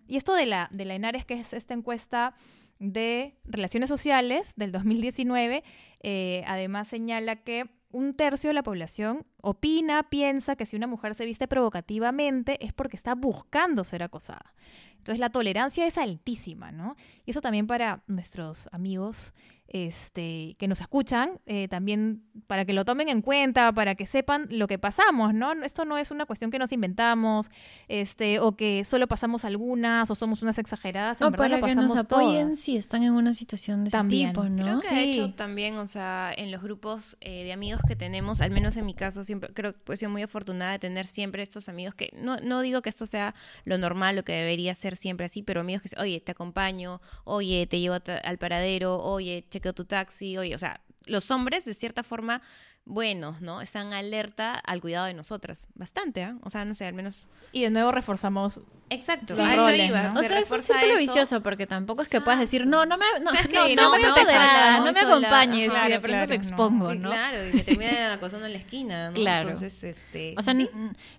Y 0.09 0.17
esto 0.17 0.33
de 0.33 0.47
la, 0.47 0.67
de 0.71 0.85
la 0.85 0.95
ENARES, 0.95 1.23
que 1.23 1.35
es 1.35 1.53
esta 1.53 1.75
encuesta 1.75 2.33
de 2.79 3.35
relaciones 3.45 3.89
sociales 3.89 4.53
del 4.55 4.71
2019, 4.71 5.63
eh, 6.01 6.43
además 6.47 6.87
señala 6.87 7.37
que 7.37 7.69
un 7.91 8.15
tercio 8.15 8.49
de 8.49 8.55
la 8.55 8.63
población 8.63 9.25
opina, 9.41 10.09
piensa 10.09 10.55
que 10.55 10.65
si 10.65 10.75
una 10.75 10.87
mujer 10.87 11.13
se 11.13 11.25
viste 11.25 11.47
provocativamente 11.47 12.63
es 12.63 12.73
porque 12.73 12.95
está 12.95 13.13
buscando 13.15 13.83
ser 13.83 14.01
acosada. 14.03 14.53
Entonces 14.97 15.19
la 15.19 15.29
tolerancia 15.29 15.85
es 15.85 15.97
altísima, 15.97 16.71
¿no? 16.71 16.95
Y 17.25 17.31
eso 17.31 17.41
también 17.41 17.67
para 17.67 18.03
nuestros 18.07 18.67
amigos 18.71 19.33
este, 19.69 20.55
que 20.57 20.67
nos 20.67 20.81
escuchan, 20.81 21.39
eh, 21.45 21.67
también 21.67 22.23
para 22.47 22.65
que 22.65 22.73
lo 22.73 22.85
tomen 22.85 23.09
en 23.09 23.21
cuenta, 23.21 23.71
para 23.71 23.95
que 23.95 24.05
sepan 24.05 24.47
lo 24.49 24.67
que 24.67 24.79
pasamos, 24.79 25.33
¿no? 25.33 25.51
Esto 25.63 25.85
no 25.85 25.97
es 25.97 26.11
una 26.11 26.25
cuestión 26.25 26.51
que 26.51 26.59
nos 26.59 26.71
inventamos, 26.71 27.49
este, 27.87 28.39
o 28.39 28.55
que 28.55 28.83
solo 28.83 29.07
pasamos 29.07 29.45
algunas, 29.45 30.09
o 30.11 30.15
somos 30.15 30.41
unas 30.41 30.57
exageradas, 30.57 31.21
en 31.21 31.27
o 31.27 31.31
verdad 31.31 31.45
para 31.45 31.57
lo 31.59 31.65
que 31.65 31.75
nos 31.75 31.85
pasamos 31.93 32.05
apoyen 32.05 32.41
todas. 32.47 32.59
si 32.59 32.77
están 32.77 33.03
en 33.03 33.13
una 33.13 33.33
situación 33.33 33.83
de 33.83 33.91
También. 33.91 34.29
ese 34.29 34.33
tipo, 34.33 34.49
¿no? 34.49 34.63
Creo 34.63 34.79
que 34.79 34.87
de 34.95 35.03
Sí. 35.03 35.11
hecho 35.11 35.33
también, 35.33 35.77
o 35.77 35.87
sea, 35.87 36.31
en 36.35 36.51
los 36.51 36.61
grupos 36.61 37.17
eh, 37.21 37.43
de 37.43 37.53
amigos 37.53 37.81
que 37.87 37.95
tenemos, 37.95 38.41
al 38.41 38.51
menos 38.51 38.75
en 38.77 38.85
mi 38.85 38.93
caso, 38.93 39.23
siempre 39.23 39.53
creo 39.53 39.73
que 39.73 39.93
he 39.93 39.97
sido 39.97 40.11
muy 40.11 40.21
afortunada 40.23 40.73
de 40.73 40.79
tener 40.79 41.05
siempre 41.07 41.43
estos 41.43 41.69
amigos 41.69 41.95
que 41.95 42.09
no, 42.15 42.37
no 42.37 42.61
digo 42.61 42.81
que 42.81 42.89
esto 42.89 43.05
sea 43.05 43.35
lo 43.65 43.77
normal, 43.77 44.15
lo 44.15 44.23
que 44.23 44.33
debería 44.33 44.73
ser 44.75 44.95
siempre 44.95 45.25
así, 45.25 45.43
pero 45.43 45.61
amigos 45.61 45.81
que 45.83 45.89
dicen, 45.89 45.99
oye, 46.01 46.19
te 46.21 46.31
acompaño, 46.31 47.01
oye, 47.23 47.67
te 47.67 47.79
llevo 47.79 47.97
al 48.23 48.37
paradero, 48.37 48.97
oye, 48.99 49.45
chequeo 49.59 49.73
tu 49.73 49.85
taxi, 49.85 50.37
oye, 50.37 50.55
o 50.55 50.57
sea, 50.57 50.81
los 51.05 51.29
hombres 51.31 51.65
de 51.65 51.73
cierta 51.73 52.03
forma 52.03 52.41
buenos, 52.89 53.39
¿no? 53.41 53.61
Están 53.61 53.93
alerta 53.93 54.53
al 54.55 54.81
cuidado 54.81 55.05
de 55.05 55.13
nosotras, 55.13 55.67
bastante, 55.75 56.23
¿ah? 56.23 56.35
O 56.43 56.49
sea, 56.49 56.65
no 56.65 56.75
sé, 56.75 56.85
al 56.85 56.93
menos 56.93 57.27
Y 57.51 57.61
de 57.63 57.69
nuevo 57.69 57.91
reforzamos 57.91 58.61
Exacto, 58.91 59.35
Sí. 59.35 59.41
a 59.41 59.53
eso 59.53 59.65
roles, 59.67 59.87
iba. 59.89 60.01
¿no? 60.09 60.19
O 60.19 60.23
se 60.23 60.27
sea, 60.29 60.39
es 60.39 60.49
un 60.51 60.61
círculo 60.63 60.93
eso. 60.93 60.97
vicioso 60.99 61.43
porque 61.43 61.67
tampoco 61.67 62.01
es 62.01 62.09
que 62.09 62.21
puedas 62.21 62.39
decir, 62.39 62.65
no, 62.65 62.87
no 62.87 62.97
me, 62.97 63.05
no, 63.23 63.29
¿Sabes 63.31 63.53
no, 63.53 63.65
qué? 63.65 63.75
no 63.75 63.83
No, 63.83 63.91
me 63.91 64.01
empoderada, 64.01 64.77
no 64.79 64.85
me 64.85 64.93
sola. 64.93 65.07
acompañes 65.15 65.57
y 65.57 65.61
de 65.61 65.69
Claro, 65.69 66.01
pronto 66.01 66.07
me 66.07 66.25
claro, 66.25 66.33
expongo, 66.33 66.93
Y 66.93 66.97
¿no? 66.97 67.09
Claro, 67.11 67.47
y 67.47 67.53
me 67.53 67.61
terminan 67.63 68.11
acosando 68.13 68.47
en 68.47 68.53
la 68.53 68.57
esquina, 68.57 69.09
¿no? 69.09 69.13
Claro. 69.13 69.49
Entonces, 69.49 69.83
este... 69.83 70.33
O 70.37 70.41
sea, 70.41 70.55
no 70.55 70.67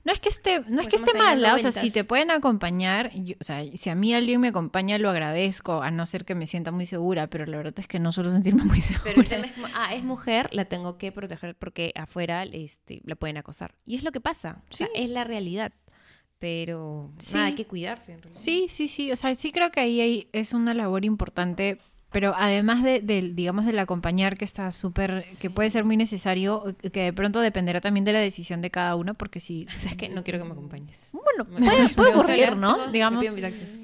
es 0.06 0.18
que 0.18 0.28
esté, 0.30 0.61
no 0.61 0.80
es 0.80 0.88
Porque 0.88 0.88
que 0.88 0.96
esté 0.96 1.16
mala, 1.16 1.54
o 1.54 1.59
sea, 1.61 1.70
si 1.70 1.92
te 1.92 2.02
pueden 2.02 2.33
acompañar, 2.33 3.11
yo- 3.14 3.37
o 3.40 3.44
sea, 3.44 3.62
si 3.76 3.88
a 3.88 3.94
mí 3.94 4.12
alguien 4.14 4.40
me 4.40 4.48
acompaña, 4.48 4.98
lo 4.98 5.09
agradezco, 5.09 5.80
a 5.83 5.92
no 5.92 6.06
ser 6.06 6.24
que 6.24 6.35
me 6.35 6.48
sienta 6.48 6.72
muy 6.72 6.87
segura, 6.87 7.28
pero 7.28 7.46
la 7.46 7.56
verdad 7.56 7.74
es 7.78 7.87
que 7.87 8.00
no 8.00 8.11
suelo 8.11 8.33
sentirme 8.33 8.64
muy 8.64 8.80
segura. 8.80 9.00
Pero 9.14 9.20
el 9.22 9.28
tema 9.28 9.46
es 9.46 9.52
como, 9.52 9.68
ah, 9.76 9.94
es 9.94 10.02
mujer, 10.02 10.48
la 10.52 10.64
tengo 10.64 10.98
que 10.98 11.12
proteger 11.12 11.54
porque 11.60 11.92
afuera 11.94 12.42
este, 12.42 13.00
la 13.04 13.14
pueden 13.14 13.36
acosar. 13.36 13.76
Y 13.86 13.94
es 13.94 14.02
lo 14.02 14.10
que 14.10 14.20
pasa. 14.20 14.62
O 14.70 14.74
sea, 14.74 14.88
Sí. 14.88 14.92
es 14.96 15.08
la 15.10 15.22
realidad. 15.22 15.72
Pero 16.40 17.12
Sí. 17.18 17.34
nada, 17.34 17.46
hay 17.46 17.54
que 17.54 17.66
cuidarse. 17.66 18.12
en 18.14 18.22
realidad. 18.22 18.40
Sí, 18.40 18.66
sí, 18.68 18.88
sí. 18.88 19.12
O 19.12 19.16
sea, 19.16 19.34
sí 19.34 19.52
creo 19.52 19.70
que 19.70 19.80
ahí 19.80 20.00
hay- 20.00 20.28
es 20.32 20.52
una 20.54 20.74
labor 20.74 21.04
importante. 21.04 21.78
Pero 22.12 22.34
además 22.36 22.82
de, 22.82 23.00
del, 23.00 23.36
digamos, 23.36 23.66
del 23.66 23.78
acompañar 23.78 24.36
que 24.36 24.44
está 24.44 24.72
súper, 24.72 25.24
que 25.40 25.48
puede 25.48 25.70
ser 25.70 25.84
muy 25.84 25.96
necesario, 25.96 26.74
que 26.92 27.02
de 27.04 27.12
pronto 27.12 27.40
dependerá 27.40 27.80
también 27.80 28.02
de 28.04 28.12
la 28.12 28.18
decisión 28.18 28.60
de 28.62 28.70
cada 28.72 28.96
uno, 28.96 29.14
porque 29.14 29.38
si, 29.38 29.66
¿Sabes 29.78 29.96
qué? 29.96 30.08
No 30.08 30.24
quiero 30.24 30.40
que 30.40 30.44
me 30.44 30.50
acompañes. 30.50 31.10
bueno, 31.12 31.48
Me- 31.60 31.66
puede, 31.70 31.88
puede 31.90 32.10
ocurrir, 32.16 32.56
¿no? 32.56 32.90
Digamos, 32.90 33.24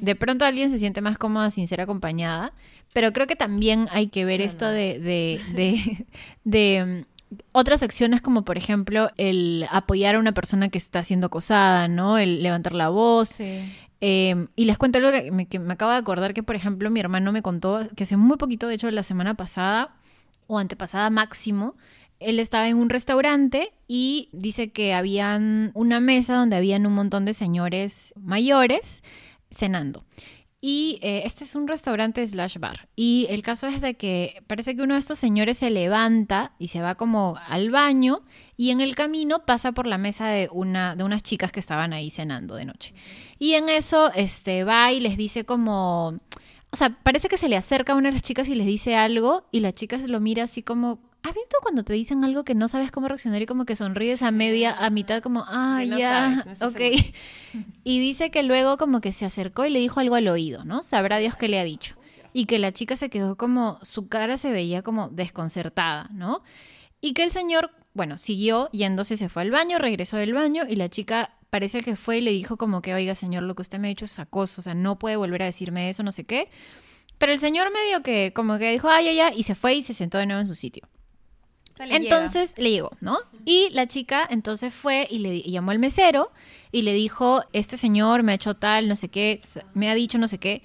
de 0.00 0.14
pronto 0.16 0.44
alguien 0.44 0.70
se 0.70 0.80
siente 0.80 1.00
más 1.02 1.18
cómoda 1.18 1.50
sin 1.50 1.68
ser 1.68 1.80
acompañada, 1.80 2.52
pero 2.92 3.12
creo 3.12 3.28
que 3.28 3.36
también 3.36 3.86
hay 3.92 4.08
que 4.08 4.24
ver 4.24 4.40
No, 4.40 4.46
esto 4.46 4.64
no. 4.64 4.72
de, 4.72 4.98
de, 4.98 5.40
de, 5.54 6.06
de, 6.44 7.04
mm, 7.06 7.15
otras 7.52 7.82
acciones 7.82 8.22
como 8.22 8.44
por 8.44 8.56
ejemplo 8.56 9.10
el 9.16 9.66
apoyar 9.70 10.14
a 10.14 10.18
una 10.18 10.32
persona 10.32 10.68
que 10.68 10.78
está 10.78 11.02
siendo 11.02 11.26
acosada, 11.26 11.88
¿no? 11.88 12.18
El 12.18 12.42
levantar 12.42 12.74
la 12.74 12.88
voz. 12.88 13.30
Sí. 13.30 13.64
Eh, 14.00 14.46
y 14.56 14.66
les 14.66 14.78
cuento 14.78 14.98
algo 14.98 15.10
que 15.10 15.30
me, 15.32 15.46
que 15.46 15.58
me 15.58 15.72
acabo 15.72 15.90
de 15.90 15.96
acordar 15.96 16.34
que, 16.34 16.42
por 16.42 16.54
ejemplo, 16.54 16.90
mi 16.90 17.00
hermano 17.00 17.32
me 17.32 17.42
contó 17.42 17.80
que 17.96 18.04
hace 18.04 18.16
muy 18.16 18.36
poquito, 18.36 18.68
de 18.68 18.74
hecho, 18.74 18.90
la 18.90 19.02
semana 19.02 19.34
pasada 19.34 19.96
o 20.46 20.58
antepasada 20.58 21.10
máximo, 21.10 21.74
él 22.20 22.38
estaba 22.40 22.68
en 22.68 22.76
un 22.76 22.88
restaurante 22.88 23.72
y 23.88 24.28
dice 24.32 24.70
que 24.70 24.94
habían 24.94 25.70
una 25.74 26.00
mesa 26.00 26.36
donde 26.36 26.56
habían 26.56 26.86
un 26.86 26.94
montón 26.94 27.24
de 27.24 27.32
señores 27.32 28.14
mayores 28.16 29.02
cenando. 29.50 30.04
Y 30.68 30.98
eh, 31.00 31.22
este 31.24 31.44
es 31.44 31.54
un 31.54 31.68
restaurante 31.68 32.26
slash 32.26 32.58
bar. 32.58 32.88
Y 32.96 33.28
el 33.30 33.42
caso 33.42 33.68
es 33.68 33.80
de 33.80 33.94
que 33.94 34.42
parece 34.48 34.74
que 34.74 34.82
uno 34.82 34.94
de 34.94 34.98
estos 34.98 35.16
señores 35.16 35.58
se 35.58 35.70
levanta 35.70 36.54
y 36.58 36.66
se 36.66 36.82
va 36.82 36.96
como 36.96 37.36
al 37.46 37.70
baño 37.70 38.24
y 38.56 38.72
en 38.72 38.80
el 38.80 38.96
camino 38.96 39.46
pasa 39.46 39.70
por 39.70 39.86
la 39.86 39.96
mesa 39.96 40.26
de, 40.26 40.48
una, 40.50 40.96
de 40.96 41.04
unas 41.04 41.22
chicas 41.22 41.52
que 41.52 41.60
estaban 41.60 41.92
ahí 41.92 42.10
cenando 42.10 42.56
de 42.56 42.64
noche. 42.64 42.94
Y 43.38 43.52
en 43.52 43.68
eso 43.68 44.10
este, 44.12 44.64
va 44.64 44.90
y 44.90 44.98
les 44.98 45.16
dice 45.16 45.44
como... 45.44 46.18
O 46.70 46.76
sea, 46.76 46.98
parece 47.00 47.28
que 47.28 47.36
se 47.36 47.48
le 47.48 47.56
acerca 47.56 47.92
a 47.92 47.96
una 47.96 48.08
de 48.08 48.14
las 48.14 48.24
chicas 48.24 48.48
y 48.48 48.56
les 48.56 48.66
dice 48.66 48.96
algo 48.96 49.46
y 49.52 49.60
la 49.60 49.70
chica 49.70 50.00
se 50.00 50.08
lo 50.08 50.18
mira 50.18 50.42
así 50.42 50.64
como, 50.64 50.98
¿Has 51.26 51.34
visto 51.34 51.56
cuando 51.60 51.82
te 51.82 51.92
dicen 51.92 52.22
algo 52.22 52.44
que 52.44 52.54
no 52.54 52.68
sabes 52.68 52.92
cómo 52.92 53.08
reaccionar 53.08 53.42
y 53.42 53.46
como 53.46 53.64
que 53.64 53.74
sonríes 53.74 54.22
a 54.22 54.30
media, 54.30 54.72
a 54.72 54.90
mitad 54.90 55.20
como, 55.20 55.42
ah, 55.48 55.82
ya, 55.82 56.46
ok. 56.60 56.80
Y 57.82 57.98
dice 57.98 58.30
que 58.30 58.44
luego 58.44 58.76
como 58.76 59.00
que 59.00 59.10
se 59.10 59.24
acercó 59.24 59.66
y 59.66 59.70
le 59.70 59.80
dijo 59.80 59.98
algo 59.98 60.14
al 60.14 60.28
oído, 60.28 60.64
¿no? 60.64 60.84
Sabrá 60.84 61.18
Dios 61.18 61.36
qué 61.36 61.48
le 61.48 61.58
ha 61.58 61.64
dicho. 61.64 61.96
Y 62.32 62.44
que 62.44 62.60
la 62.60 62.70
chica 62.70 62.94
se 62.94 63.10
quedó 63.10 63.36
como, 63.36 63.80
su 63.82 64.06
cara 64.06 64.36
se 64.36 64.52
veía 64.52 64.82
como 64.82 65.08
desconcertada, 65.08 66.08
¿no? 66.12 66.44
Y 67.00 67.12
que 67.12 67.24
el 67.24 67.32
señor, 67.32 67.72
bueno, 67.92 68.18
siguió 68.18 68.70
yéndose, 68.70 69.16
se 69.16 69.28
fue 69.28 69.42
al 69.42 69.50
baño, 69.50 69.80
regresó 69.80 70.18
del 70.18 70.32
baño 70.32 70.62
y 70.68 70.76
la 70.76 70.88
chica 70.88 71.34
parece 71.50 71.80
que 71.80 71.96
fue 71.96 72.18
y 72.18 72.20
le 72.20 72.30
dijo 72.30 72.56
como 72.56 72.82
que, 72.82 72.94
oiga, 72.94 73.16
señor, 73.16 73.42
lo 73.42 73.56
que 73.56 73.62
usted 73.62 73.80
me 73.80 73.88
ha 73.88 73.90
dicho 73.90 74.04
es 74.04 74.16
acoso, 74.20 74.60
o 74.60 74.62
sea, 74.62 74.74
no 74.74 74.96
puede 75.00 75.16
volver 75.16 75.42
a 75.42 75.46
decirme 75.46 75.88
eso, 75.88 76.04
no 76.04 76.12
sé 76.12 76.22
qué. 76.22 76.50
Pero 77.18 77.32
el 77.32 77.40
señor 77.40 77.72
medio 77.72 78.04
que 78.04 78.32
como 78.32 78.58
que 78.58 78.70
dijo, 78.70 78.88
ay, 78.88 79.08
ay, 79.08 79.18
ay, 79.18 79.34
y 79.36 79.42
se 79.42 79.56
fue 79.56 79.74
y 79.74 79.82
se 79.82 79.92
sentó 79.92 80.18
de 80.18 80.26
nuevo 80.26 80.40
en 80.40 80.46
su 80.46 80.54
sitio 80.54 80.88
entonces 81.78 82.54
le 82.56 82.70
llegó, 82.70 82.90
¿no? 83.00 83.18
Y 83.44 83.68
la 83.70 83.86
chica 83.86 84.26
entonces 84.28 84.72
fue 84.72 85.06
y 85.10 85.18
le 85.18 85.42
llamó 85.42 85.70
al 85.70 85.78
mesero 85.78 86.32
y 86.72 86.82
le 86.82 86.92
dijo, 86.92 87.42
este 87.52 87.76
señor 87.76 88.22
me 88.22 88.32
ha 88.32 88.34
hecho 88.34 88.54
tal, 88.54 88.88
no 88.88 88.96
sé 88.96 89.08
qué, 89.08 89.38
me 89.74 89.90
ha 89.90 89.94
dicho 89.94 90.18
no 90.18 90.28
sé 90.28 90.38
qué. 90.38 90.62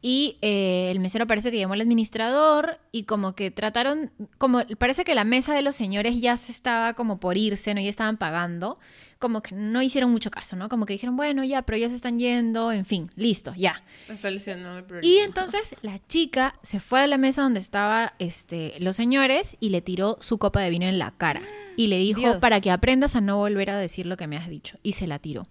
Y 0.00 0.38
eh, 0.42 0.90
el 0.90 1.00
mesero 1.00 1.26
parece 1.26 1.50
que 1.50 1.58
llamó 1.58 1.74
al 1.74 1.80
administrador 1.80 2.78
y 2.92 3.02
como 3.04 3.34
que 3.34 3.50
trataron, 3.50 4.12
como 4.38 4.64
parece 4.78 5.04
que 5.04 5.14
la 5.14 5.24
mesa 5.24 5.54
de 5.54 5.62
los 5.62 5.74
señores 5.74 6.20
ya 6.20 6.36
se 6.36 6.52
estaba 6.52 6.94
como 6.94 7.18
por 7.18 7.36
irse, 7.36 7.74
¿no? 7.74 7.80
Ya 7.80 7.90
estaban 7.90 8.16
pagando 8.16 8.78
como 9.18 9.42
que 9.42 9.54
no 9.54 9.82
hicieron 9.82 10.10
mucho 10.10 10.30
caso, 10.30 10.54
¿no? 10.54 10.68
Como 10.68 10.86
que 10.86 10.92
dijeron, 10.92 11.16
bueno, 11.16 11.42
ya, 11.42 11.62
pero 11.62 11.76
ya 11.76 11.88
se 11.88 11.96
están 11.96 12.18
yendo, 12.18 12.70
en 12.70 12.84
fin, 12.84 13.10
listo, 13.16 13.52
ya. 13.56 13.82
Solucionó 14.14 14.78
el 14.78 14.84
problema. 14.84 15.12
Y 15.12 15.18
entonces 15.18 15.74
la 15.82 16.00
chica 16.06 16.54
se 16.62 16.78
fue 16.78 17.00
a 17.00 17.06
la 17.06 17.18
mesa 17.18 17.42
donde 17.42 17.60
estaban 17.60 18.10
este, 18.18 18.74
los 18.78 18.94
señores 18.94 19.56
y 19.58 19.70
le 19.70 19.82
tiró 19.82 20.18
su 20.20 20.38
copa 20.38 20.60
de 20.60 20.70
vino 20.70 20.86
en 20.86 20.98
la 20.98 21.10
cara. 21.16 21.42
Y 21.76 21.88
le 21.88 21.98
dijo, 21.98 22.40
para 22.40 22.60
que 22.60 22.70
aprendas 22.70 23.16
a 23.16 23.20
no 23.20 23.38
volver 23.38 23.70
a 23.70 23.78
decir 23.78 24.06
lo 24.06 24.16
que 24.16 24.26
me 24.26 24.36
has 24.36 24.48
dicho. 24.48 24.78
Y 24.82 24.92
se 24.92 25.06
la 25.06 25.18
tiró 25.18 25.48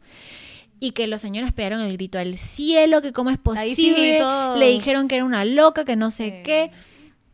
y 0.79 0.91
que 0.91 1.07
los 1.07 1.21
señores 1.21 1.53
pegaron 1.53 1.81
el 1.81 1.93
grito 1.93 2.19
al 2.19 2.37
cielo, 2.37 3.01
que 3.01 3.13
cómo 3.13 3.29
es 3.29 3.37
posible, 3.37 4.19
le 4.57 4.69
dijeron 4.69 5.07
que 5.07 5.15
era 5.15 5.25
una 5.25 5.45
loca, 5.45 5.85
que 5.85 5.95
no 5.95 6.11
sé 6.11 6.41
qué. 6.43 6.71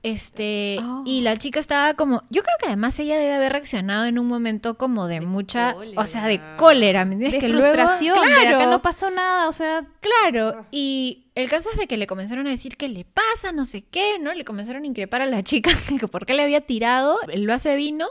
Este, 0.04 0.80
y 1.06 1.22
la 1.22 1.38
chica 1.38 1.62
estaba 1.62 1.94
como, 1.94 2.24
yo 2.30 2.44
creo 2.44 2.58
que 2.60 2.66
además 2.66 3.00
ella 3.00 3.18
debe 3.18 3.36
haber 3.36 3.54
reaccionado 3.54 4.04
en 4.04 4.20
un 4.20 4.28
momento 4.28 4.78
como 4.78 5.08
de, 5.08 5.22
mucha, 5.22 5.76
o 5.96 6.06
sea, 6.06 6.28
de 6.28 6.42
cólera, 6.58 7.06
¿me 7.06 7.14
entiendes? 7.14 7.42
De 7.42 7.48
frustración, 7.48 8.18
claro, 8.18 8.60
de 8.60 8.66
no 8.66 8.82
pasó 8.82 9.10
nada, 9.10 9.48
o 9.48 9.54
sea, 9.54 9.88
claro, 10.02 10.56
ah. 10.58 10.68
y 10.72 11.28
el 11.36 11.50
caso 11.50 11.70
es 11.72 11.78
de 11.78 11.88
que 11.88 11.96
le 11.96 12.06
comenzaron 12.06 12.48
a 12.48 12.50
decir 12.50 12.76
qué 12.76 12.90
le 12.90 13.06
pasa, 13.06 13.54
no 13.54 13.64
sé 13.64 13.82
qué, 13.82 14.20
¿no? 14.20 14.34
Le 14.34 14.44
comenzaron 14.44 14.84
a 14.84 14.88
increpar 14.88 15.22
a 15.22 15.26
la 15.26 15.42
chica 15.42 15.72
que 16.00 16.08
por 16.10 16.26
qué 16.26 16.34
le 16.34 16.44
había 16.44 16.60
tirado 16.60 17.20
vaso 17.48 17.70
de 17.70 17.78
vino. 17.78 18.08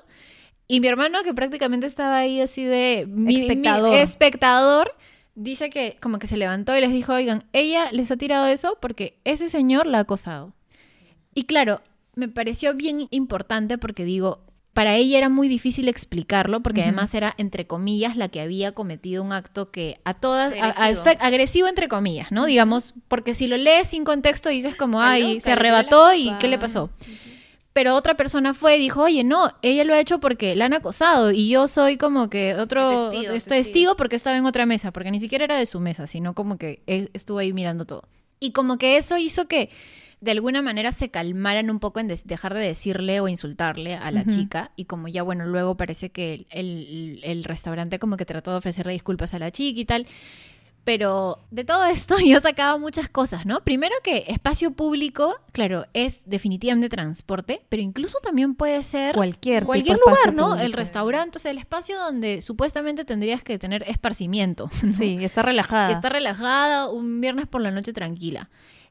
Y 0.69 0.81
mi 0.81 0.89
hermano, 0.89 1.23
que 1.23 1.35
prácticamente 1.35 1.87
estaba 1.87 2.17
ahí 2.17 2.41
así 2.41 2.65
de 2.65 3.07
espectador. 3.29 3.95
espectador, 3.99 4.95
dice 5.35 5.71
que 5.71 5.97
como 6.01 6.19
que 6.19 6.27
se 6.27 6.37
levantó 6.37 6.77
y 6.77 6.81
les 6.81 6.91
dijo, 6.91 7.13
oigan, 7.13 7.45
ella 7.53 7.91
les 7.93 8.11
ha 8.11 8.17
tirado 8.17 8.47
eso 8.47 8.79
porque 8.81 9.19
ese 9.25 9.49
señor 9.49 9.87
la 9.87 9.99
ha 9.99 10.03
acosado. 10.03 10.53
Y 11.35 11.45
claro, 11.45 11.81
me 12.15 12.29
pareció 12.29 12.75
bien 12.75 13.09
importante 13.11 13.79
porque 13.79 14.05
digo, 14.05 14.41
para 14.73 14.97
ella 14.97 15.19
era 15.19 15.29
muy 15.29 15.49
difícil 15.49 15.89
explicarlo 15.89 16.63
porque 16.63 16.83
además 16.83 17.15
era, 17.15 17.35
entre 17.37 17.67
comillas, 17.67 18.17
la 18.17 18.29
que 18.29 18.41
había 18.41 18.73
cometido 18.73 19.23
un 19.23 19.33
acto 19.33 19.71
que 19.71 20.01
a 20.05 20.15
todas, 20.15 20.55
agresivo, 21.21 21.69
entre 21.69 21.89
comillas, 21.89 22.33
¿no? 22.33 22.47
Digamos, 22.47 22.95
porque 23.09 23.35
si 23.35 23.49
lo 23.49 23.57
lees 23.57 23.89
sin 23.89 24.05
contexto 24.05 24.49
dices 24.49 24.75
como, 24.75 25.03
ay, 25.03 25.41
se 25.41 25.53
arrebató 25.53 26.15
y 26.15 26.33
¿qué 26.39 26.49
le 26.49 26.59
pasó? 26.59 26.91
Pero 27.73 27.95
otra 27.95 28.17
persona 28.17 28.53
fue 28.53 28.77
y 28.77 28.81
dijo, 28.81 29.03
oye, 29.03 29.25
no, 29.25 29.51
ella 29.63 29.85
lo 29.85 29.95
ha 29.95 30.01
hecho 30.01 30.21
porque 30.21 30.55
la 30.57 30.67
han 30.67 30.75
acosado 30.75 31.31
y 31.31 31.49
yo 31.49 31.69
soy 31.69 31.97
como 31.97 32.29
que 32.29 32.55
otro 32.55 33.11
testigo, 33.11 33.39
testigo 33.47 33.97
porque 33.97 34.17
estaba 34.17 34.37
en 34.37 34.45
otra 34.45 34.67
mesa, 34.67 34.91
porque 34.93 35.11
ni 35.11 35.21
siquiera 35.21 35.45
era 35.45 35.57
de 35.57 35.65
su 35.65 35.81
mesa, 35.81 36.07
sino 36.07 36.35
como 36.35 36.59
que 36.59 36.83
estuvo 36.87 37.39
ahí 37.39 37.53
mirando 37.53 37.87
todo. 37.87 38.05
Y 38.41 38.53
como 38.53 38.77
que 38.77 38.97
eso 38.97 39.17
hizo 39.17 39.47
que 39.47 39.71
de 40.23 40.31
alguna 40.31 40.63
manera 40.63 40.93
se 40.93 41.11
calmaran 41.11 41.69
un 41.69 41.81
poco 41.81 41.99
en 41.99 42.07
dejar 42.07 42.55
de 42.55 42.61
decirle 42.61 43.21
o 43.21 43.27
insultarle 43.27 43.97
a 43.97 44.13
la 44.13 44.25
chica 44.25 44.71
y 44.77 44.85
como 44.85 45.09
ya 45.09 45.25
bueno, 45.25 45.47
luego 45.47 45.77
parece 45.77 46.11
que 46.11 46.47
el, 46.51 47.21
el, 47.25 47.43
restaurante 47.43 47.99
como 47.99 48.17
que 48.17 48.25
trató 48.25 48.53
de 48.53 48.59
ofrecerle 48.59 48.93
disculpas 48.93 49.35
a 49.35 49.41
la 49.41 49.51
chica 49.51 49.81
y 49.81 49.85
tal. 49.85 50.07
Pero 50.85 51.39
de 51.51 51.65
todo 51.65 51.85
esto 51.85 52.17
yo 52.25 52.41
sacaba 52.41 52.77
muchas 52.79 53.09
cosas, 53.09 53.47
¿no? 53.47 53.63
Primero 53.63 53.95
que 54.03 54.25
espacio 54.29 54.73
público, 54.73 55.37
claro, 55.53 55.87
es 55.93 56.23
definitivamente 56.27 56.89
transporte, 56.89 57.63
pero 57.69 57.83
incluso 57.83 58.19
también 58.19 58.55
puede 58.55 58.83
ser 58.83 59.15
cualquier, 59.15 59.65
cualquier 59.65 59.99
lugar, 59.99 60.35
¿no? 60.35 60.59
El 60.59 60.73
restaurante, 60.73 61.39
o 61.39 61.41
sea, 61.41 61.53
el 61.53 61.59
espacio 61.59 61.99
donde 61.99 62.43
supuestamente 62.43 63.05
tendrías 63.05 63.43
que 63.43 63.59
tener 63.59 63.85
esparcimiento. 63.89 64.71
Sí, 64.93 65.17
está 65.23 65.43
relajada. 65.43 65.91
Está 65.91 66.11
relajada, 66.11 66.91
un 66.91 67.21
viernes 67.21 67.47
por 67.47 67.63
la 67.63 67.71
noche 67.71 67.93
tranquila. 67.93 68.51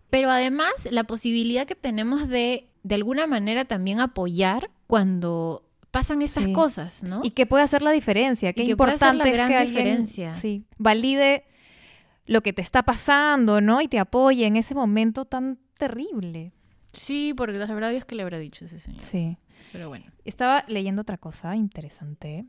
Pero 0.10 0.30
además, 0.32 0.72
la 0.90 1.04
posibilidad 1.04 1.68
que 1.68 1.76
tenemos 1.76 2.28
de, 2.28 2.68
de 2.84 2.96
alguna 2.96 3.28
manera, 3.28 3.66
también 3.66 4.00
apoyar 4.00 4.72
cuando 4.88 5.64
pasan 5.92 6.22
estas 6.22 6.48
cosas, 6.50 7.04
¿no? 7.04 7.22
Y 7.24 7.32
que 7.32 7.46
puede 7.46 7.64
hacer 7.64 7.82
la 7.82 7.92
diferencia. 7.92 8.54
Qué 8.54 8.64
importante 8.64 9.30
es 9.30 9.48
que 9.48 9.66
diferencia. 9.66 10.36
sí, 10.36 10.64
valide 10.78 11.46
lo 12.32 12.42
que 12.42 12.54
te 12.54 12.62
está 12.62 12.84
pasando, 12.84 13.60
¿no? 13.60 13.82
Y 13.82 13.90
te 13.90 14.00
apoye 14.00 14.46
en 14.46 14.56
ese 14.56 14.74
momento 14.74 15.26
tan 15.26 15.60
terrible. 15.78 16.54
Sí, 16.94 17.34
porque 17.36 17.58
la 17.58 17.66
verdad 17.66 17.94
es 17.94 18.06
que 18.06 18.16
le 18.16 18.24
habrá 18.24 18.38
dicho 18.38 18.64
ese 18.64 18.80
señor. 18.80 19.02
Sí. 19.02 19.38
Pero 19.74 19.90
bueno. 19.90 20.06
Estaba 20.24 20.64
leyendo 20.70 21.02
otra 21.02 21.18
cosa 21.18 21.58
interesante. 21.58 22.46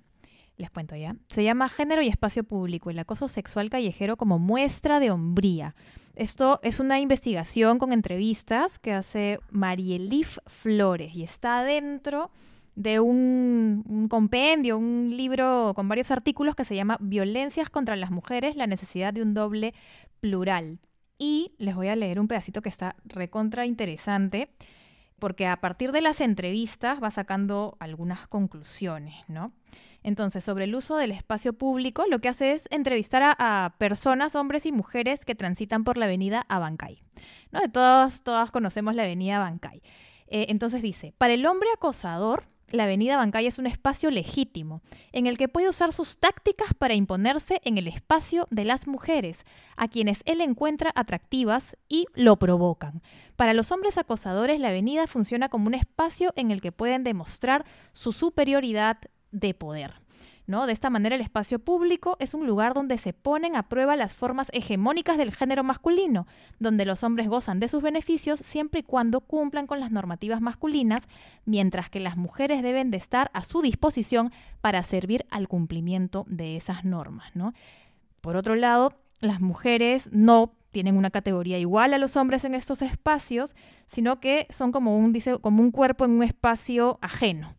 Les 0.57 0.71
cuento 0.71 0.95
ya. 0.95 1.17
Se 1.29 1.43
llama 1.43 1.69
Género 1.69 2.01
y 2.01 2.07
Espacio 2.07 2.45
Público, 2.45 2.91
el 2.91 2.99
acoso 3.01 3.27
sexual 3.27 3.71
callejero 3.71 4.17
como 4.17 4.39
muestra 4.39 5.01
de 5.01 5.11
hombría. 5.11 5.75
Esto 6.15 6.61
es 6.63 6.79
una 6.79 7.01
investigación 7.01 7.81
con 7.81 7.93
entrevistas 7.93 8.79
que 8.79 8.93
hace 8.93 9.41
Marielif 9.51 10.39
Flores 10.47 11.13
y 11.17 11.25
está 11.25 11.65
dentro 11.65 12.31
de 12.75 13.01
un, 13.01 14.07
compendio, 14.11 14.79
un 14.79 15.15
libro 15.17 15.73
con 15.75 15.89
varios 15.89 16.11
artículos 16.11 16.55
que 16.55 16.65
se 16.65 16.75
llama 16.75 16.97
Violencias 17.01 17.69
contra 17.69 17.97
las 17.97 18.11
mujeres, 18.11 18.57
la 18.57 18.67
necesidad 18.67 19.13
de 19.13 19.23
un 19.23 19.35
doble 19.35 19.75
plural. 20.21 20.79
Y 21.19 21.55
les 21.59 21.75
voy 21.75 21.89
a 21.89 21.97
leer 21.97 22.19
un 22.19 22.29
pedacito 22.29 22.63
que 22.63 22.69
está 22.69 22.97
recontra 23.05 23.67
interesante, 23.67 24.49
porque 25.19 25.47
a 25.47 25.61
partir 25.61 25.93
de 25.93 26.01
las 26.01 26.21
entrevistas 26.21 27.03
va 27.03 27.11
sacando 27.11 27.77
algunas 27.79 28.27
conclusiones, 28.27 29.15
¿no? 29.29 29.53
Entonces, 30.03 30.43
sobre 30.43 30.65
el 30.65 30.75
uso 30.75 30.97
del 30.97 31.13
espacio 31.13 31.53
público, 31.53 32.05
lo 32.09 32.19
que 32.19 32.29
hace 32.29 32.53
es 32.53 32.67
entrevistar 32.71 33.37
a, 33.39 33.75
personas, 33.79 34.35
hombres 34.35 34.67
y 34.67 34.73
mujeres 34.73 35.25
que 35.25 35.37
transitan 35.37 35.85
por 35.85 35.97
la 35.97 36.07
avenida 36.07 36.45
Abancay. 36.49 37.03
¿no? 37.53 37.61
De 37.61 37.69
todas, 37.69 38.25
todas 38.25 38.51
conocemos 38.51 38.97
la 38.97 39.05
avenida 39.05 39.37
Abancay. 39.37 39.81
Eh, 40.27 40.47
entonces 40.49 40.83
dice, 40.83 41.15
para 41.19 41.35
el 41.35 41.47
hombre 41.47 41.69
acosador, 41.73 42.49
la 42.73 42.85
avenida 42.85 43.17
Bancay 43.17 43.47
es 43.47 43.59
un 43.59 43.67
espacio 43.67 44.11
legítimo, 44.11 44.83
en 45.13 45.27
el 45.27 45.39
que 45.39 45.49
puede 45.49 45.69
usar 45.69 45.93
sus 45.93 46.19
tácticas 46.19 46.75
para 46.75 46.95
imponerse 46.95 47.61
en 47.65 47.79
el 47.79 47.87
espacio 47.87 48.49
de 48.51 48.65
las 48.65 48.87
mujeres, 48.87 49.45
a 49.77 49.89
quienes 49.89 50.23
él 50.25 50.41
encuentra 50.41 50.91
atractivas 50.95 51.77
y 51.89 52.07
lo 52.15 52.39
provocan. 52.39 53.03
Para 53.37 53.55
los 53.55 53.71
hombres 53.73 53.99
acosadores, 53.99 54.59
la 54.59 54.69
avenida 54.69 55.07
funciona 55.07 55.49
como 55.49 55.67
un 55.67 55.75
espacio 55.75 56.33
en 56.37 56.51
el 56.51 56.61
que 56.61 56.73
pueden 56.73 57.05
demostrar 57.05 57.65
su 57.93 58.13
superioridad, 58.13 58.99
de 59.33 59.55
poder. 59.55 60.02
¿No? 60.47 60.67
De 60.67 60.73
esta 60.73 60.91
manera, 60.91 61.15
el 61.15 61.21
espacio 61.21 61.59
público 61.59 62.17
es 62.19 62.35
un 62.35 62.47
lugar 62.47 62.75
donde 62.75 62.99
se 62.99 63.13
ponen 63.13 63.57
a 63.57 63.69
prueba 63.69 63.97
las 63.97 64.15
formas 64.15 64.49
hegemónicas 64.53 65.17
del 65.17 65.35
género 65.35 65.65
masculino, 65.65 66.27
donde 66.59 66.85
los 66.85 67.03
hombres 67.05 67.29
gozan 67.29 67.61
de 67.61 67.69
sus 67.69 67.83
beneficios 67.83 68.41
siempre 68.41 68.81
y 68.81 68.83
cuando 68.83 69.21
cumplan 69.21 69.67
con 69.67 69.81
las 69.81 69.91
normativas 69.91 70.41
masculinas, 70.41 71.09
mientras 71.45 71.91
que 71.91 72.01
las 72.01 72.17
mujeres 72.17 72.63
deben 72.63 72.91
de 72.91 72.97
estar 72.97 73.31
a 73.35 73.43
su 73.43 73.63
disposición 73.63 74.33
para 74.61 74.83
servir 74.83 75.27
al 75.31 75.49
cumplimiento 75.49 76.25
de 76.29 76.57
esas 76.57 76.85
normas. 76.85 77.35
¿no? 77.35 77.55
Por 78.21 78.37
otro 78.37 78.55
lado, 78.55 78.93
las 79.21 79.41
mujeres 79.41 80.11
no 80.13 80.55
tienen 80.73 80.97
una 80.97 81.11
categoría 81.11 81.59
igual 81.59 81.95
a 81.95 81.99
los 81.99 82.17
hombres 82.17 82.45
en 82.45 82.55
estos 82.55 82.83
espacios, 82.83 83.55
sino 83.87 84.21
que 84.21 84.47
son 84.51 84.73
como 84.73 84.97
un, 84.97 85.13
dice, 85.13 85.39
como 85.39 85.63
un 85.63 85.71
cuerpo 85.71 86.05
en 86.05 86.13
un 86.13 86.23
espacio 86.23 86.99
ajeno. 87.03 87.55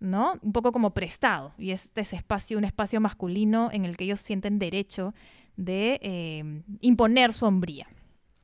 ¿No? 0.00 0.38
Un 0.42 0.52
poco 0.52 0.72
como 0.72 0.94
prestado. 0.94 1.52
Y 1.58 1.70
este 1.70 2.02
es 2.02 2.12
espacio, 2.12 2.58
un 2.58 2.64
espacio 2.64 3.00
masculino 3.00 3.70
en 3.72 3.84
el 3.84 3.96
que 3.96 4.04
ellos 4.04 4.20
sienten 4.20 4.58
derecho 4.58 5.14
de 5.56 5.98
eh, 6.02 6.62
imponer 6.80 7.32
su 7.32 7.46
hombría. 7.46 7.88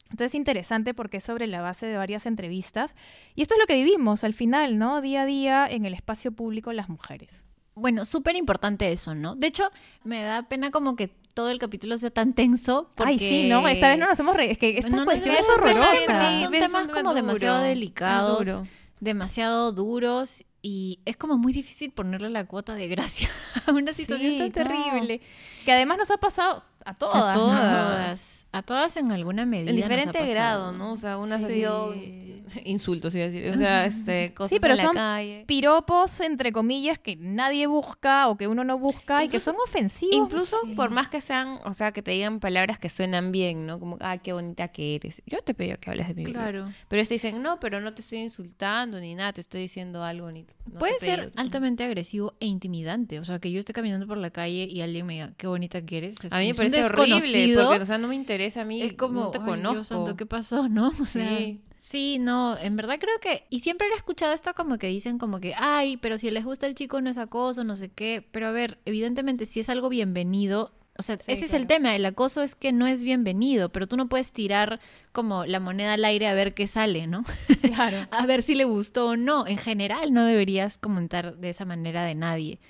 Entonces 0.05 0.33
es 0.33 0.35
interesante 0.37 0.95
porque 0.95 1.17
es 1.17 1.25
sobre 1.25 1.47
la 1.47 1.61
base 1.61 1.87
de 1.87 1.97
varias 1.97 2.27
entrevistas. 2.27 2.95
Y 3.35 3.43
esto 3.43 3.55
es 3.55 3.61
lo 3.61 3.67
que 3.67 3.75
vivimos 3.75 4.23
al 4.23 4.35
final, 4.35 4.79
¿no? 4.79 5.01
Día 5.01 5.23
a 5.23 5.27
día 5.27 5.67
en 5.69 5.87
el 5.87 5.95
espacio 5.95 6.33
público 6.33 6.73
las 6.73 6.89
mujeres. 6.89 7.31
Bueno, 7.75 8.05
súper 8.05 8.37
importante 8.37 8.93
eso, 8.93 9.15
¿no? 9.17 9.35
De 9.35 9.49
hecho, 9.49 9.65
me 10.05 10.23
da 10.23 10.45
pena 10.45 10.71
como 10.71 10.95
que 10.95 11.09
todo 11.09 11.51
el 11.51 11.59
capítulo 11.59 11.99
sea 11.99 12.11
tan 12.11 12.33
tenso. 12.33 12.93
Porque... 12.95 13.13
Ay, 13.15 13.19
sí, 13.19 13.49
no, 13.49 13.67
esta 13.67 13.89
vez 13.89 13.99
no 13.99 14.07
nos 14.07 14.21
hemos 14.21 14.37
reído. 14.37 14.53
Es 14.53 14.59
que 14.59 14.79
esta 14.79 14.89
No, 14.89 15.05
cuestión 15.05 15.35
no, 15.35 15.55
horrorosa. 15.55 16.41
Son 16.43 16.53
temas 16.53 16.89
como 16.89 17.13
demasiado 17.15 17.63
delicados, 17.63 18.63
demasiado 19.01 19.73
duros 19.73 20.45
y 20.67 20.99
es 21.05 21.19
como 21.19 21.37
muy 21.37 21.53
difícil 21.53 21.93
ponerle 21.93 22.31
la 22.31 22.47
cuota 22.47 22.75
de 22.75 22.89
gracia 22.89 23.29
a 23.67 23.71
una 23.71 23.93
situación 23.93 24.33
Sí, 24.33 24.39
tan 24.39 24.49
no. 24.49 24.53
terrible. 24.55 25.21
Que 25.67 25.73
además 25.73 25.99
nos 25.99 26.11
ha 26.11 26.17
pasado 26.17 26.65
a 26.87 26.95
todas. 26.95 27.23
A 27.23 27.35
¿no? 27.35 27.41
todas. 27.41 27.65
A 27.65 27.71
todas, 27.71 28.34
a 28.55 28.63
todas 28.63 28.97
en 28.97 29.11
alguna 29.13 29.45
medida. 29.47 29.71
En 29.71 29.77
nos 29.77 29.85
ha 29.85 29.89
diferente 29.89 30.27
grado, 30.33 30.73
¿no? 30.73 30.93
O 30.93 30.97
sea, 30.97 31.19
unas 31.19 31.41
Sí. 31.41 31.47
ha 31.47 31.49
sido 31.49 31.95
insultos, 32.65 33.15
iba 33.15 33.25
a 33.25 33.29
decir. 33.29 33.51
O 33.51 33.59
sea, 33.59 33.85
este, 33.85 34.33
cosas 34.35 34.59
pero 34.61 34.75
en 34.75 34.79
la 34.79 34.83
son 34.85 34.95
calle. 34.95 35.45
Piropos, 35.47 36.21
entre 36.21 36.53
comillas, 36.53 36.99
que 36.99 37.17
nadie 37.17 37.67
busca 37.67 38.29
o 38.29 38.37
que 38.37 38.47
uno 38.47 38.63
no 38.65 38.79
busca 38.79 39.25
y 39.25 39.29
que 39.29 39.41
son 39.41 39.57
ofensivos. 39.67 40.15
Incluso 40.15 40.57
Sí. 40.65 40.75
por 40.75 40.91
más 40.91 41.09
que 41.09 41.21
sean, 41.21 41.59
o 41.65 41.73
sea, 41.73 41.91
que 41.93 42.03
te 42.03 42.13
digan 42.13 42.39
palabras 42.41 42.79
que 42.79 42.89
suenan 42.89 43.33
bien, 43.33 43.67
¿no? 43.67 43.81
Como, 43.81 43.97
ah, 44.01 44.19
qué 44.19 44.33
bonita 44.33 44.69
que 44.69 44.95
eres. 44.95 45.21
Yo 45.27 45.43
te 45.43 45.53
pido 45.55 45.77
que 45.81 45.91
hables 45.91 46.09
de 46.09 46.15
mi 46.15 46.25
belleza. 46.25 46.43
Claro. 46.43 46.73
Pero 46.89 47.01
ellos 47.01 47.09
te 47.09 47.15
dicen, 47.15 47.43
no, 47.43 47.59
pero 47.59 47.81
no 47.81 47.93
te 47.93 48.03
estoy 48.03 48.19
insultando 48.21 49.01
ni 49.01 49.15
nada, 49.15 49.33
te 49.33 49.41
estoy 49.41 49.63
diciendo 49.63 50.05
algo. 50.05 50.31
Ni, 50.31 50.47
no 50.71 50.79
Puede 50.79 51.01
ser 51.01 51.33
altamente 51.37 51.83
agresivo 51.83 52.35
e 52.39 52.47
intimidante. 52.47 53.19
O 53.19 53.25
sea, 53.25 53.39
que 53.41 53.51
yo 53.51 53.59
esté 53.59 53.73
caminando 53.73 54.07
por 54.07 54.19
la 54.19 54.31
calle 54.31 54.69
y 54.71 54.81
alguien 54.81 55.07
me 55.07 55.15
diga, 55.15 55.33
qué 55.37 55.47
bonita 55.49 55.85
que 55.85 55.99
eres. 55.99 56.17
A 56.31 56.39
mí 56.39 56.49
me 56.49 56.55
parece 56.55 56.85
horrible, 56.85 57.57
porque, 57.65 57.83
o 57.83 57.87
sea, 57.87 57.99
no 57.99 58.07
me 58.09 58.15
interesa 58.15 58.44
a 58.57 58.65
mí, 58.65 58.83
es 58.83 58.93
como, 58.95 59.25
no 59.25 59.31
te 59.31 59.39
"Ay, 59.39 59.45
conozco. 59.45 59.73
Dios 59.75 59.87
santo, 59.87 60.17
¿qué 60.17 60.27
pasó, 60.27 60.69
no? 60.69 60.89
O 61.01 61.05
sea, 61.05 61.39
Sí. 61.39 61.61
sí. 61.77 62.19
no, 62.21 62.57
en 62.59 62.77
verdad 62.77 62.97
creo 63.01 63.19
que, 63.21 63.45
y 63.51 63.61
siempre 63.61 63.87
he 63.89 63.97
escuchado 63.97 64.33
esto 64.33 64.53
como 64.55 64.79
que 64.79 64.87
dicen 64.89 65.19
como 65.19 65.41
que, 65.41 65.55
ay, 65.57 65.97
pero 65.99 66.19
si 66.19 66.31
les 66.31 66.45
gusta 66.45 66.67
el 66.67 66.75
chico 66.75 67.01
no 67.01 67.11
es 67.11 67.19
acoso, 67.19 67.65
no 67.65 67.77
sé 67.77 67.89
qué, 67.91 68.27
pero 68.31 68.49
a 68.49 68.53
ver, 68.53 68.79
evidentemente 68.85 69.47
si 69.47 69.61
es 69.61 69.69
algo 69.69 69.89
bienvenido, 69.89 70.73
o 70.97 71.03
sea, 71.03 71.17
Sí, 71.19 71.25
ese 71.33 71.47
es 71.47 71.53
el 71.55 71.67
tema, 71.67 71.97
el 71.97 72.07
acoso 72.07 72.41
es 72.43 72.55
que 72.55 72.71
no 72.71 72.87
es 72.87 73.03
bienvenido, 73.03 73.69
pero 73.71 73.89
tú 73.89 73.97
no 73.97 74.09
puedes 74.09 74.31
tirar 74.31 74.79
como 75.11 75.45
la 75.45 75.59
moneda 75.59 75.95
al 75.95 76.05
aire 76.05 76.29
a 76.29 76.35
ver 76.35 76.55
qué 76.55 76.69
sale, 76.69 77.09
¿no? 77.09 77.25
Claro. 77.63 78.07
a 78.13 78.27
ver 78.27 78.43
si 78.43 78.55
le 78.55 78.63
gustó 78.65 79.09
o 79.09 79.17
no. 79.17 79.45
En 79.49 79.59
general 79.59 80.13
no 80.13 80.25
deberías 80.25 80.79
comentar 80.79 81.37
de 81.37 81.49
esa 81.51 81.65
manera 81.65 82.05
de 82.05 82.15
nadie. 82.15 82.61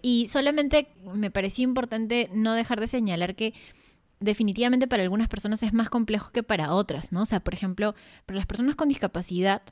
Y 0.00 0.28
solamente 0.28 0.86
me 1.14 1.32
parecía 1.32 1.64
importante 1.64 2.30
no 2.32 2.54
dejar 2.54 2.78
de 2.78 2.86
señalar 2.86 3.34
que 3.34 3.52
definitivamente 4.20 4.88
para 4.88 5.02
algunas 5.02 5.28
personas 5.28 5.62
es 5.62 5.72
más 5.72 5.90
complejo 5.90 6.30
que 6.30 6.42
para 6.42 6.72
otras, 6.74 7.12
¿no? 7.12 7.22
O 7.22 7.26
sea, 7.26 7.40
por 7.40 7.54
ejemplo, 7.54 7.94
para 8.26 8.38
las 8.38 8.46
personas 8.46 8.76
con 8.76 8.88
discapacidad 8.88 9.62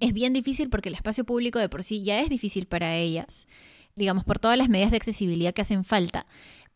es 0.00 0.12
bien 0.12 0.32
difícil 0.32 0.68
porque 0.68 0.88
el 0.88 0.94
espacio 0.94 1.24
público 1.24 1.58
de 1.58 1.68
por 1.68 1.84
sí 1.84 2.02
ya 2.02 2.20
es 2.20 2.28
difícil 2.28 2.66
para 2.66 2.96
ellas, 2.96 3.46
digamos, 3.94 4.24
por 4.24 4.38
todas 4.38 4.58
las 4.58 4.68
medidas 4.68 4.90
de 4.90 4.96
accesibilidad 4.96 5.54
que 5.54 5.62
hacen 5.62 5.84
falta. 5.84 6.26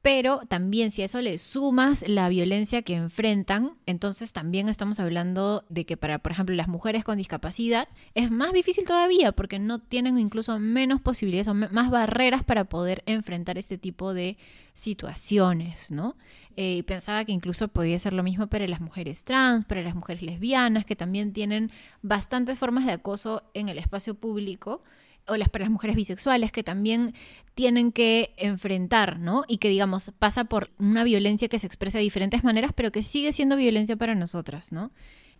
Pero 0.06 0.38
también 0.46 0.92
si 0.92 1.02
a 1.02 1.06
eso 1.06 1.20
le 1.20 1.36
sumas 1.36 2.08
la 2.08 2.28
violencia 2.28 2.82
que 2.82 2.94
enfrentan, 2.94 3.72
entonces 3.86 4.32
también 4.32 4.68
estamos 4.68 5.00
hablando 5.00 5.64
de 5.68 5.84
que 5.84 5.96
para, 5.96 6.20
por 6.20 6.30
ejemplo, 6.30 6.54
las 6.54 6.68
mujeres 6.68 7.02
con 7.02 7.18
discapacidad 7.18 7.88
es 8.14 8.30
más 8.30 8.52
difícil 8.52 8.84
todavía 8.84 9.32
porque 9.32 9.58
no 9.58 9.80
tienen 9.80 10.16
incluso 10.16 10.60
menos 10.60 11.00
posibilidades 11.00 11.48
o 11.48 11.54
más 11.54 11.90
barreras 11.90 12.44
para 12.44 12.66
poder 12.66 13.02
enfrentar 13.06 13.58
este 13.58 13.78
tipo 13.78 14.14
de 14.14 14.38
situaciones, 14.74 15.90
¿no? 15.90 16.14
Eh, 16.54 16.84
pensaba 16.84 17.24
que 17.24 17.32
incluso 17.32 17.66
podía 17.66 17.98
ser 17.98 18.12
lo 18.12 18.22
mismo 18.22 18.46
para 18.46 18.68
las 18.68 18.80
mujeres 18.80 19.24
trans, 19.24 19.64
para 19.64 19.82
las 19.82 19.96
mujeres 19.96 20.22
lesbianas, 20.22 20.86
que 20.86 20.94
también 20.94 21.32
tienen 21.32 21.72
bastantes 22.02 22.60
formas 22.60 22.86
de 22.86 22.92
acoso 22.92 23.42
en 23.54 23.68
el 23.68 23.76
espacio 23.76 24.14
público 24.14 24.84
o 25.28 25.36
las 25.36 25.48
para 25.48 25.64
las 25.64 25.72
mujeres 25.72 25.96
bisexuales 25.96 26.52
que 26.52 26.62
también 26.62 27.14
tienen 27.54 27.92
que 27.92 28.34
enfrentar, 28.36 29.18
¿no? 29.18 29.44
Y 29.48 29.58
que 29.58 29.68
digamos 29.68 30.12
pasa 30.18 30.44
por 30.44 30.70
una 30.78 31.04
violencia 31.04 31.48
que 31.48 31.58
se 31.58 31.66
expresa 31.66 31.98
de 31.98 32.04
diferentes 32.04 32.44
maneras, 32.44 32.72
pero 32.74 32.92
que 32.92 33.02
sigue 33.02 33.32
siendo 33.32 33.56
violencia 33.56 33.96
para 33.96 34.14
nosotras, 34.14 34.72
¿no? 34.72 34.90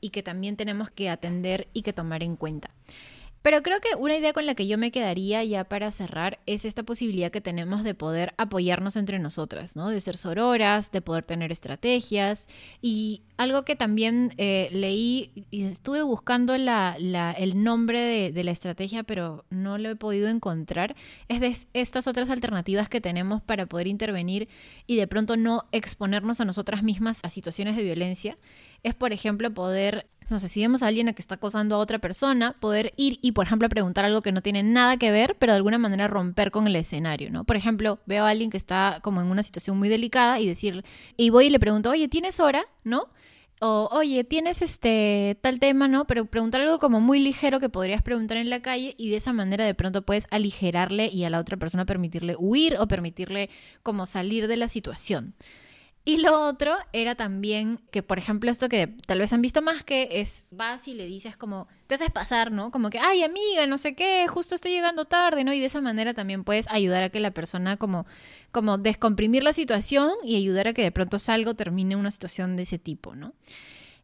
Y 0.01 0.11
que 0.11 0.23
también 0.23 0.57
tenemos 0.57 0.91
que 0.91 1.09
atender 1.09 1.69
y 1.73 1.83
que 1.83 1.93
tomar 1.93 2.23
en 2.23 2.37
cuenta. 2.37 2.71
Pero 3.47 3.63
creo 3.63 3.79
que 3.81 3.95
una 3.97 4.17
idea 4.17 4.33
con 4.33 4.45
la 4.45 4.57
que 4.57 4.67
yo 4.67 4.77
me 4.77 4.91
quedaría 4.91 5.45
ya 5.45 5.63
para 5.63 5.93
cerrar 5.93 6.41
es 6.47 6.65
esta 6.65 6.83
posibilidad 6.83 7.31
que 7.31 7.41
tenemos 7.41 7.85
de 7.85 7.95
poder 7.95 8.35
apoyarnos 8.39 8.97
entre 8.97 9.21
nosotras, 9.21 9.77
¿no? 9.77 9.89
De 9.89 10.01
ser 10.01 10.17
sororas, 10.17 10.91
de 10.91 11.01
poder 11.01 11.23
tener 11.23 11.53
estrategias. 11.53 12.49
Y 12.83 13.23
algo 13.37 13.65
que 13.65 13.77
también 13.77 14.33
eh, 14.37 14.69
leí 14.73 15.31
y 15.53 15.63
estuve 15.63 16.03
buscando 16.03 16.57
el 16.57 17.63
nombre 17.63 18.01
de, 18.01 18.33
de 18.33 18.43
la 18.43 18.51
estrategia, 18.51 19.05
pero 19.05 19.45
no 19.49 19.79
lo 19.79 19.91
he 19.91 19.95
podido 19.95 20.27
encontrar, 20.27 20.97
es 21.29 21.39
de 21.39 21.47
es- 21.47 21.69
estas 21.73 22.09
otras 22.09 22.31
alternativas 22.31 22.89
que 22.89 23.01
tenemos 23.01 23.43
para 23.43 23.67
poder 23.67 23.87
intervenir 23.87 24.49
y 24.89 24.97
de 24.97 25.07
pronto 25.07 25.37
no 25.37 25.67
exponernos 25.71 26.41
a 26.41 26.45
nosotras 26.45 26.83
mismas 26.83 27.21
a 27.23 27.31
situaciones 27.31 27.77
de 27.77 27.85
violencia. 27.85 28.39
Es, 28.83 28.95
por 28.95 29.13
ejemplo, 29.13 29.53
poder, 29.53 30.07
no 30.31 30.39
sé, 30.39 30.49
si 30.49 30.61
vemos 30.61 30.83
a 30.83 30.89
alguien 30.89 31.09
a 31.09 31.13
que 31.13 31.23
está 31.23 31.37
acosando 31.37 31.75
a 31.75 31.79
otra 31.79 31.99
persona, 31.99 32.55
poder 32.61 32.93
ir 32.97 33.19
y, 33.23 33.33
por 33.33 33.47
ejemplo, 33.47 33.69
preguntar 33.69 34.05
algo 34.05 34.23
que 34.23 34.33
no 34.33 34.43
tiene 34.43 34.63
nada 34.63 34.97
que 34.97 35.11
ver, 35.11 35.37
pero 35.39 35.53
de 35.53 35.57
alguna 35.57 35.79
manera 35.79 36.09
romper 36.09 36.51
con 36.51 36.67
el 36.67 36.77
escenario, 36.77 37.31
¿no? 37.31 37.45
Por 37.45 37.57
ejemplo, 37.57 37.99
veo 38.07 38.25
a 38.25 38.31
alguien 38.31 38.51
que 38.51 38.57
está 38.57 39.01
como 39.03 39.21
en 39.21 39.29
una 39.29 39.43
situación 39.43 39.79
muy 39.79 39.89
delicada 39.89 40.41
y 40.41 40.47
decir, 40.47 40.85
y 41.17 41.31
voy 41.31 41.47
y 41.47 41.51
le 41.51 41.61
pregunto, 41.61 41.91
oye, 41.91 42.09
¿tienes 42.09 42.41
hora? 42.41 42.65
¿No? 42.85 43.09
O, 43.61 43.89
oye, 43.91 44.23
tienes 44.23 44.61
este 44.61 45.39
tal 45.41 45.59
tema, 45.61 45.89
¿no? 45.89 46.07
Pero 46.07 46.27
preguntar 46.27 46.61
algo 46.61 46.79
como 46.79 47.01
muy 47.01 47.21
ligero 47.21 47.59
que 47.59 47.71
podrías 47.71 48.03
preguntar 48.03 48.37
en 48.37 48.51
la 48.51 48.61
calle 48.61 48.95
y 48.99 49.09
de 49.09 49.17
esa 49.17 49.33
manera 49.33 49.65
de 49.65 49.75
pronto 49.75 50.03
puedes 50.03 50.27
aligerarle 50.31 51.07
y 51.07 51.25
a 51.25 51.31
la 51.31 51.39
otra 51.39 51.57
persona 51.57 51.87
permitirle 51.87 52.37
huir 52.39 52.77
o 52.79 52.87
permitirle 52.87 53.49
como 53.83 54.05
salir 54.05 54.47
de 54.47 54.59
la 54.59 54.69
situación. 54.69 55.35
Y 56.09 56.19
lo 56.19 56.41
otro 56.41 56.77
era 56.93 57.17
también 57.17 57.81
que, 57.91 58.01
por 58.01 58.17
ejemplo, 58.17 58.49
esto 58.49 58.69
que 58.69 58.87
tal 58.87 59.19
vez 59.19 59.33
han 59.33 59.43
visto 59.43 59.61
más 59.61 59.83
que 59.83 60.21
es, 60.21 60.45
vas 60.53 60.87
y 60.87 60.95
le 60.95 61.05
dices 61.05 61.37
como, 61.37 61.67
te 61.89 61.97
haces 61.97 62.13
pasar, 62.13 62.53
¿no? 62.53 62.71
Como 62.71 62.91
que, 62.91 63.01
ay, 63.01 63.25
amiga, 63.25 63.67
no 63.67 63.77
sé 63.77 63.97
qué, 63.97 64.25
justo 64.29 64.55
estoy 64.55 64.71
llegando 64.71 65.07
tarde, 65.07 65.43
¿no? 65.43 65.53
Y 65.53 65.59
de 65.59 65.67
esa 65.67 65.81
manera 65.81 66.15
también 66.15 66.45
puedes 66.45 66.69
ayudar 66.69 67.03
a 67.03 67.09
que 67.09 67.19
la 67.19 67.33
persona 67.33 67.77
como, 67.77 68.07
como 68.53 68.79
descomprimir 68.79 69.43
la 69.43 69.53
situación 69.53 70.13
y 70.23 70.37
ayudar 70.37 70.69
a 70.69 70.75
que 70.75 70.83
de 70.83 70.93
pronto 70.93 71.19
salga 71.19 71.53
termine 71.55 71.97
una 71.97 72.13
situación 72.13 72.55
de 72.55 72.63
ese 72.63 72.79
tipo, 72.79 73.17
¿no? 73.17 73.35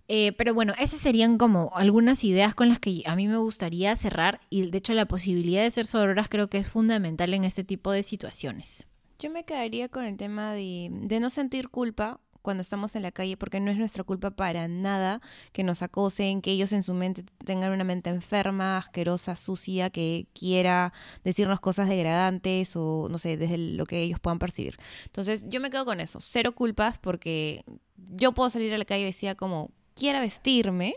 Eh, 0.08 0.32
pero 0.32 0.54
bueno, 0.54 0.74
esas 0.80 1.00
serían 1.00 1.38
como 1.38 1.70
algunas 1.76 2.24
ideas 2.24 2.56
con 2.56 2.68
las 2.68 2.80
que 2.80 3.04
a 3.06 3.14
mí 3.14 3.28
me 3.28 3.36
gustaría 3.36 3.94
cerrar 3.94 4.40
y 4.50 4.68
de 4.68 4.78
hecho 4.78 4.92
la 4.92 5.06
posibilidad 5.06 5.62
de 5.62 5.70
ser 5.70 5.86
sororas 5.86 6.28
creo 6.28 6.48
que 6.48 6.58
es 6.58 6.68
fundamental 6.68 7.32
en 7.32 7.44
este 7.44 7.62
tipo 7.62 7.92
de 7.92 8.02
situaciones. 8.02 8.88
Yo 9.22 9.30
me 9.30 9.44
quedaría 9.44 9.88
con 9.88 10.04
el 10.04 10.16
tema 10.16 10.52
de, 10.52 10.90
no 10.90 11.30
sentir 11.30 11.68
culpa 11.68 12.18
cuando 12.42 12.60
estamos 12.60 12.96
en 12.96 13.02
la 13.02 13.12
calle, 13.12 13.36
porque 13.36 13.60
no 13.60 13.70
es 13.70 13.76
nuestra 13.76 14.02
culpa 14.02 14.32
para 14.32 14.66
nada 14.66 15.20
que 15.52 15.62
nos 15.62 15.80
acosen, 15.82 16.42
que 16.42 16.50
ellos 16.50 16.72
en 16.72 16.82
su 16.82 16.92
mente 16.92 17.24
tengan 17.44 17.70
una 17.70 17.84
mente 17.84 18.10
enferma, 18.10 18.78
asquerosa, 18.78 19.36
sucia, 19.36 19.90
que 19.90 20.26
quiera 20.34 20.92
decirnos 21.22 21.60
cosas 21.60 21.88
degradantes 21.88 22.74
o 22.74 23.06
no 23.08 23.18
sé, 23.18 23.36
desde 23.36 23.58
lo 23.58 23.86
que 23.86 24.02
ellos 24.02 24.18
puedan 24.18 24.40
percibir. 24.40 24.76
Entonces, 25.04 25.46
yo 25.48 25.60
me 25.60 25.70
quedo 25.70 25.84
con 25.84 26.00
eso, 26.00 26.18
cero 26.20 26.50
culpas, 26.50 26.98
porque 26.98 27.64
yo 27.96 28.32
puedo 28.32 28.50
salir 28.50 28.74
a 28.74 28.78
la 28.78 28.84
calle 28.84 29.04
vestida 29.04 29.36
como 29.36 29.70
quiera 29.94 30.20
vestirme 30.20 30.96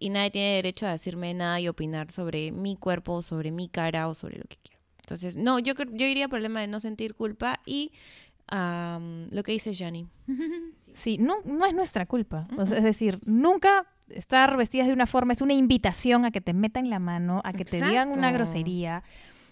y 0.00 0.10
nadie 0.10 0.32
tiene 0.32 0.54
derecho 0.56 0.88
a 0.88 0.90
decirme 0.90 1.32
nada 1.34 1.60
y 1.60 1.68
opinar 1.68 2.10
sobre 2.10 2.50
mi 2.50 2.74
cuerpo, 2.74 3.22
sobre 3.22 3.52
mi 3.52 3.68
cara 3.68 4.08
o 4.08 4.14
sobre 4.14 4.38
lo 4.38 4.44
que 4.46 4.56
quiera. 4.56 4.73
Entonces, 5.04 5.36
no, 5.36 5.58
yo, 5.58 5.74
yo 5.92 6.06
iría 6.06 6.28
por 6.28 6.38
el 6.38 6.44
tema 6.44 6.60
de 6.60 6.66
no 6.66 6.80
sentir 6.80 7.14
culpa 7.14 7.60
y 7.66 7.92
lo 8.50 9.42
que 9.42 9.52
dice 9.52 9.74
Jani. 9.74 10.08
Sí, 10.94 11.18
no, 11.18 11.38
no 11.44 11.66
es 11.66 11.74
nuestra 11.74 12.06
culpa. 12.06 12.46
Es 12.70 12.84
decir, 12.84 13.18
nunca 13.24 13.88
estar 14.10 14.56
vestidas 14.56 14.86
de 14.86 14.92
una 14.92 15.08
forma 15.08 15.32
es 15.32 15.40
una 15.42 15.52
invitación 15.52 16.24
a 16.24 16.30
que 16.30 16.40
te 16.40 16.54
metan 16.54 16.88
la 16.88 17.00
mano, 17.00 17.40
a 17.42 17.52
que 17.52 17.64
te 17.64 17.82
digan 17.82 18.10
una 18.10 18.30
grosería. 18.30 19.02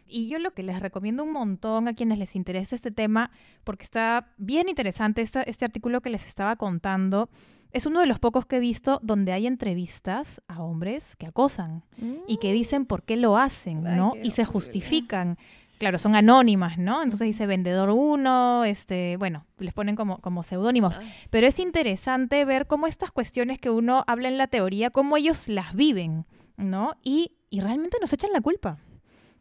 Y 0.06 0.28
yo 0.28 0.38
lo 0.38 0.52
que 0.52 0.62
les 0.62 0.80
recomiendo 0.80 1.22
un 1.24 1.32
montón 1.32 1.88
a 1.88 1.94
quienes 1.94 2.18
les 2.18 2.36
interese 2.36 2.74
este 2.76 2.90
tema, 2.90 3.30
porque 3.64 3.84
está 3.84 4.32
bien 4.36 4.68
interesante 4.68 5.22
esta- 5.22 5.42
este 5.42 5.64
artículo 5.64 6.00
que 6.02 6.10
les 6.10 6.26
estaba 6.26 6.56
contando, 6.56 7.30
es 7.72 7.86
uno 7.86 8.00
de 8.00 8.06
los 8.06 8.18
pocos 8.18 8.44
que 8.44 8.56
he 8.56 8.60
visto 8.60 9.00
donde 9.02 9.32
hay 9.32 9.46
entrevistas 9.46 10.42
a 10.48 10.62
hombres 10.62 11.16
que 11.16 11.26
acosan 11.26 11.82
y 12.28 12.36
que 12.36 12.52
dicen 12.52 12.84
por 12.84 13.02
qué 13.04 13.16
lo 13.16 13.38
hacen, 13.38 13.86
Ay, 13.86 13.96
¿no? 13.96 14.12
Y 14.22 14.32
se 14.32 14.42
horrible. 14.42 14.44
justifican. 14.52 15.38
Claro, 15.78 15.98
son 15.98 16.14
anónimas, 16.14 16.78
¿no? 16.78 17.02
Entonces 17.02 17.26
dice 17.26 17.46
vendedor 17.46 17.90
uno, 17.90 18.64
este, 18.64 19.16
bueno, 19.16 19.46
les 19.58 19.72
ponen 19.72 19.96
como, 19.96 20.18
como 20.18 20.42
seudónimos. 20.44 21.00
Pero 21.30 21.46
es 21.46 21.58
interesante 21.58 22.44
ver 22.44 22.66
cómo 22.66 22.86
estas 22.86 23.10
cuestiones 23.10 23.58
que 23.58 23.70
uno 23.70 24.04
habla 24.06 24.28
en 24.28 24.38
la 24.38 24.46
teoría, 24.46 24.90
cómo 24.90 25.16
ellos 25.16 25.48
las 25.48 25.74
viven, 25.74 26.26
¿no? 26.58 26.92
Y, 27.02 27.32
y 27.50 27.60
realmente 27.60 27.96
nos 28.00 28.12
echan 28.12 28.30
la 28.32 28.40
culpa. 28.42 28.78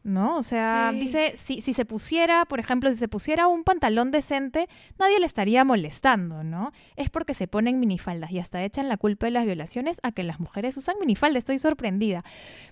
¿No? 0.04 0.38
O 0.38 0.44
sea, 0.44 0.90
Sí. 0.92 1.00
dice, 1.00 1.34
si, 1.38 1.62
si 1.62 1.74
se 1.74 1.86
pusiera, 1.86 2.46
por 2.46 2.60
ejemplo, 2.60 2.90
si 2.92 2.98
se 2.98 3.08
pusiera 3.08 3.48
un 3.48 3.64
pantalón 3.64 4.12
decente, 4.12 4.68
nadie 4.98 5.20
le 5.20 5.26
estaría 5.26 5.64
molestando, 5.64 6.44
¿no? 6.44 6.72
Es 6.96 7.10
porque 7.10 7.34
se 7.34 7.48
ponen 7.48 7.80
minifaldas 7.80 8.32
y 8.32 8.40
hasta 8.40 8.64
echan 8.64 8.90
la 8.90 8.98
culpa 8.98 9.28
de 9.28 9.32
las 9.32 9.46
violaciones 9.46 10.00
a 10.04 10.12
que 10.12 10.24
las 10.24 10.40
mujeres 10.40 10.76
usan 10.78 10.96
minifalda. 11.00 11.38
Estoy 11.40 11.60
sorprendida. 11.60 12.24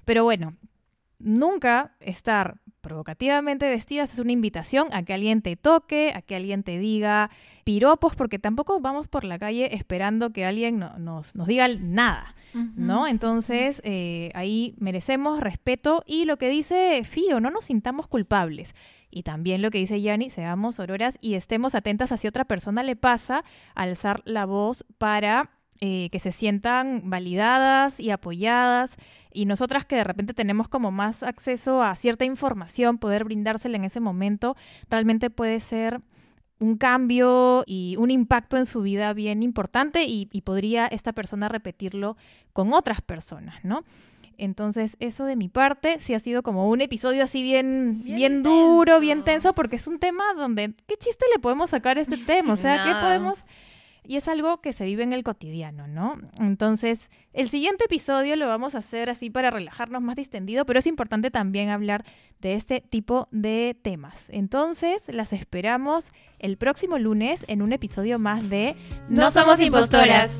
Pero 0.06 0.24
bueno, 0.24 0.56
nunca 1.20 1.96
estar 2.00 2.60
provocativamente 2.82 3.68
vestidas 3.70 4.14
es 4.14 4.20
una 4.20 4.32
invitación 4.32 4.88
a 4.94 5.04
que 5.04 5.14
alguien 5.14 5.42
te 5.42 5.56
toque, 5.56 6.14
a 6.16 6.22
que 6.22 6.36
alguien 6.36 6.64
te 6.64 6.80
diga 6.80 7.30
piropos, 7.66 8.16
porque 8.16 8.40
tampoco 8.40 8.80
vamos 8.80 9.08
por 9.08 9.24
la 9.26 9.38
calle 9.38 9.76
esperando 9.76 10.32
que 10.32 10.46
alguien 10.46 10.80
no- 10.80 10.98
nos, 10.98 11.36
nos 11.36 11.48
diga 11.48 11.68
nada. 11.68 12.36
¿no? 12.76 13.06
Entonces, 13.06 13.80
eh, 13.86 14.32
ahí 14.34 14.74
merecemos 14.80 15.40
respeto 15.40 16.02
y 16.08 16.26
lo 16.26 16.38
que 16.38 16.50
dice 16.50 17.04
Fío, 17.04 17.40
no 17.40 17.52
nos 17.52 17.66
sintamos 17.66 18.08
culpables. 18.08 18.74
Y 19.12 19.22
también 19.22 19.62
lo 19.62 19.70
que 19.70 19.78
dice 19.78 20.02
Yanni, 20.02 20.32
seamos 20.32 20.80
auroras 20.80 21.18
y 21.22 21.36
estemos 21.36 21.76
atentas 21.76 22.12
a 22.12 22.18
si 22.18 22.28
otra 22.28 22.46
persona 22.46 22.82
le 22.82 22.96
pasa 22.96 23.44
alzar 23.76 24.22
la 24.26 24.46
voz 24.46 24.84
para 24.98 25.52
eh, 25.82 26.10
que 26.12 26.20
se 26.20 26.32
sientan 26.32 27.10
validadas 27.10 28.00
y 28.00 28.12
apoyadas. 28.12 28.98
Y 29.32 29.46
nosotras 29.46 29.86
que 29.86 29.96
de 29.96 30.04
repente 30.04 30.34
tenemos 30.34 30.68
como 30.68 30.92
más 30.92 31.24
acceso 31.24 31.82
a 31.82 31.96
cierta 31.96 32.26
información, 32.26 32.98
poder 32.98 33.24
brindársela 33.24 33.78
en 33.78 33.86
ese 33.86 34.00
momento, 34.00 34.56
realmente 34.90 35.30
puede 35.30 35.60
ser 35.60 36.02
un 36.60 36.78
cambio 36.78 37.64
y 37.66 37.96
un 37.98 38.12
impacto 38.12 38.58
en 38.58 38.66
su 38.66 38.82
vida 38.82 39.14
bien 39.14 39.44
importante 39.44 40.04
y, 40.04 40.28
y 40.32 40.42
podría 40.42 40.88
esta 40.88 41.14
persona 41.14 41.48
repetirlo 41.48 42.18
con 42.52 42.74
otras 42.74 43.02
personas, 43.02 43.64
¿no? 43.64 43.84
Entonces, 44.40 44.96
eso 45.00 45.26
de 45.26 45.36
mi 45.36 45.50
parte 45.50 46.00
sí 46.00 46.14
ha 46.14 46.20
sido 46.20 46.44
como 46.44 46.68
un 46.70 46.82
episodio 46.82 47.24
así 47.24 47.44
bien, 47.44 48.02
bien, 48.04 48.16
Bien 48.16 48.44
duro, 48.44 49.00
bien 49.00 49.24
tenso, 49.24 49.54
porque 49.54 49.76
es 49.76 49.88
un 49.88 50.00
tema 50.00 50.34
donde, 50.36 50.74
¿qué 50.88 50.96
chiste 50.98 51.26
le 51.34 51.40
podemos 51.40 51.70
sacar 51.70 51.98
a 51.98 52.02
este 52.02 52.18
tema? 52.18 52.54
O 52.54 52.58
sea, 52.58 52.84
¿qué 52.84 52.92
podemos...? 53.02 53.46
Y 54.08 54.16
es 54.16 54.28
algo 54.28 54.62
que 54.62 54.74
se 54.74 54.86
vive 54.86 55.04
en 55.04 55.14
el 55.14 55.24
cotidiano, 55.24 55.88
¿no? 55.88 56.18
Entonces, 56.40 57.10
el 57.34 57.50
siguiente 57.50 57.86
episodio 57.86 58.36
lo 58.36 58.48
vamos 58.48 58.76
a 58.76 58.80
hacer 58.80 59.10
así 59.10 59.30
para 59.30 59.52
relajarnos 59.52 60.02
más 60.02 60.16
distendido, 60.16 60.66
pero 60.66 60.80
es 60.80 60.88
importante 60.88 61.32
también 61.32 61.70
hablar 61.70 62.04
de 62.40 62.54
este 62.54 62.82
tipo 62.82 63.28
de 63.32 63.78
temas. 63.82 64.30
Entonces, 64.30 65.08
las 65.14 65.34
esperamos 65.34 66.08
el 66.40 66.58
próximo 66.58 66.98
lunes 66.98 67.46
en 67.48 67.62
un 67.62 67.74
episodio 67.74 68.18
más 68.20 68.50
de 68.50 68.76
No 69.10 69.30
somos 69.32 69.60
impostoras. 69.60 70.32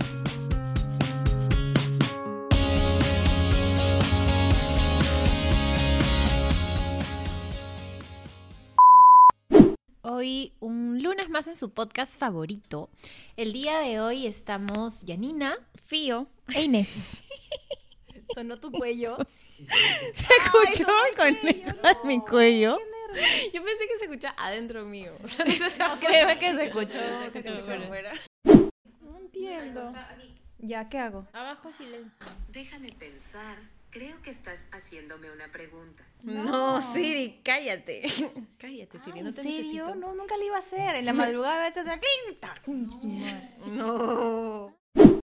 Hoy, 10.12 10.54
un 10.60 11.04
lunes 11.04 11.30
más 11.30 11.46
en 11.46 11.56
su 11.56 11.70
podcast 11.72 12.18
favorito. 12.20 12.90
El 13.38 13.54
día 13.54 13.78
de 13.78 14.00
hoy 14.00 14.26
estamos 14.26 15.04
Yanina. 15.04 15.56
Fío. 15.86 16.26
E 16.48 16.64
Inés. 16.64 16.90
Sonó 18.34 18.60
tu 18.60 18.72
cuello. 18.72 19.18
Se 20.16 20.34
escuchó 20.44 20.88
mi 21.04 21.16
conejo 21.16 21.78
en 21.84 22.08
mi 22.08 22.20
cuello. 22.22 22.80
Yo 23.54 23.64
pensé 23.64 23.88
que 23.88 23.98
se 24.00 24.06
escuchaba 24.06 24.34
adentro 24.40 24.84
mío. 24.84 25.16
O 25.24 25.28
sea, 25.28 25.46
no 25.46 25.52
sé 25.52 25.70
si 25.70 25.80
Créeme 26.04 26.40
que 26.40 26.56
se 26.56 26.66
escuchó. 26.66 26.98
se 27.32 27.40
escuchó 27.40 27.74
afuera. 27.76 28.14
No 29.02 29.16
entiendo. 29.16 29.94
Ya, 30.58 30.90
¿qué 30.90 30.98
hago? 30.98 31.28
Abajo 31.34 31.72
silencio. 31.72 32.12
Déjame 32.48 32.92
pensar. 32.94 33.60
Creo 33.92 34.20
que 34.24 34.32
estás 34.32 34.66
haciéndome 34.72 35.30
una 35.30 35.50
pregunta. 35.50 36.04
No, 36.24 36.94
Siri, 36.94 37.40
cállate. 37.44 38.02
Cállate, 38.60 39.00
Siri, 39.06 39.22
no 39.22 39.30
¿En 39.30 39.36
te 39.36 39.42
serio? 39.42 39.86
necesito. 39.86 39.96
No, 39.96 40.14
nunca 40.16 40.36
lo 40.38 40.44
iba 40.44 40.58
a 40.58 40.60
hacer. 40.60 40.96
En 40.96 41.06
la 41.06 41.14
madrugada 41.14 41.64
a 41.64 41.68
veces 41.70 41.86
suena 41.86 42.02
No. 43.68 44.76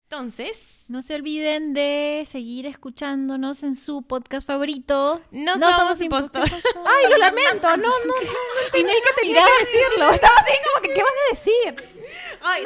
Entonces, 0.04 0.84
No 0.90 1.02
se 1.02 1.16
olviden 1.16 1.74
de 1.74 2.28
seguir 2.30 2.68
escuchándonos 2.68 3.64
en 3.64 3.76
su 3.76 4.04
podcast 4.04 4.46
favorito. 4.46 5.22
No 5.32 5.58
somos 5.58 6.00
impo- 6.00 6.04
impostoras. 6.04 6.52
¿Qué 6.54 6.62
pasó? 6.62 6.84
Ay, 6.86 7.10
lo 7.10 7.18
lamento. 7.18 7.68
No, 7.70 7.78
no, 7.78 7.88
no. 7.88 8.14
no 8.22 8.66
entendí 8.66 8.94
que 8.94 9.22
tenía 9.22 9.44
que 9.44 9.66
decirlo. 9.66 10.12
Estaba 10.12 10.36
así 10.38 10.52
como 10.66 10.82
que, 10.84 10.94
¿qué 10.94 11.02
van 11.04 11.14
a 11.14 11.30
decir? 11.34 11.90
Ay. 12.42 12.64